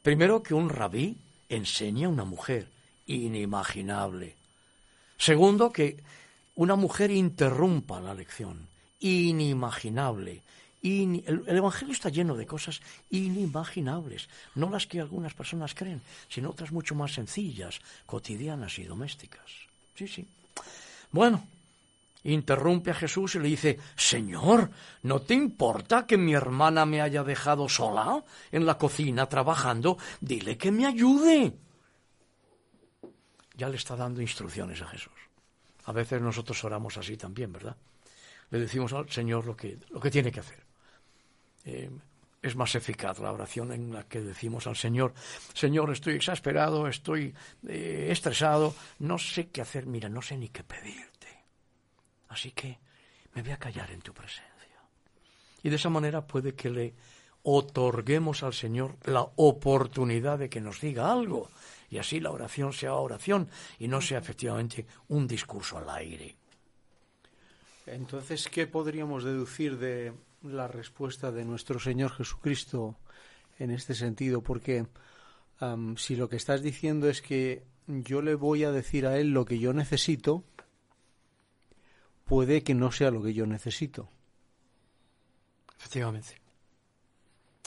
Primero 0.02 0.42
que 0.42 0.56
un 0.56 0.70
rabí 0.74 1.16
enseñe 1.50 2.06
a 2.06 2.10
una 2.10 2.26
mujer 2.26 2.66
inimaginable. 3.06 4.34
Segundo, 5.18 5.72
que 5.72 6.02
una 6.56 6.76
mujer 6.76 7.12
interrumpa 7.12 8.02
la 8.02 8.16
lección, 8.18 8.66
inimaginable. 9.00 10.42
In, 10.82 11.22
el, 11.28 11.44
el, 11.46 11.58
Evangelio 11.58 11.94
está 11.94 12.10
lleno 12.10 12.36
de 12.36 12.48
cosas 12.48 12.82
inimaginables, 13.12 14.30
no 14.56 14.72
las 14.72 14.88
que 14.88 15.00
algunas 15.00 15.36
personas 15.36 15.76
creen, 15.76 16.02
sino 16.28 16.50
otras 16.50 16.72
mucho 16.72 16.96
más 16.96 17.14
sencillas, 17.14 17.82
cotidianas 18.08 18.80
y 18.80 18.86
domésticas. 18.86 19.46
Sí, 19.94 20.08
sí. 20.08 20.26
Bueno, 21.12 21.46
interrumpe 22.24 22.92
a 22.92 22.96
Jesús 22.96 23.36
y 23.36 23.40
le 23.40 23.48
dice, 23.48 23.80
Señor, 23.96 24.70
¿no 25.04 25.22
te 25.22 25.34
importa 25.34 26.06
que 26.06 26.18
mi 26.18 26.34
hermana 26.34 26.86
me 26.86 27.02
haya 27.02 27.24
dejado 27.24 27.68
sola 27.68 28.24
en 28.52 28.66
la 28.66 28.78
cocina 28.78 29.28
trabajando? 29.28 29.98
Dile 30.20 30.58
que 30.58 30.72
me 30.72 30.86
ayude 30.86 31.54
ya 33.62 33.70
le 33.70 33.76
está 33.76 33.96
dando 33.96 34.22
instrucciones 34.22 34.82
a 34.82 34.88
Jesús. 34.88 35.14
A 35.86 35.92
veces 35.92 36.20
nosotros 36.20 36.64
oramos 36.64 36.98
así 36.98 37.16
también, 37.16 37.54
¿verdad? 37.54 37.78
Le 38.50 38.60
decimos 38.60 38.92
al 38.94 39.08
Señor 39.08 39.46
lo 39.46 39.56
que, 39.56 39.78
lo 39.92 40.00
que 40.00 40.10
tiene 40.10 40.32
que 40.32 40.40
hacer. 40.40 40.64
Eh, 41.66 41.92
es 42.42 42.56
más 42.56 42.74
eficaz 42.74 43.20
la 43.20 43.32
oración 43.32 43.72
en 43.72 43.94
la 43.94 44.08
que 44.08 44.20
decimos 44.20 44.66
al 44.66 44.76
Señor, 44.76 45.14
Señor, 45.54 45.92
estoy 45.92 46.16
exasperado, 46.16 46.88
estoy 46.88 47.36
eh, 47.68 48.08
estresado, 48.10 48.74
no 48.98 49.20
sé 49.20 49.50
qué 49.50 49.62
hacer, 49.62 49.86
mira, 49.86 50.10
no 50.10 50.24
sé 50.24 50.38
ni 50.38 50.50
qué 50.50 50.64
pedirte. 50.64 51.11
Así 52.32 52.52
que 52.52 52.80
me 53.34 53.42
voy 53.42 53.52
a 53.52 53.58
callar 53.58 53.92
en 53.92 54.02
tu 54.02 54.14
presencia. 54.14 54.48
Y 55.64 55.70
de 55.70 55.76
esa 55.76 55.90
manera 55.90 56.26
puede 56.26 56.56
que 56.56 56.70
le 56.70 56.94
otorguemos 57.44 58.44
al 58.44 58.54
Señor 58.54 58.98
la 59.04 59.28
oportunidad 59.36 60.40
de 60.40 60.50
que 60.50 60.62
nos 60.62 60.82
diga 60.82 61.12
algo 61.12 61.50
y 61.90 61.98
así 61.98 62.20
la 62.20 62.32
oración 62.32 62.74
sea 62.74 62.94
oración 62.94 63.50
y 63.78 63.88
no 63.88 64.02
sea 64.02 64.20
efectivamente 64.20 64.86
un 65.10 65.28
discurso 65.28 65.78
al 65.78 65.90
aire. 65.90 66.36
Entonces, 67.86 68.48
¿qué 68.48 68.66
podríamos 68.66 69.24
deducir 69.24 69.78
de, 69.78 70.14
la 70.44 70.68
respuesta 70.68 71.32
de 71.32 71.46
nuestro 71.46 71.80
Señor 71.80 72.12
Jesucristo 72.12 72.96
en 73.60 73.72
este 73.72 73.94
sentido, 73.94 74.42
porque 74.42 74.88
si 75.98 76.16
lo 76.16 76.28
que 76.28 76.38
estás 76.38 76.64
diciendo 76.64 77.08
es 77.08 77.22
que 77.22 77.64
yo 77.88 78.22
le 78.22 78.34
voy 78.34 78.64
a 78.64 78.72
decir 78.72 79.06
a 79.06 79.20
Él 79.20 79.32
lo 79.32 79.46
que 79.46 79.60
yo 79.60 79.74
necesito, 79.74 80.44
puede 82.32 82.64
que 82.64 82.74
no 82.74 82.94
sea 82.94 83.12
lo 83.12 83.22
que 83.22 83.34
yo 83.34 83.46
necesito. 83.46 84.08
Efectivamente. 85.78 86.40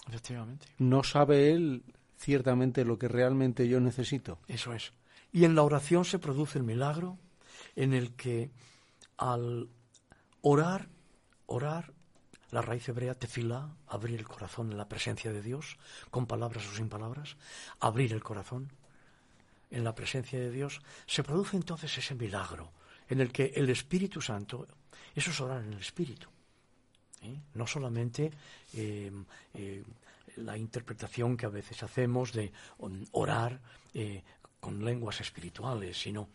Efectivamente. 0.08 0.66
No 0.78 1.04
sabe 1.04 1.52
Él 1.52 1.84
ciertamente 2.16 2.86
lo 2.86 2.98
que 2.98 3.06
realmente 3.06 3.68
yo 3.68 3.78
necesito. 3.80 4.38
Eso 4.48 4.72
es. 4.72 4.94
Y 5.32 5.44
en 5.44 5.54
la 5.54 5.64
oración 5.64 6.06
se 6.06 6.18
produce 6.18 6.56
el 6.56 6.64
milagro 6.64 7.18
en 7.76 7.92
el 7.92 8.14
que 8.14 8.52
al 9.18 9.68
orar, 10.40 10.88
orar, 11.44 11.92
la 12.50 12.62
raíz 12.62 12.88
hebrea 12.88 13.12
tefilá, 13.12 13.68
abrir 13.86 14.18
el 14.18 14.26
corazón 14.26 14.72
en 14.72 14.78
la 14.78 14.88
presencia 14.88 15.30
de 15.30 15.42
Dios, 15.42 15.76
con 16.10 16.24
palabras 16.24 16.66
o 16.66 16.74
sin 16.74 16.88
palabras, 16.88 17.36
abrir 17.80 18.14
el 18.14 18.22
corazón 18.22 18.72
en 19.70 19.84
la 19.84 19.94
presencia 19.94 20.38
de 20.38 20.50
Dios, 20.50 20.80
se 21.06 21.22
produce 21.22 21.58
entonces 21.58 21.98
ese 21.98 22.14
milagro 22.14 22.72
en 23.08 23.20
el 23.20 23.30
que 23.30 23.52
el 23.54 23.70
Espíritu 23.70 24.20
Santo, 24.20 24.66
eso 25.14 25.30
es 25.30 25.40
orar 25.40 25.62
en 25.62 25.72
el 25.72 25.80
Espíritu. 25.80 26.28
¿eh? 27.22 27.40
No 27.54 27.66
solamente 27.66 28.30
eh, 28.74 29.10
eh, 29.54 29.82
la 30.36 30.56
interpretación 30.56 31.36
que 31.36 31.46
a 31.46 31.50
veces 31.50 31.82
hacemos 31.82 32.32
de 32.32 32.52
orar 33.12 33.60
eh, 33.92 34.22
con 34.58 34.84
lenguas 34.84 35.20
espirituales, 35.20 36.00
sino 36.00 36.30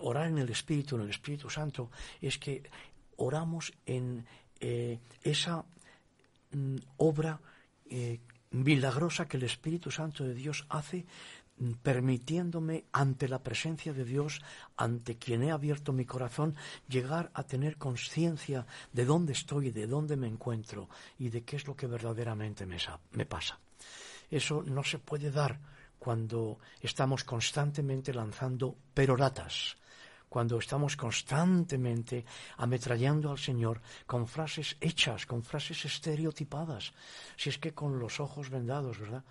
orar 0.00 0.28
en 0.28 0.38
el 0.38 0.48
Espíritu, 0.48 0.96
en 0.96 1.02
el 1.02 1.10
Espíritu 1.10 1.50
Santo, 1.50 1.90
es 2.20 2.38
que 2.38 2.62
oramos 3.16 3.74
en 3.84 4.24
esa 5.22 5.64
mm, 6.50 6.76
obra 6.96 7.38
milagrosa 8.50 9.28
que 9.28 9.36
el 9.36 9.42
Espíritu 9.42 9.90
Santo 9.90 10.24
de 10.24 10.34
Dios 10.34 10.66
hace 10.70 11.04
permitiéndome 11.82 12.84
ante 12.92 13.28
la 13.28 13.42
presencia 13.42 13.92
de 13.92 14.04
Dios, 14.04 14.40
ante 14.76 15.16
quien 15.18 15.42
he 15.42 15.50
abierto 15.50 15.92
mi 15.92 16.04
corazón, 16.04 16.54
llegar 16.88 17.30
a 17.34 17.42
tener 17.44 17.76
conciencia 17.76 18.66
de 18.92 19.04
dónde 19.04 19.32
estoy, 19.32 19.70
de 19.70 19.86
dónde 19.86 20.16
me 20.16 20.26
encuentro 20.28 20.88
y 21.18 21.28
de 21.30 21.42
qué 21.42 21.56
es 21.56 21.66
lo 21.66 21.74
que 21.76 21.86
verdaderamente 21.86 22.66
me, 22.66 22.78
sa- 22.78 23.00
me 23.12 23.26
pasa. 23.26 23.58
Eso 24.30 24.62
no 24.62 24.84
se 24.84 24.98
puede 24.98 25.30
dar 25.30 25.58
cuando 25.98 26.58
estamos 26.80 27.24
constantemente 27.24 28.14
lanzando 28.14 28.76
peroratas, 28.94 29.76
cuando 30.28 30.58
estamos 30.58 30.94
constantemente 30.96 32.24
ametrallando 32.58 33.30
al 33.30 33.38
Señor 33.38 33.80
con 34.06 34.28
frases 34.28 34.76
hechas, 34.80 35.24
con 35.26 35.42
frases 35.42 35.84
estereotipadas. 35.86 36.92
Si 37.36 37.48
es 37.48 37.58
que 37.58 37.72
con 37.72 37.98
los 37.98 38.20
ojos 38.20 38.50
vendados, 38.50 38.98
¿verdad? 38.98 39.24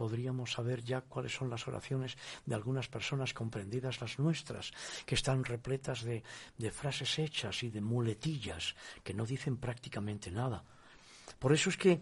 Podríamos 0.00 0.52
saber 0.52 0.82
ya 0.82 1.02
cuáles 1.02 1.34
son 1.34 1.50
las 1.50 1.68
oraciones 1.68 2.16
de 2.46 2.54
algunas 2.54 2.88
personas 2.88 3.34
comprendidas 3.34 4.00
las 4.00 4.18
nuestras, 4.18 4.72
que 5.04 5.14
están 5.14 5.44
repletas 5.44 6.00
de, 6.04 6.22
de 6.56 6.70
frases 6.70 7.18
hechas 7.18 7.62
y 7.64 7.68
de 7.68 7.82
muletillas 7.82 8.74
que 9.04 9.12
no 9.12 9.26
dicen 9.26 9.58
prácticamente 9.58 10.30
nada. 10.30 10.64
Por 11.38 11.52
eso 11.52 11.68
es 11.68 11.76
que, 11.76 12.00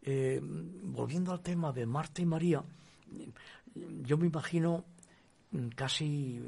eh, 0.00 0.38
volviendo 0.40 1.32
al 1.32 1.40
tema 1.40 1.72
de 1.72 1.86
Marta 1.86 2.22
y 2.22 2.26
María, 2.26 2.62
yo 3.74 4.16
me 4.16 4.28
imagino 4.28 4.84
mm, 5.50 5.70
casi 5.70 6.40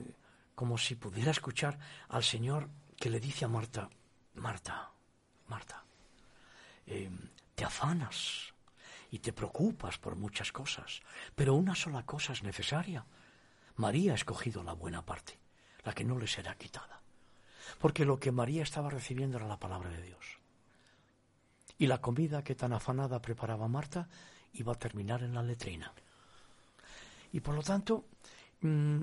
como 0.54 0.78
si 0.78 0.94
pudiera 0.94 1.32
escuchar 1.32 1.80
al 2.10 2.22
Señor 2.22 2.70
que 2.96 3.10
le 3.10 3.18
dice 3.18 3.44
a 3.44 3.48
Marta, 3.48 3.90
Marta, 4.36 4.92
Marta, 5.48 5.84
eh, 6.86 7.10
te 7.56 7.64
afanas 7.64 8.51
y 9.12 9.18
te 9.18 9.34
preocupas 9.34 9.98
por 9.98 10.16
muchas 10.16 10.52
cosas, 10.52 11.02
pero 11.34 11.54
una 11.54 11.74
sola 11.74 12.04
cosa 12.06 12.32
es 12.32 12.42
necesaria. 12.42 13.04
María 13.76 14.12
ha 14.12 14.14
escogido 14.14 14.62
la 14.62 14.72
buena 14.72 15.04
parte, 15.04 15.38
la 15.84 15.92
que 15.92 16.02
no 16.02 16.18
le 16.18 16.26
será 16.26 16.54
quitada. 16.54 17.02
Porque 17.78 18.06
lo 18.06 18.18
que 18.18 18.32
María 18.32 18.62
estaba 18.62 18.88
recibiendo 18.88 19.36
era 19.36 19.46
la 19.46 19.58
palabra 19.58 19.90
de 19.90 20.02
Dios. 20.02 20.38
Y 21.76 21.88
la 21.88 22.00
comida 22.00 22.42
que 22.42 22.54
tan 22.54 22.72
afanada 22.72 23.20
preparaba 23.20 23.68
Marta 23.68 24.08
iba 24.54 24.72
a 24.72 24.78
terminar 24.78 25.22
en 25.22 25.34
la 25.34 25.42
letrina. 25.42 25.92
Y 27.32 27.40
por 27.40 27.54
lo 27.54 27.62
tanto, 27.62 28.06
mm, 28.62 29.00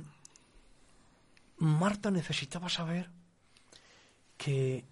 Marta 1.57 2.09
necesitaba 2.09 2.67
saber 2.67 3.11
que 4.37 4.85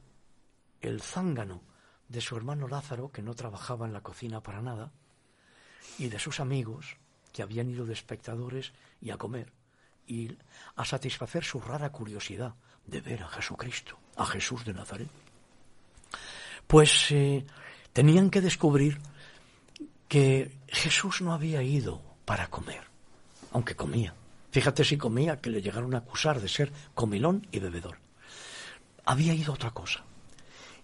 el 0.80 1.02
zángano 1.02 1.64
de 2.08 2.22
su 2.22 2.38
hermano 2.38 2.68
Lázaro, 2.68 3.12
que 3.12 3.24
no 3.24 3.34
trabajaba 3.34 3.88
en 3.88 3.94
la 3.94 4.02
cocina 4.02 4.44
para 4.44 4.62
nada, 4.62 4.92
y 5.98 6.08
de 6.08 6.20
sus 6.20 6.40
amigos, 6.40 6.98
que 7.34 7.42
habían 7.42 7.70
ido 7.70 7.86
de 7.86 7.94
espectadores 7.94 8.74
y 9.02 9.12
a 9.12 9.18
comer, 9.18 9.52
y 10.06 10.36
a 10.76 10.86
satisfacer 10.86 11.44
su 11.44 11.60
rara 11.60 11.92
curiosidad 11.92 12.56
de 12.86 13.02
ver 13.02 13.24
a 13.24 13.28
Jesucristo, 13.28 13.98
a 14.16 14.26
Jesús 14.26 14.66
de 14.66 14.74
Nazaret, 14.74 15.10
pues 16.66 17.12
eh, 17.12 17.46
tenían 17.94 18.30
que 18.30 18.42
descubrir 18.42 19.00
que 20.08 20.52
Jesús 20.68 21.22
no 21.22 21.34
había 21.34 21.62
ido 21.62 22.02
para 22.26 22.48
comer, 22.48 22.82
aunque 23.52 23.76
comía. 23.76 24.14
Fíjate 24.52 24.84
si 24.84 24.98
comía 24.98 25.40
que 25.42 25.50
le 25.50 25.62
llegaron 25.62 25.94
a 25.94 26.00
acusar 26.00 26.42
de 26.42 26.48
ser 26.48 26.72
comilón 26.96 27.46
y 27.52 27.60
bebedor. 27.60 28.00
Había 29.06 29.34
ido 29.34 29.52
a 29.52 29.56
otra 29.56 29.72
cosa. 29.72 30.04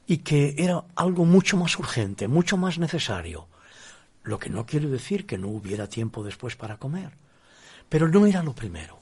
Y 0.06 0.18
que 0.18 0.56
era 0.58 0.84
algo 0.96 1.26
mucho 1.26 1.56
más 1.56 1.78
urgente, 1.80 2.28
mucho 2.28 2.58
más 2.58 2.78
necesario. 2.78 3.48
Lo 4.24 4.40
que 4.40 4.50
no 4.50 4.66
quiere 4.66 4.88
decir 4.88 5.26
que 5.26 5.38
no 5.38 5.50
hubiera 5.50 5.88
tiempo 5.88 6.24
después 6.24 6.56
para 6.56 6.78
comer. 6.78 7.12
Pero 7.90 8.08
no 8.08 8.26
era 8.26 8.44
lo 8.44 8.54
primero. 8.54 9.00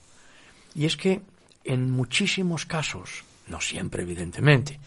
Y 0.76 0.86
es 0.86 0.98
que 0.98 1.22
en 1.64 1.92
muchísimos 1.92 2.66
casos, 2.66 3.24
no 3.48 3.62
siempre 3.62 4.04
evidentemente, 4.04 4.80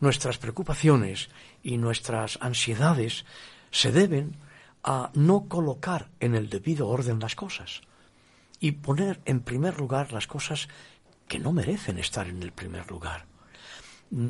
nuestras 0.00 0.38
preocupaciones 0.38 1.28
y 1.62 1.76
nuestras 1.76 2.38
ansiedades 2.40 3.24
se 3.70 3.92
deben 3.92 4.36
a 4.82 5.10
no 5.14 5.46
colocar 5.48 6.08
en 6.20 6.34
el 6.34 6.48
debido 6.48 6.88
orden 6.88 7.18
las 7.20 7.34
cosas 7.34 7.82
y 8.60 8.72
poner 8.72 9.20
en 9.24 9.40
primer 9.40 9.78
lugar 9.78 10.12
las 10.12 10.26
cosas 10.26 10.68
que 11.28 11.38
no 11.38 11.52
merecen 11.52 11.98
estar 11.98 12.28
en 12.28 12.42
el 12.42 12.52
primer 12.52 12.90
lugar. 12.90 13.26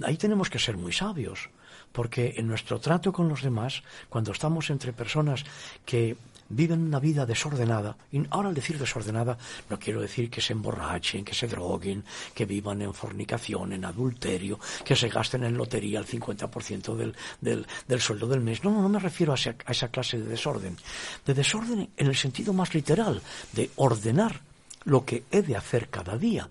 Ahí 0.05 0.17
tenemos 0.17 0.51
que 0.51 0.59
ser 0.59 0.77
muy 0.77 0.93
sabios, 0.93 1.49
porque 1.93 2.35
en 2.37 2.47
nuestro 2.47 2.79
trato 2.79 3.13
con 3.13 3.29
los 3.29 3.43
demás, 3.43 3.83
cuando 4.09 4.33
estamos 4.33 4.71
entre 4.71 4.93
personas 4.93 5.45
que 5.85 6.17
viven 6.51 6.83
una 6.83 6.99
vida 6.99 7.25
desordenada, 7.25 7.97
y 8.13 8.23
ahora 8.31 8.49
al 8.49 8.55
decir 8.55 8.79
desordenada 8.79 9.39
no 9.71 9.79
quiero 9.79 10.01
decir 10.01 10.29
que 10.29 10.41
se 10.41 10.53
emborrachen, 10.53 11.25
que 11.25 11.35
se 11.35 11.47
droguen, 11.47 12.05
que 12.35 12.45
vivan 12.45 12.83
en 12.83 12.93
fornicación, 12.93 13.73
en 13.73 13.85
adulterio, 13.85 14.59
que 14.85 14.97
se 14.97 15.09
gasten 15.09 15.45
en 15.45 15.57
lotería 15.57 16.01
el 16.01 16.07
50% 16.07 16.97
del, 16.97 17.15
del, 17.41 17.67
del 17.87 18.01
sueldo 18.01 18.27
del 18.27 18.41
mes. 18.41 18.63
No, 18.65 18.71
no, 18.71 18.83
no 18.83 18.89
me 18.89 18.99
refiero 18.99 19.33
a 19.33 19.37
esa, 19.37 19.55
a 19.65 19.73
esa 19.73 19.89
clase 19.89 20.19
de 20.19 20.27
desorden. 20.27 20.77
De 21.25 21.35
desorden 21.35 21.89
en 21.97 22.07
el 22.07 22.17
sentido 22.17 22.53
más 22.53 22.75
literal, 22.75 23.23
de 23.53 23.71
ordenar 23.77 24.41
lo 24.85 25.05
que 25.05 25.25
he 25.31 25.43
de 25.43 25.57
hacer 25.57 25.89
cada 25.89 26.19
día. 26.19 26.49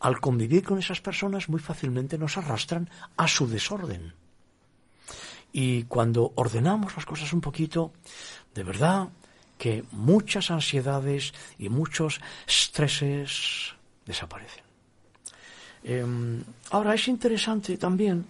Al 0.00 0.18
convivir 0.20 0.64
con 0.64 0.78
esas 0.78 1.00
personas 1.00 1.48
muy 1.48 1.60
fácilmente 1.60 2.18
nos 2.18 2.36
arrastran 2.36 2.88
a 3.16 3.28
su 3.28 3.46
desorden. 3.46 4.14
Y 5.52 5.84
cuando 5.84 6.32
ordenamos 6.36 6.96
las 6.96 7.04
cosas 7.04 7.32
un 7.32 7.40
poquito, 7.40 7.92
de 8.54 8.62
verdad 8.62 9.08
que 9.58 9.84
muchas 9.92 10.50
ansiedades 10.50 11.32
y 11.58 11.68
muchos 11.68 12.20
estreses 12.46 13.74
desaparecen. 14.06 14.64
Eh, 15.84 16.04
ahora 16.70 16.94
es 16.94 17.08
interesante 17.08 17.76
también 17.76 18.24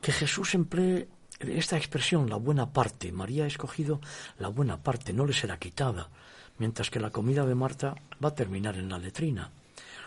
que 0.00 0.12
Jesús 0.12 0.54
emplee 0.54 1.08
esta 1.40 1.76
expresión, 1.76 2.28
la 2.28 2.36
buena 2.36 2.72
parte. 2.72 3.12
María 3.12 3.44
ha 3.44 3.46
escogido 3.46 4.00
la 4.38 4.48
buena 4.48 4.76
parte, 4.76 5.12
no 5.12 5.26
le 5.26 5.32
será 5.32 5.58
quitada, 5.58 6.08
mientras 6.58 6.90
que 6.90 7.00
la 7.00 7.10
comida 7.10 7.46
de 7.46 7.54
Marta 7.54 7.94
va 8.22 8.28
a 8.28 8.34
terminar 8.34 8.76
en 8.76 8.88
la 8.88 8.98
letrina. 8.98 9.50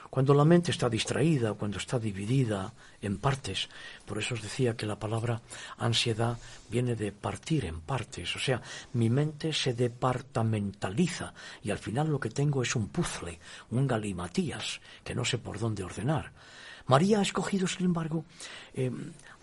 Cuando 0.10 0.34
la 0.34 0.46
mente 0.46 0.72
está 0.72 0.90
distraída, 0.90 1.54
cuando 1.54 1.78
está 1.78 2.00
dividida 2.00 2.74
en 3.02 3.18
partes, 3.18 3.70
por 4.06 4.18
eso 4.18 4.36
os 4.36 4.42
decía 4.42 4.76
que 4.76 4.86
la 4.86 4.98
palabra 4.98 5.42
ansiedad 5.78 6.38
viene 6.70 6.96
de 6.96 7.12
partir 7.12 7.66
en 7.66 7.82
partes, 7.82 8.36
o 8.36 8.40
sea, 8.40 8.62
mi 8.94 9.10
mente 9.10 9.52
se 9.54 9.74
departamentaliza 9.74 11.34
y 11.62 11.72
al 11.72 11.78
final 11.78 12.08
lo 12.08 12.20
que 12.20 12.30
tengo 12.30 12.64
es 12.64 12.76
un 12.76 12.88
puzzle, 12.88 13.40
un 13.72 13.88
galimatías, 13.88 14.80
que 15.04 15.16
no 15.16 15.26
sé 15.26 15.38
por 15.38 15.60
dónde 15.60 15.84
ordenar. 15.84 16.32
María 16.88 17.20
ha 17.20 17.22
escogido, 17.22 17.68
sin 17.68 17.86
embargo, 17.86 18.24
eh, 18.74 18.90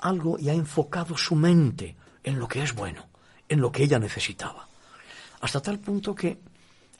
algo 0.01 0.39
y 0.39 0.49
ha 0.49 0.55
enfocado 0.55 1.17
su 1.17 1.37
mente 1.37 1.95
en 2.23 2.39
lo 2.39 2.49
que 2.49 2.63
es 2.63 2.75
bueno, 2.75 3.07
en 3.49 3.61
lo 3.61 3.71
que 3.71 3.83
ella 3.85 3.99
necesitaba, 3.99 4.67
hasta 5.43 5.61
tal 5.61 5.79
punto 5.79 6.15
que 6.15 6.39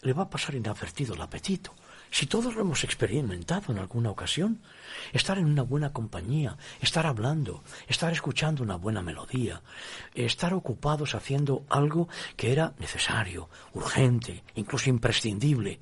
le 0.03 0.13
va 0.13 0.25
a 0.25 0.31
pasar 0.31 0.55
inadvertido 0.55 1.15
el 1.15 1.23
apetito 1.23 1.73
Si 2.15 2.27
todos 2.27 2.55
lo 2.55 2.61
hemos 2.61 2.85
experimentado 2.85 3.73
en 3.73 3.79
alguna 3.81 4.09
ocasión, 4.09 4.63
estar 5.13 5.37
en 5.37 5.47
una 5.47 5.63
buena 5.63 5.93
compañía, 5.93 6.57
estar 6.81 7.07
hablando, 7.07 7.65
estar 7.89 8.13
escuchando 8.13 8.63
una 8.63 8.77
buena 8.77 9.03
melodía, 9.03 9.63
estar 10.15 10.55
ocupados 10.55 11.17
haciendo 11.17 11.65
algo 11.69 12.09
que 12.37 12.53
era 12.53 12.73
necesario, 12.79 13.51
urgente, 13.73 14.45
incluso 14.55 14.91
imprescindible, 14.91 15.81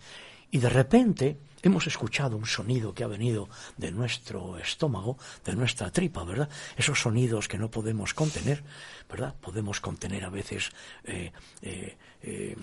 y 0.53 0.59
de 0.59 0.69
repente 0.69 1.39
hemos 1.63 1.87
escuchado 1.87 2.37
un 2.37 2.47
sonido 2.47 2.93
que 2.93 3.05
ha 3.05 3.09
venido 3.09 3.49
de 3.79 3.91
nuestro 3.91 4.59
estómago, 4.59 5.17
de 5.45 5.55
nuestra 5.57 5.91
tripa, 5.91 6.25
¿verdad? 6.25 6.49
Esos 6.77 7.01
sonidos 7.01 7.49
que 7.49 7.57
no 7.57 7.71
podemos 7.71 8.13
contener, 8.15 8.63
¿verdad? 9.09 9.35
Podemos 9.41 9.81
contener 9.81 10.25
a 10.25 10.29
veces 10.29 10.71
eh, 11.05 11.33
eh, 11.63 11.97
eh, 12.23 12.57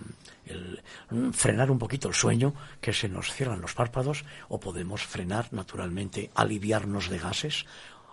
el, 0.45 0.81
frenar 1.33 1.71
un 1.71 1.79
poquito 1.79 2.09
el 2.09 2.13
sueño, 2.13 2.53
que 2.79 2.93
se 2.93 3.09
nos 3.09 3.33
cierran 3.33 3.59
los 3.59 3.73
párpados, 3.73 4.23
o 4.49 4.59
podemos 4.59 5.03
frenar 5.03 5.51
naturalmente, 5.51 6.29
aliviarnos 6.35 7.09
de 7.09 7.17
gases 7.17 7.65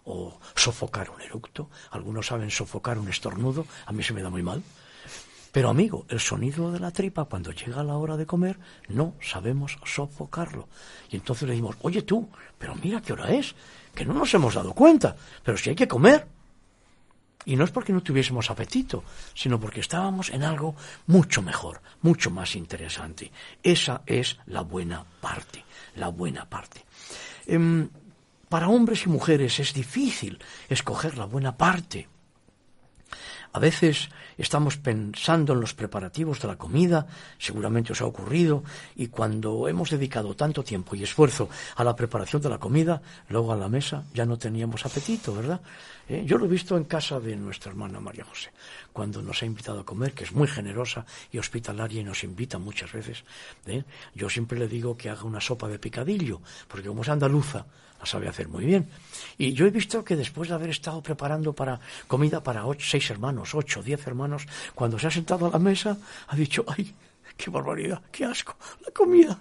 o 0.05 0.41
sofocar 0.55 1.11
un 1.11 1.21
eructo. 1.21 1.69
Algunos 1.91 2.29
saben 2.29 2.51
sofocar 2.51 2.97
un 2.97 3.09
estornudo, 3.09 3.67
a 3.85 3.93
mí 3.93 4.03
se 4.03 4.15
me 4.15 4.23
da 4.23 4.31
muy 4.31 4.43
mal. 4.43 4.63
Pero 5.57 5.71
amigo, 5.71 6.05
el 6.11 6.21
sonido 6.21 6.71
de 6.71 6.79
la 6.79 6.91
tripa 6.91 7.25
cuando 7.25 7.51
llega 7.51 7.83
la 7.83 7.97
hora 7.97 8.19
de 8.19 8.27
comer 8.27 8.59
no 8.91 9.15
sabemos 9.23 9.79
sofocarlo. 9.87 10.69
Y 11.09 11.17
entonces 11.17 11.49
le 11.49 11.55
decimos, 11.55 11.77
oye 11.81 12.03
tú, 12.03 12.29
pero 12.59 12.75
mira 12.75 13.01
qué 13.01 13.15
hora 13.15 13.31
es, 13.31 13.55
que 13.95 14.05
no 14.05 14.13
nos 14.13 14.35
hemos 14.35 14.53
dado 14.53 14.75
cuenta, 14.75 15.17
pero 15.43 15.57
si 15.57 15.71
hay 15.71 15.75
que 15.75 15.89
comer. 15.89 16.29
Y 17.47 17.57
no 17.57 17.65
es 17.65 17.71
porque 17.71 17.95
no 17.95 18.03
tuviésemos 18.03 18.51
apetito, 18.51 19.03
sino 19.33 19.59
porque 19.59 19.81
estábamos 19.81 20.29
en 20.29 20.43
algo 20.43 20.77
mucho 21.07 21.41
mejor, 21.41 21.81
mucho 22.03 22.31
más 22.31 22.55
interesante. 22.55 23.33
Esa 23.63 24.03
es 24.05 24.37
la 24.45 24.61
buena 24.61 25.07
parte, 25.23 25.65
la 25.95 26.09
buena 26.09 26.45
parte. 26.45 26.85
Em, 27.47 27.89
para 28.51 28.69
hombres 28.69 29.07
y 29.07 29.09
mujeres 29.09 29.59
es 29.59 29.73
difícil 29.73 30.39
escoger 30.69 31.17
la 31.17 31.25
buena 31.25 31.57
parte. 31.57 32.09
A 33.57 33.59
veces 33.59 34.11
estamos 34.37 34.77
pensando 34.77 35.55
en 35.55 35.61
los 35.63 35.73
preparativos 35.73 36.43
de 36.43 36.49
la 36.49 36.57
comida, 36.57 37.07
seguramente 37.39 37.93
os 37.95 38.03
ha 38.03 38.05
ocurrido, 38.05 38.63
y 38.97 39.07
cuando 39.07 39.67
hemos 39.67 39.89
dedicado 39.89 40.37
tanto 40.37 40.63
tiempo 40.63 40.95
y 40.95 41.03
esfuerzo 41.03 41.49
a 41.77 41.83
la 41.83 41.97
preparación 41.97 42.43
de 42.43 42.51
la 42.51 42.59
comida, 42.59 43.01
luego 43.31 43.55
a 43.55 43.57
la 43.57 43.71
mesa 43.71 44.05
ya 44.13 44.27
no 44.27 44.37
teníamos 44.37 44.85
apetito, 44.85 45.35
¿verdad? 45.35 45.63
Eh, 46.07 46.25
yo 46.27 46.37
lo 46.37 46.45
he 46.45 46.49
visto 46.49 46.77
en 46.77 46.85
casa 46.85 47.19
de 47.19 47.35
nuestra 47.35 47.71
hermana 47.71 47.99
María 47.99 48.25
José, 48.25 48.51
cuando 48.93 49.23
nos 49.23 49.43
ha 49.43 49.47
invitado 49.47 49.81
a 49.81 49.87
comer, 49.87 50.13
que 50.13 50.25
es 50.25 50.33
muy 50.33 50.49
generosa 50.49 51.07
y 51.33 51.39
hospitalaria 51.39 52.03
y 52.03 52.05
nos 52.05 52.25
invita 52.25 52.59
muchas 52.59 52.93
veces. 52.93 53.25
¿eh? 53.65 53.85
Yo 54.15 54.29
siempre 54.29 54.59
le 54.59 54.69
digo 54.69 54.99
que 54.99 55.09
haga 55.09 55.25
una 55.25 55.41
sopa 55.41 55.67
de 55.67 55.79
picadillo, 55.79 56.43
porque 56.69 56.89
como 56.89 57.01
es 57.01 57.09
andaluza, 57.09 57.65
la 57.99 58.07
sabe 58.07 58.29
hacer 58.29 58.49
muy 58.49 58.65
bien. 58.65 58.89
Y 59.39 59.53
yo 59.53 59.67
he 59.67 59.71
visto 59.71 60.05
que 60.05 60.17
después 60.17 60.49
de 60.49 60.55
haber 60.55 60.71
estado 60.71 61.03
preparando 61.03 61.53
para 61.53 61.81
comida 62.07 62.43
para 62.43 62.65
seis 62.79 63.11
hermanos, 63.11 63.55
ocho, 63.55 63.83
diez 63.83 64.07
hermanos, 64.07 64.47
cuando 64.75 64.99
se 64.99 65.07
ha 65.07 65.11
sentado 65.11 65.47
a 65.47 65.51
la 65.51 65.59
mesa, 65.59 65.97
ha 66.29 66.37
dicho, 66.37 66.65
ay, 66.69 66.95
qué 67.37 67.51
barbaridad, 67.51 68.03
qué 68.11 68.25
asco, 68.25 68.57
la 68.85 68.91
comida. 68.93 69.39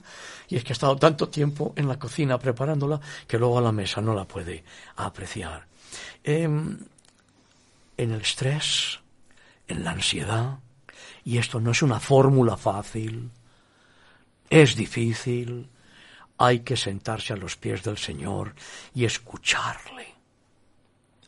Y 0.49 0.57
es 0.57 0.63
que 0.63 0.73
ha 0.73 0.77
estado 0.77 0.95
tanto 0.97 1.29
tiempo 1.29 1.73
en 1.75 1.87
la 1.87 1.97
cocina 1.97 2.37
preparándola 2.37 2.99
que 3.27 3.39
luego 3.39 3.57
a 3.57 3.61
la 3.61 3.71
mesa 3.71 4.01
no 4.01 4.13
la 4.13 4.25
puede 4.25 4.63
apreciar. 4.97 5.65
Em, 6.23 6.77
en 7.97 8.11
el 8.11 8.21
estrés, 8.21 8.99
en 9.67 9.83
la 9.83 9.91
ansiedad, 9.91 10.59
y 11.23 11.37
esto 11.37 11.59
no 11.59 11.71
es 11.71 11.81
una 11.81 11.99
fórmula 11.99 12.57
fácil, 12.57 13.31
es 14.49 14.75
difícil, 14.75 15.69
hay 16.37 16.59
que 16.59 16.75
sentarse 16.75 17.33
a 17.33 17.37
los 17.37 17.55
pies 17.55 17.83
del 17.83 17.97
Señor 17.97 18.53
y 18.93 19.05
escucharle. 19.05 20.07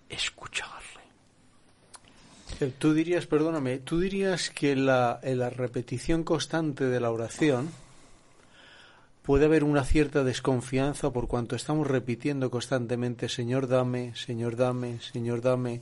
Escucharle. 0.09 0.77
Eh, 2.59 2.73
tú 2.77 2.93
dirías, 2.93 3.27
perdóname, 3.27 3.79
tú 3.79 3.99
dirías 3.99 4.49
que 4.49 4.75
la, 4.75 5.19
en 5.21 5.39
la 5.39 5.49
repetición 5.49 6.23
constante 6.23 6.85
de 6.85 6.99
la 6.99 7.11
oración 7.11 7.69
puede 9.21 9.45
haber 9.45 9.63
una 9.63 9.83
cierta 9.83 10.23
desconfianza 10.23 11.11
por 11.11 11.27
cuanto 11.27 11.55
estamos 11.55 11.87
repitiendo 11.87 12.49
constantemente 12.49 13.27
Señor 13.27 13.67
dame, 13.67 14.15
Señor 14.15 14.55
dame, 14.55 14.99
Señor 15.01 15.41
dame. 15.41 15.81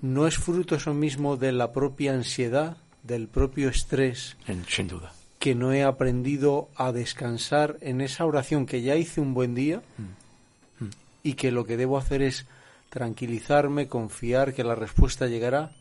¿No 0.00 0.26
es 0.26 0.36
fruto 0.36 0.76
eso 0.76 0.94
mismo 0.94 1.36
de 1.36 1.52
la 1.52 1.72
propia 1.72 2.12
ansiedad, 2.12 2.76
del 3.02 3.28
propio 3.28 3.68
estrés? 3.68 4.36
sin 4.68 4.88
duda 4.88 5.12
que 5.42 5.56
no 5.56 5.72
he 5.72 5.82
aprendido 5.82 6.68
a 6.76 6.92
descansar 6.92 7.76
en 7.80 8.00
esa 8.00 8.24
oración 8.24 8.64
que 8.64 8.80
ya 8.80 8.94
hice 8.94 9.20
un 9.20 9.34
buen 9.34 9.56
día 9.56 9.82
mm. 9.98 10.84
Mm. 10.84 10.90
y 11.24 11.34
que 11.34 11.50
lo 11.50 11.66
que 11.66 11.76
debo 11.76 11.98
hacer 11.98 12.22
es 12.22 12.46
tranquilizarme, 12.90 13.88
confiar 13.88 14.54
que 14.54 14.62
la 14.62 14.76
respuesta 14.76 15.26
llegará 15.26 15.72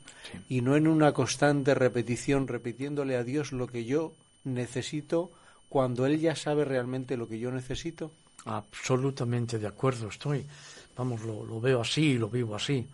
y 0.50 0.62
no 0.62 0.76
en 0.76 0.88
una 0.88 1.14
constante 1.14 1.76
repetición, 1.76 2.48
repitiéndole 2.48 3.16
a 3.16 3.24
Dios 3.24 3.52
lo 3.52 3.68
que 3.68 3.86
yo 3.86 4.14
necesito 4.46 5.30
cuando 5.70 6.08
Él 6.08 6.20
ya 6.20 6.36
sabe 6.36 6.66
realmente 6.66 7.16
lo 7.16 7.28
que 7.28 7.38
yo 7.38 7.52
necesito. 7.52 8.10
Absolutamente 8.46 9.60
de 9.60 9.68
acuerdo 9.68 10.08
estoy. 10.08 10.44
Vamos, 10.98 11.22
lo, 11.22 11.46
lo 11.46 11.62
veo 11.62 11.82
así, 11.82 12.18
lo 12.18 12.30
vivo 12.30 12.56
así. 12.56 12.88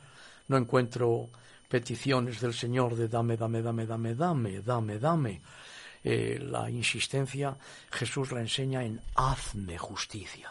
No 0.50 0.58
encuentro 0.58 1.30
peticiones 1.70 2.42
del 2.42 2.54
Señor 2.54 2.98
de 2.98 3.08
dame, 3.08 3.38
dame, 3.38 3.62
dame, 3.62 3.86
dame, 3.86 4.16
dame, 4.16 4.62
dame, 4.62 5.00
dame. 5.00 5.42
Eh, 6.10 6.40
la 6.40 6.70
insistencia, 6.70 7.58
Jesús 7.92 8.32
la 8.32 8.40
enseña 8.40 8.82
en 8.82 9.02
hazme 9.16 9.78
justicia. 9.78 10.50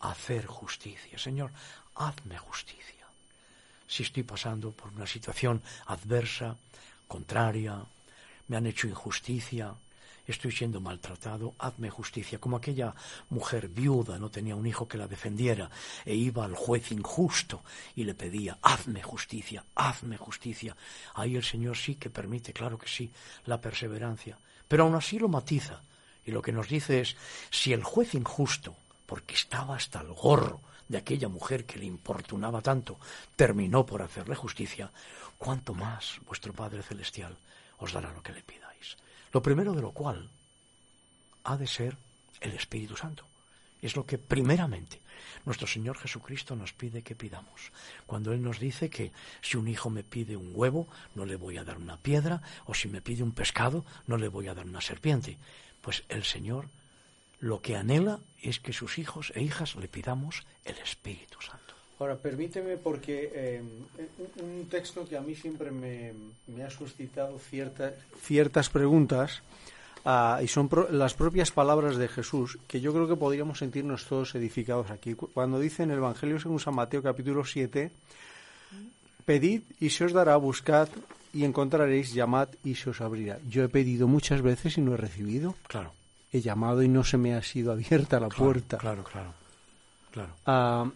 Hacer 0.00 0.44
justicia. 0.44 1.18
Señor, 1.18 1.50
hazme 1.94 2.36
justicia. 2.36 3.06
Si 3.88 4.02
estoy 4.02 4.22
pasando 4.24 4.72
por 4.72 4.92
una 4.92 5.06
situación 5.06 5.62
adversa, 5.86 6.54
contraria, 7.08 7.82
me 8.48 8.58
han 8.58 8.66
hecho 8.66 8.88
injusticia, 8.88 9.74
estoy 10.30 10.52
siendo 10.52 10.80
maltratado, 10.80 11.54
hazme 11.58 11.90
justicia. 11.90 12.38
Como 12.38 12.56
aquella 12.56 12.94
mujer 13.28 13.68
viuda 13.68 14.18
no 14.18 14.30
tenía 14.30 14.56
un 14.56 14.66
hijo 14.66 14.88
que 14.88 14.98
la 14.98 15.08
defendiera 15.08 15.70
e 16.04 16.14
iba 16.14 16.44
al 16.44 16.54
juez 16.54 16.92
injusto 16.92 17.62
y 17.94 18.04
le 18.04 18.14
pedía, 18.14 18.58
hazme 18.62 19.02
justicia, 19.02 19.64
hazme 19.74 20.16
justicia. 20.16 20.76
Ahí 21.14 21.36
el 21.36 21.44
Señor 21.44 21.76
sí 21.76 21.96
que 21.96 22.10
permite, 22.10 22.52
claro 22.52 22.78
que 22.78 22.88
sí, 22.88 23.10
la 23.46 23.60
perseverancia, 23.60 24.38
pero 24.68 24.84
aún 24.84 24.94
así 24.94 25.18
lo 25.18 25.28
matiza. 25.28 25.80
Y 26.24 26.32
lo 26.32 26.42
que 26.42 26.52
nos 26.52 26.68
dice 26.68 27.00
es, 27.00 27.16
si 27.50 27.72
el 27.72 27.82
juez 27.82 28.14
injusto, 28.14 28.76
porque 29.06 29.34
estaba 29.34 29.76
hasta 29.76 30.00
el 30.00 30.12
gorro 30.12 30.60
de 30.88 30.98
aquella 30.98 31.28
mujer 31.28 31.64
que 31.64 31.78
le 31.78 31.86
importunaba 31.86 32.60
tanto, 32.60 32.98
terminó 33.36 33.86
por 33.86 34.02
hacerle 34.02 34.34
justicia, 34.34 34.90
cuánto 35.38 35.74
más 35.74 36.20
vuestro 36.26 36.52
Padre 36.52 36.82
Celestial 36.82 37.36
os 37.78 37.92
dará 37.92 38.12
lo 38.12 38.22
que 38.22 38.32
le 38.32 38.42
pidáis. 38.42 38.69
Lo 39.32 39.42
primero 39.42 39.74
de 39.74 39.82
lo 39.82 39.92
cual 39.92 40.28
ha 41.44 41.56
de 41.56 41.66
ser 41.66 41.96
el 42.40 42.52
Espíritu 42.52 42.96
Santo. 42.96 43.24
Es 43.80 43.96
lo 43.96 44.04
que 44.04 44.18
primeramente 44.18 45.00
nuestro 45.44 45.66
Señor 45.66 45.96
Jesucristo 45.98 46.56
nos 46.56 46.72
pide 46.72 47.02
que 47.02 47.14
pidamos. 47.14 47.72
Cuando 48.06 48.32
Él 48.32 48.42
nos 48.42 48.58
dice 48.58 48.90
que 48.90 49.12
si 49.40 49.56
un 49.56 49.68
hijo 49.68 49.88
me 49.88 50.04
pide 50.04 50.36
un 50.36 50.52
huevo, 50.54 50.86
no 51.14 51.24
le 51.24 51.36
voy 51.36 51.56
a 51.56 51.64
dar 51.64 51.78
una 51.78 51.96
piedra, 51.96 52.42
o 52.66 52.74
si 52.74 52.88
me 52.88 53.00
pide 53.00 53.22
un 53.22 53.32
pescado, 53.32 53.84
no 54.06 54.16
le 54.16 54.28
voy 54.28 54.48
a 54.48 54.54
dar 54.54 54.66
una 54.66 54.80
serpiente. 54.80 55.38
Pues 55.80 56.04
el 56.08 56.24
Señor 56.24 56.68
lo 57.38 57.62
que 57.62 57.76
anhela 57.76 58.20
es 58.42 58.60
que 58.60 58.74
sus 58.74 58.98
hijos 58.98 59.32
e 59.34 59.42
hijas 59.42 59.76
le 59.76 59.88
pidamos 59.88 60.44
el 60.64 60.76
Espíritu 60.78 61.40
Santo. 61.40 61.59
Ahora, 62.00 62.16
permíteme 62.16 62.78
porque 62.78 63.30
eh, 63.34 63.62
un 64.40 64.66
texto 64.70 65.06
que 65.06 65.18
a 65.18 65.20
mí 65.20 65.34
siempre 65.34 65.70
me, 65.70 66.14
ha 66.64 66.70
suscitado 66.70 67.38
ciertas 67.38 67.92
ciertas 68.22 68.70
preguntas 68.70 69.42
ah, 70.06 70.40
y 70.42 70.48
son 70.48 70.70
las 70.92 71.12
propias 71.12 71.50
palabras 71.50 71.98
de 71.98 72.08
Jesús 72.08 72.58
que 72.66 72.80
yo 72.80 72.94
creo 72.94 73.06
que 73.06 73.16
podríamos 73.16 73.58
sentirnos 73.58 74.06
todos 74.06 74.34
edificados 74.34 74.90
aquí. 74.90 75.12
Cuando 75.12 75.60
dice 75.60 75.82
en 75.82 75.90
el 75.90 75.98
Evangelio 75.98 76.40
según 76.40 76.58
San 76.58 76.74
Mateo 76.74 77.02
capítulo 77.02 77.44
7, 77.44 77.90
pedid 79.26 79.60
y 79.78 79.90
se 79.90 80.06
os 80.06 80.14
dará, 80.14 80.38
buscad 80.38 80.88
y 81.34 81.44
encontraréis, 81.44 82.14
llamad 82.14 82.48
y 82.64 82.76
se 82.76 82.88
os 82.88 83.02
abrirá. 83.02 83.38
Yo 83.46 83.62
he 83.62 83.68
pedido 83.68 84.08
muchas 84.08 84.40
veces 84.40 84.78
y 84.78 84.80
no 84.80 84.94
he 84.94 84.96
recibido. 84.96 85.54
Claro. 85.68 85.92
He 86.32 86.40
llamado 86.40 86.82
y 86.82 86.88
no 86.88 87.04
se 87.04 87.18
me 87.18 87.34
ha 87.34 87.42
sido 87.42 87.72
abierta 87.72 88.18
la 88.18 88.28
puerta. 88.28 88.78
Claro, 88.78 89.04
claro, 89.04 89.34
claro. 90.12 90.32
Ah, 90.46 90.90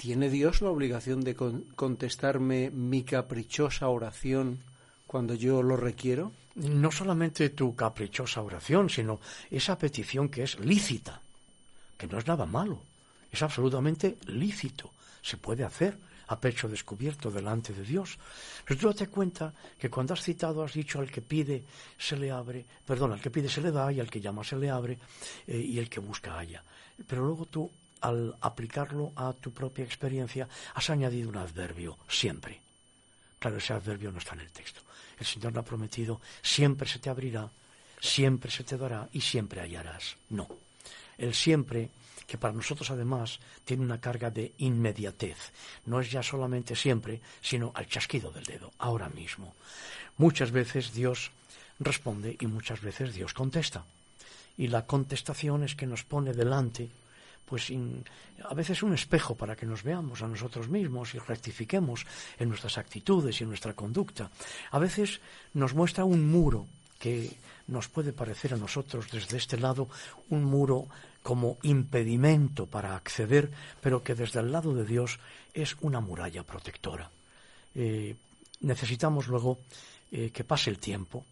¿Tiene 0.00 0.30
Dios 0.30 0.62
la 0.62 0.70
obligación 0.70 1.20
de 1.20 1.36
contestarme 1.36 2.70
mi 2.70 3.02
caprichosa 3.02 3.86
oración 3.90 4.58
cuando 5.06 5.34
yo 5.34 5.62
lo 5.62 5.76
requiero? 5.76 6.32
No 6.54 6.90
solamente 6.90 7.50
tu 7.50 7.76
caprichosa 7.76 8.40
oración, 8.40 8.88
sino 8.88 9.20
esa 9.50 9.76
petición 9.76 10.30
que 10.30 10.44
es 10.44 10.58
lícita, 10.58 11.20
que 11.98 12.06
no 12.06 12.16
es 12.16 12.26
nada 12.26 12.46
malo. 12.46 12.80
Es 13.30 13.42
absolutamente 13.42 14.16
lícito. 14.28 14.90
Se 15.20 15.36
puede 15.36 15.64
hacer 15.64 15.98
a 16.28 16.40
pecho 16.40 16.66
descubierto 16.66 17.30
delante 17.30 17.74
de 17.74 17.84
Dios. 17.84 18.16
Pero 18.64 18.80
tú 18.80 18.86
date 18.88 19.08
cuenta 19.08 19.52
que 19.78 19.90
cuando 19.90 20.14
has 20.14 20.22
citado, 20.22 20.62
has 20.64 20.72
dicho 20.72 20.98
al 20.98 21.10
que 21.10 21.20
pide 21.20 21.62
se 21.98 22.16
le 22.16 22.30
abre, 22.30 22.64
perdón, 22.86 23.12
al 23.12 23.20
que 23.20 23.30
pide 23.30 23.50
se 23.50 23.60
le 23.60 23.70
da 23.70 23.92
y 23.92 24.00
al 24.00 24.08
que 24.08 24.22
llama 24.22 24.44
se 24.44 24.56
le 24.56 24.70
abre 24.70 24.98
eh, 25.46 25.58
y 25.58 25.78
el 25.78 25.90
que 25.90 26.00
busca 26.00 26.38
haya. 26.38 26.64
Pero 27.06 27.26
luego 27.26 27.44
tú, 27.44 27.70
al 28.00 28.36
aplicarlo 28.40 29.12
a 29.16 29.32
tu 29.32 29.52
propia 29.52 29.84
experiencia, 29.84 30.48
has 30.74 30.90
añadido 30.90 31.28
un 31.28 31.36
adverbio, 31.36 31.98
siempre. 32.08 32.60
Claro, 33.38 33.58
ese 33.58 33.72
adverbio 33.72 34.12
no 34.12 34.18
está 34.18 34.34
en 34.34 34.40
el 34.40 34.50
texto. 34.50 34.80
El 35.18 35.26
Señor 35.26 35.52
no 35.52 35.60
ha 35.60 35.64
prometido, 35.64 36.20
siempre 36.42 36.88
se 36.88 36.98
te 36.98 37.10
abrirá, 37.10 37.50
siempre 38.00 38.50
se 38.50 38.64
te 38.64 38.76
dará 38.76 39.08
y 39.12 39.20
siempre 39.20 39.60
hallarás. 39.60 40.16
No. 40.30 40.48
El 41.18 41.34
siempre 41.34 41.90
que 42.30 42.38
para 42.38 42.54
nosotros 42.54 42.88
además 42.92 43.40
tiene 43.64 43.82
una 43.82 44.00
carga 44.00 44.30
de 44.30 44.52
inmediatez. 44.58 45.36
No 45.86 46.00
es 46.00 46.12
ya 46.12 46.22
solamente 46.22 46.76
siempre, 46.76 47.20
sino 47.40 47.72
al 47.74 47.88
chasquido 47.88 48.30
del 48.30 48.44
dedo, 48.44 48.72
ahora 48.78 49.08
mismo. 49.08 49.52
Muchas 50.16 50.52
veces 50.52 50.92
Dios 50.92 51.32
responde 51.80 52.36
y 52.38 52.46
muchas 52.46 52.82
veces 52.82 53.14
Dios 53.14 53.34
contesta. 53.34 53.84
Y 54.56 54.68
la 54.68 54.86
contestación 54.86 55.64
es 55.64 55.74
que 55.74 55.86
nos 55.86 56.04
pone 56.04 56.32
delante 56.32 56.88
pues 57.50 57.72
a 58.44 58.54
veces 58.54 58.84
un 58.84 58.94
espejo 58.94 59.34
para 59.34 59.56
que 59.56 59.66
nos 59.66 59.82
veamos 59.82 60.22
a 60.22 60.28
nosotros 60.28 60.68
mismos 60.68 61.16
y 61.16 61.18
rectifiquemos 61.18 62.06
en 62.38 62.48
nuestras 62.48 62.78
actitudes 62.78 63.40
y 63.40 63.42
en 63.42 63.48
nuestra 63.48 63.74
conducta. 63.74 64.30
A 64.70 64.78
veces 64.78 65.20
nos 65.52 65.74
muestra 65.74 66.04
un 66.04 66.30
muro 66.30 66.68
que 67.00 67.36
nos 67.66 67.88
puede 67.88 68.12
parecer 68.12 68.54
a 68.54 68.56
nosotros 68.56 69.10
desde 69.10 69.36
este 69.36 69.58
lado 69.58 69.88
un 70.28 70.44
muro 70.44 70.86
como 71.24 71.58
impedimento 71.62 72.66
para 72.66 72.94
acceder, 72.94 73.50
pero 73.80 74.04
que 74.04 74.14
desde 74.14 74.38
el 74.38 74.52
lado 74.52 74.72
de 74.72 74.84
Dios 74.84 75.18
es 75.52 75.76
una 75.80 75.98
muralla 75.98 76.44
protectora. 76.44 77.10
Eh, 77.74 78.14
necesitamos 78.60 79.26
luego 79.26 79.58
eh, 80.12 80.30
que 80.30 80.44
pase 80.44 80.70
el 80.70 80.78
tiempo, 80.78 81.24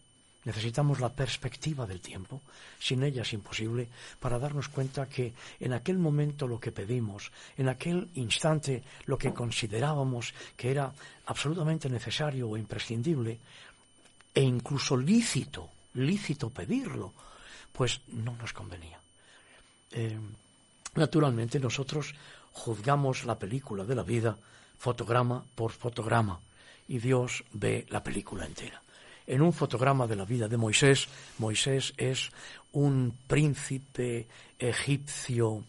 necesitamos 0.49 0.99
la 0.99 1.13
perspectiva 1.13 1.85
del 1.85 2.01
tiempo, 2.01 2.41
sin 2.79 3.03
ella 3.03 3.21
es 3.21 3.33
imposible, 3.33 3.87
para 4.19 4.39
darnos 4.39 4.67
cuenta 4.67 5.07
que 5.07 5.31
en 5.59 5.73
aquel 5.73 5.99
momento 5.99 6.47
lo 6.47 6.59
que 6.59 6.71
pedimos, 6.71 7.31
en 7.55 7.69
aquel 7.69 8.09
instante 8.15 8.81
lo 9.05 9.15
que 9.15 9.31
considerábamos 9.31 10.33
que 10.57 10.71
era 10.71 10.91
absolutamente 11.27 11.87
necesario 11.87 12.49
o 12.49 12.57
imprescindible, 12.57 13.37
e 14.33 14.41
incluso 14.41 14.97
lícito, 14.97 15.69
lícito 15.93 16.49
pedirlo, 16.49 17.13
pues 17.71 18.01
no 18.07 18.33
nos 18.33 18.51
convenía. 18.51 18.97
Eh, 19.91 20.17
naturalmente 20.95 21.59
nosotros 21.59 22.15
juzgamos 22.53 23.23
la 23.23 23.37
película 23.37 23.85
de 23.85 23.93
la 23.93 24.03
vida 24.03 24.35
fotograma 24.79 25.45
por 25.53 25.73
fotograma 25.73 26.39
y 26.87 26.97
Dios 26.97 27.43
ve 27.53 27.85
la 27.89 28.01
película 28.01 28.47
entera. 28.47 28.81
En 29.29 29.43
un 29.43 29.53
fotograma 29.53 30.07
de 30.07 30.15
la 30.15 30.25
vida 30.25 30.47
de 30.47 30.57
Moisés, 30.57 31.07
Moisés 31.37 31.93
es 31.97 32.31
un 32.73 33.13
príncipe 33.27 34.25
egipcio 34.57 35.63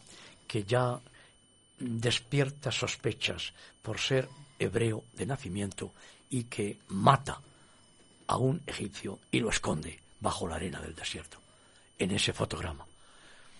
que 0.48 0.64
ya 0.64 0.98
despierta 1.78 2.72
sospechas 2.72 3.52
por 3.82 3.98
ser 4.00 4.30
hebreo 4.58 5.04
de 5.12 5.26
nacimiento 5.26 5.92
y 6.30 6.44
que 6.44 6.78
mata 6.88 7.38
a 8.28 8.38
un 8.38 8.62
egipcio 8.66 9.18
y 9.30 9.40
lo 9.40 9.50
esconde 9.50 10.00
bajo 10.20 10.48
la 10.48 10.56
arena 10.56 10.80
del 10.80 10.94
desierto, 10.94 11.36
en 11.98 12.12
ese 12.12 12.32
fotograma. 12.32 12.86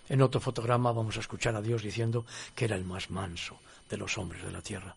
En 0.09 0.23
otro 0.23 0.41
fotograma 0.41 0.91
vamos 0.91 1.15
a 1.17 1.19
escuchar 1.19 1.55
a 1.55 1.61
Dios 1.61 1.83
diciendo 1.83 2.25
que 2.55 2.65
era 2.65 2.75
el 2.75 2.85
más 2.85 3.11
manso 3.11 3.59
de 3.87 3.97
los 3.97 4.17
hombres 4.17 4.41
de 4.41 4.51
la 4.51 4.63
tierra. 4.63 4.95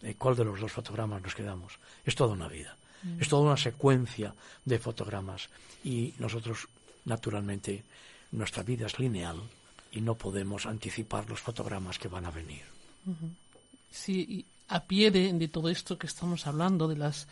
¿En 0.00 0.14
cuál 0.14 0.34
de 0.34 0.46
los 0.46 0.58
dos 0.58 0.72
fotogramas 0.72 1.20
nos 1.20 1.34
quedamos? 1.34 1.78
Es 2.06 2.14
toda 2.14 2.32
una 2.32 2.48
vida. 2.48 2.74
Es 3.18 3.28
toda 3.28 3.42
una 3.42 3.56
secuencia 3.56 4.34
de 4.64 4.78
fotogramas. 4.78 5.48
Y 5.84 6.14
nosotros, 6.18 6.68
naturalmente, 7.04 7.82
nuestra 8.32 8.62
vida 8.62 8.86
es 8.86 8.98
lineal 8.98 9.40
y 9.92 10.00
no 10.00 10.14
podemos 10.14 10.66
anticipar 10.66 11.28
los 11.28 11.40
fotogramas 11.40 11.98
que 11.98 12.08
van 12.08 12.26
a 12.26 12.30
venir. 12.30 12.62
Sí, 13.90 14.44
a 14.68 14.80
pie 14.80 15.10
de, 15.10 15.48
todo 15.48 15.68
esto 15.68 15.98
que 15.98 16.06
estamos 16.06 16.46
hablando, 16.46 16.86
de 16.86 16.96
las 16.96 17.26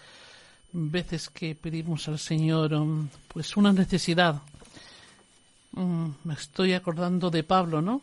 veces 0.73 1.29
que 1.29 1.55
pedimos 1.55 2.09
al 2.09 2.19
Señor 2.19 2.75
um, 2.75 3.09
pues 3.29 3.57
una 3.57 3.73
necesidad 3.73 4.43
Mm, 5.73 6.11
me 6.25 6.35
estoy 6.35 6.73
acordando 6.73 7.31
de 7.31 7.43
Pablo, 7.45 7.83
¿no? 7.83 8.03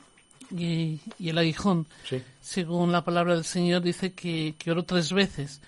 Y, 0.51 0.99
el 1.19 1.37
aguijón. 1.37 1.87
Sí. 2.07 2.21
Según 2.41 2.91
la 2.91 3.03
palabra 3.03 3.33
del 3.35 3.43
Señor, 3.43 3.81
dice 3.81 4.13
que, 4.13 4.55
que, 4.57 4.71
oró 4.71 4.83
tres 4.83 5.11
veces. 5.11 5.61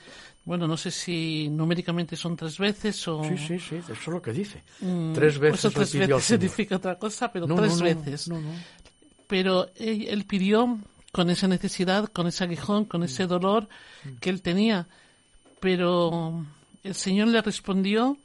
Bueno, 0.47 0.65
no 0.65 0.77
sé 0.77 0.91
si 0.91 1.49
numéricamente 1.49 2.15
son 2.15 2.37
tres 2.37 2.57
veces 2.57 3.05
o... 3.09 3.21
Sí, 3.21 3.37
sí, 3.37 3.59
sí, 3.59 3.75
eso 3.75 3.91
es 3.91 4.07
lo 4.07 4.21
que 4.21 4.31
dice. 4.31 4.63
Mm, 4.79 5.11
tres 5.11 5.37
veces 5.39 5.59
eso 5.59 5.71
tres 5.71 5.93
veces 5.93 6.23
significa 6.23 6.77
otra 6.77 6.97
cosa, 6.97 7.29
pero 7.33 7.53
tres 7.53 7.81
veces. 7.81 8.31
pero 9.27 9.67
él, 9.75 10.23
pidió 10.23 10.79
con 11.11 11.29
esa 11.29 11.49
necesidad, 11.49 12.05
con 12.05 12.27
ese 12.27 12.45
aguijón, 12.45 12.85
con 12.85 13.03
ese 13.03 13.25
mm. 13.25 13.27
dolor 13.27 13.67
que 14.21 14.29
él 14.29 14.41
tenía. 14.41 14.87
Pero 15.59 16.45
el 16.81 16.95
Señor 16.95 17.27
le 17.27 17.41
respondió 17.41 18.17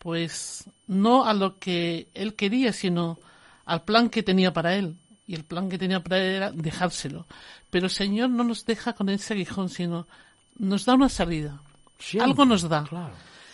pues 0.00 0.64
no 0.88 1.24
a 1.24 1.34
lo 1.34 1.56
que 1.60 2.08
él 2.14 2.34
quería, 2.34 2.72
sino 2.72 3.20
al 3.64 3.84
plan 3.84 4.10
que 4.10 4.24
tenía 4.24 4.52
para 4.52 4.74
él. 4.74 4.96
Y 5.28 5.36
el 5.36 5.44
plan 5.44 5.68
que 5.68 5.78
tenía 5.78 6.02
para 6.02 6.18
él 6.18 6.34
era 6.34 6.50
dejárselo. 6.50 7.26
Pero 7.70 7.86
el 7.86 7.92
Señor 7.92 8.28
no 8.28 8.42
nos 8.42 8.66
deja 8.66 8.94
con 8.94 9.08
ese 9.08 9.34
aguijón, 9.34 9.68
sino 9.68 10.08
nos 10.58 10.84
da 10.84 10.94
una 10.94 11.08
salida. 11.08 11.60
Algo 12.20 12.44
nos 12.44 12.68
da. 12.68 12.84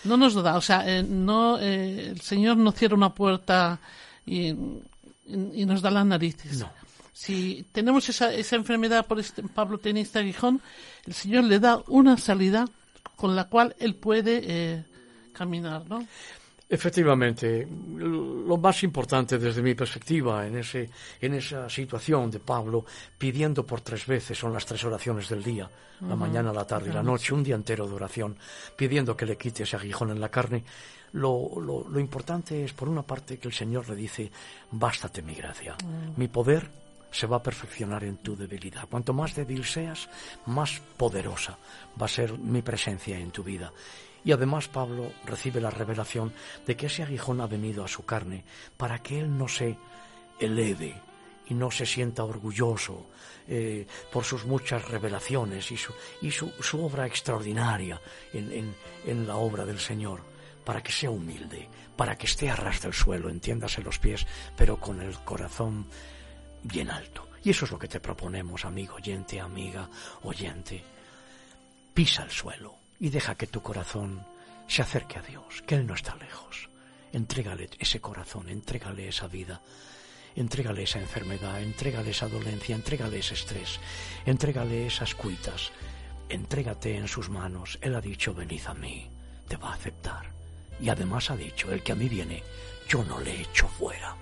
No 0.05 0.17
nos 0.17 0.35
da. 0.35 0.57
O 0.57 0.61
sea, 0.61 0.89
eh, 0.89 1.03
no, 1.03 1.59
eh, 1.59 2.11
el 2.11 2.21
Señor 2.21 2.57
no 2.57 2.73
cierra 2.73 2.95
una 2.95 3.15
puerta 3.15 3.81
y, 4.25 4.55
nos 5.27 5.83
da 5.83 5.91
las 5.91 6.07
narices. 6.07 6.65
Si 7.13 7.67
tenemos 7.73 8.09
esa, 8.09 8.33
esa 8.33 8.57
enfermedad, 8.57 9.07
por 9.07 9.19
este, 9.19 9.43
Pablo 9.43 9.79
tiene 9.79 10.01
este 10.01 10.21
aguijón, 10.21 10.63
el 11.05 11.15
Señor 11.15 11.45
le 11.45 11.59
da 11.59 11.83
una 11.89 12.17
salida 12.17 12.67
con 13.17 13.35
la 13.35 13.49
cual 13.49 13.75
él 13.81 13.97
puede 13.97 14.41
eh, 14.45 14.85
caminar, 15.33 15.85
¿no? 15.89 16.07
Efectivamente, 16.71 17.67
lo 17.97 18.59
más 18.59 18.83
importante 18.83 19.39
desde 19.39 19.63
mi 19.63 19.75
perspectiva 19.75 20.47
en, 20.47 20.59
ese, 20.59 20.91
en 21.19 21.33
esa 21.33 21.69
situación 21.71 22.31
de 22.31 22.41
Pablo, 22.41 22.85
pidiendo 23.17 23.65
por 23.65 23.81
tres 23.81 24.07
veces, 24.07 24.37
son 24.37 24.53
las 24.53 24.67
tres 24.67 24.85
oraciones 24.85 25.31
del 25.31 25.43
día, 25.43 25.71
la 26.03 26.15
mañana, 26.15 26.53
la 26.53 26.67
tarde 26.67 26.91
y 26.91 26.93
la 26.93 27.03
noche, 27.03 27.33
un 27.33 27.43
día 27.43 27.55
entero 27.55 27.89
de 27.89 27.95
oración, 27.95 28.37
pidiendo 28.77 29.17
que 29.17 29.25
le 29.25 29.39
quite 29.39 29.63
ese 29.63 29.77
aguijón 29.77 30.11
en 30.11 30.21
la 30.21 30.29
carne. 30.29 30.63
Lo, 31.13 31.59
lo, 31.59 31.89
lo 31.89 32.01
importante 32.01 32.63
es, 32.63 32.75
por 32.75 32.87
una 32.87 33.03
parte, 33.03 33.39
que 33.39 33.49
el 33.49 33.55
Señor 33.55 33.89
le 33.89 33.97
dice, 33.97 34.31
bástate 34.71 35.23
mi 35.23 35.35
gracia, 35.35 35.75
mi 36.17 36.29
poder 36.29 36.69
se 37.11 37.27
va 37.27 37.39
a 37.39 37.43
perfeccionar 37.43 38.05
en 38.05 38.19
tu 38.19 38.37
debilidad. 38.37 38.87
Cuanto 38.91 39.15
más 39.15 39.35
débil 39.35 39.65
seas, 39.65 40.09
más 40.45 40.83
poderosa 40.99 41.57
va 42.01 42.05
a 42.05 42.09
ser 42.09 42.39
mi 42.39 42.61
presencia 42.61 43.19
en 43.19 43.31
tu 43.31 43.43
vida. 43.43 43.73
Y 44.25 44.33
además 44.33 44.69
Pablo 44.69 45.13
recibe 45.25 45.61
la 45.61 45.71
revelación 45.71 46.33
de 46.67 46.77
que 46.77 46.87
ese 46.87 47.03
aguijón 47.03 47.41
ha 47.41 47.47
venido 47.47 47.85
a 47.85 47.89
su 47.89 48.05
carne 48.05 48.45
para 48.77 48.99
que 49.03 49.21
él 49.21 49.37
no 49.37 49.49
se 49.49 49.77
eleve 50.39 51.01
y 51.49 51.55
no 51.55 51.71
se 51.71 51.87
sienta 51.87 52.25
orgulloso 52.25 53.07
eh, 53.47 53.87
por 54.13 54.25
sus 54.25 54.45
muchas 54.45 54.87
revelaciones 54.89 55.71
y 55.71 55.77
su, 55.77 55.95
y 56.21 56.31
su, 56.31 56.53
su 56.61 56.85
obra 56.85 57.07
extraordinaria 57.07 58.01
en, 58.33 58.53
en, 58.53 58.75
en, 59.07 59.27
la 59.27 59.37
obra 59.37 59.65
del 59.65 59.79
Señor, 59.79 60.23
para 60.65 60.83
que 60.83 60.93
sea 60.93 61.11
humilde, 61.11 61.69
para 61.97 62.17
que 62.19 62.27
esté 62.27 62.51
a 62.51 62.57
ras 62.57 62.83
del 62.83 62.93
suelo, 62.93 63.31
entiéndase 63.31 63.83
los 63.83 63.99
pies, 63.99 64.27
pero 64.57 64.79
con 64.79 65.01
el 65.01 65.19
corazón 65.21 65.87
bien 66.63 66.91
alto. 66.91 67.27
Y 67.43 67.51
eso 67.51 67.65
es 67.65 67.71
lo 67.71 67.79
que 67.79 67.89
te 67.89 68.01
proponemos, 68.01 68.67
amigo 68.67 68.97
oyente, 68.97 69.41
amiga 69.41 69.89
oyente. 70.25 70.85
Pisa 71.95 72.25
el 72.25 72.31
suelo 72.31 72.78
y 73.01 73.11
deja 73.11 73.37
que 73.37 73.47
tu 73.47 73.63
corazón 73.63 74.25
se 74.67 74.83
acerque 74.83 75.19
a 75.19 75.23
Dios, 75.23 75.63
que 75.67 75.77
Él 75.77 75.87
no 75.87 75.95
está 75.95 76.17
lejos. 76.17 76.69
Entrégale 77.13 77.71
ese 77.79 78.01
corazón, 78.01 78.49
entrégale 78.49 79.09
esa 79.09 79.29
vida, 79.29 79.63
entrégale 80.37 80.83
esa 80.83 81.01
enfermedad, 81.01 81.63
entrégale 81.63 82.11
esa 82.11 82.29
dolencia, 82.29 82.75
entrégale 82.75 83.19
ese 83.19 83.35
estrés, 83.35 83.81
entrégale 84.27 84.87
esas 84.87 85.15
cuitas, 85.15 85.73
entrégate 86.29 86.97
en 86.97 87.09
sus 87.09 87.31
manos. 87.31 87.79
Él 87.81 87.95
ha 87.95 88.01
dicho, 88.01 88.35
venid 88.35 88.67
a 88.67 88.75
mí, 88.75 89.09
te 89.49 89.57
va 89.57 89.71
a 89.71 89.75
aceptar. 89.75 90.31
Y 90.81 90.91
además 90.91 91.31
ha 91.31 91.37
dicho, 91.37 91.73
el 91.73 91.83
que 91.83 91.93
a 91.93 91.97
mí 91.97 92.09
viene, 92.09 92.43
yo 92.89 93.03
no 93.05 93.19
le 93.21 93.41
echo 93.41 93.67
fuera. 93.69 94.17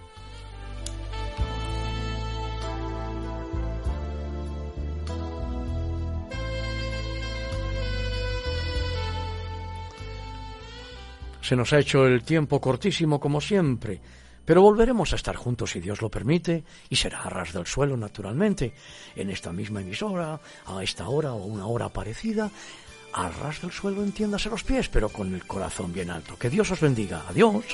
Se 11.46 11.54
nos 11.54 11.72
ha 11.72 11.78
hecho 11.78 12.08
el 12.08 12.24
tiempo 12.24 12.60
cortísimo 12.60 13.20
como 13.20 13.40
siempre, 13.40 14.00
Pero 14.44 14.62
volveremos 14.62 15.12
a 15.12 15.16
estar 15.16 15.36
juntos 15.36 15.70
si 15.70 15.80
Dios 15.80 16.02
lo 16.02 16.08
permite 16.08 16.64
y 16.88 16.96
será 16.96 17.22
a 17.22 17.30
ras 17.30 17.52
del 17.52 17.66
suelo 17.66 17.96
naturalmente, 17.96 18.74
en 19.14 19.30
esta 19.30 19.52
misma 19.52 19.80
emisora, 19.80 20.40
a 20.66 20.82
esta 20.82 21.08
hora 21.08 21.32
o 21.32 21.44
una 21.44 21.66
hora 21.66 21.88
parecida, 21.88 22.50
a 23.12 23.28
ras 23.28 23.60
del 23.60 23.70
suelo 23.70 24.02
entiéndase 24.02 24.48
los 24.48 24.64
pies, 24.64 24.88
pero 24.88 25.08
con 25.08 25.34
el 25.34 25.46
corazón 25.46 25.92
bien 25.92 26.10
alto. 26.10 26.36
Que 26.36 26.50
Dios 26.50 26.70
os 26.72 26.80
bendiga. 26.80 27.22
Adiós. 27.28 27.64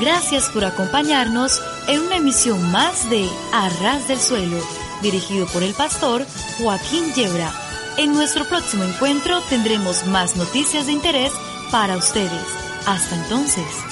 Gracias 0.00 0.50
por 0.50 0.64
acompañarnos 0.66 1.62
en 1.88 2.00
una 2.00 2.16
emisión 2.16 2.60
más 2.72 3.08
de 3.08 3.26
Arras 3.54 4.06
del 4.06 4.18
Suelo, 4.18 4.60
dirigido 5.02 5.46
por 5.46 5.62
el 5.62 5.72
pastor 5.72 6.26
Joaquín 6.58 7.12
Yebra. 7.14 7.52
En 7.96 8.12
nuestro 8.12 8.44
próximo 8.44 8.84
encuentro 8.84 9.40
tendremos 9.48 10.06
más 10.06 10.36
noticias 10.36 10.86
de 10.86 10.92
interés 10.92 11.32
para 11.70 11.96
ustedes. 11.96 12.46
Hasta 12.86 13.16
entonces. 13.16 13.87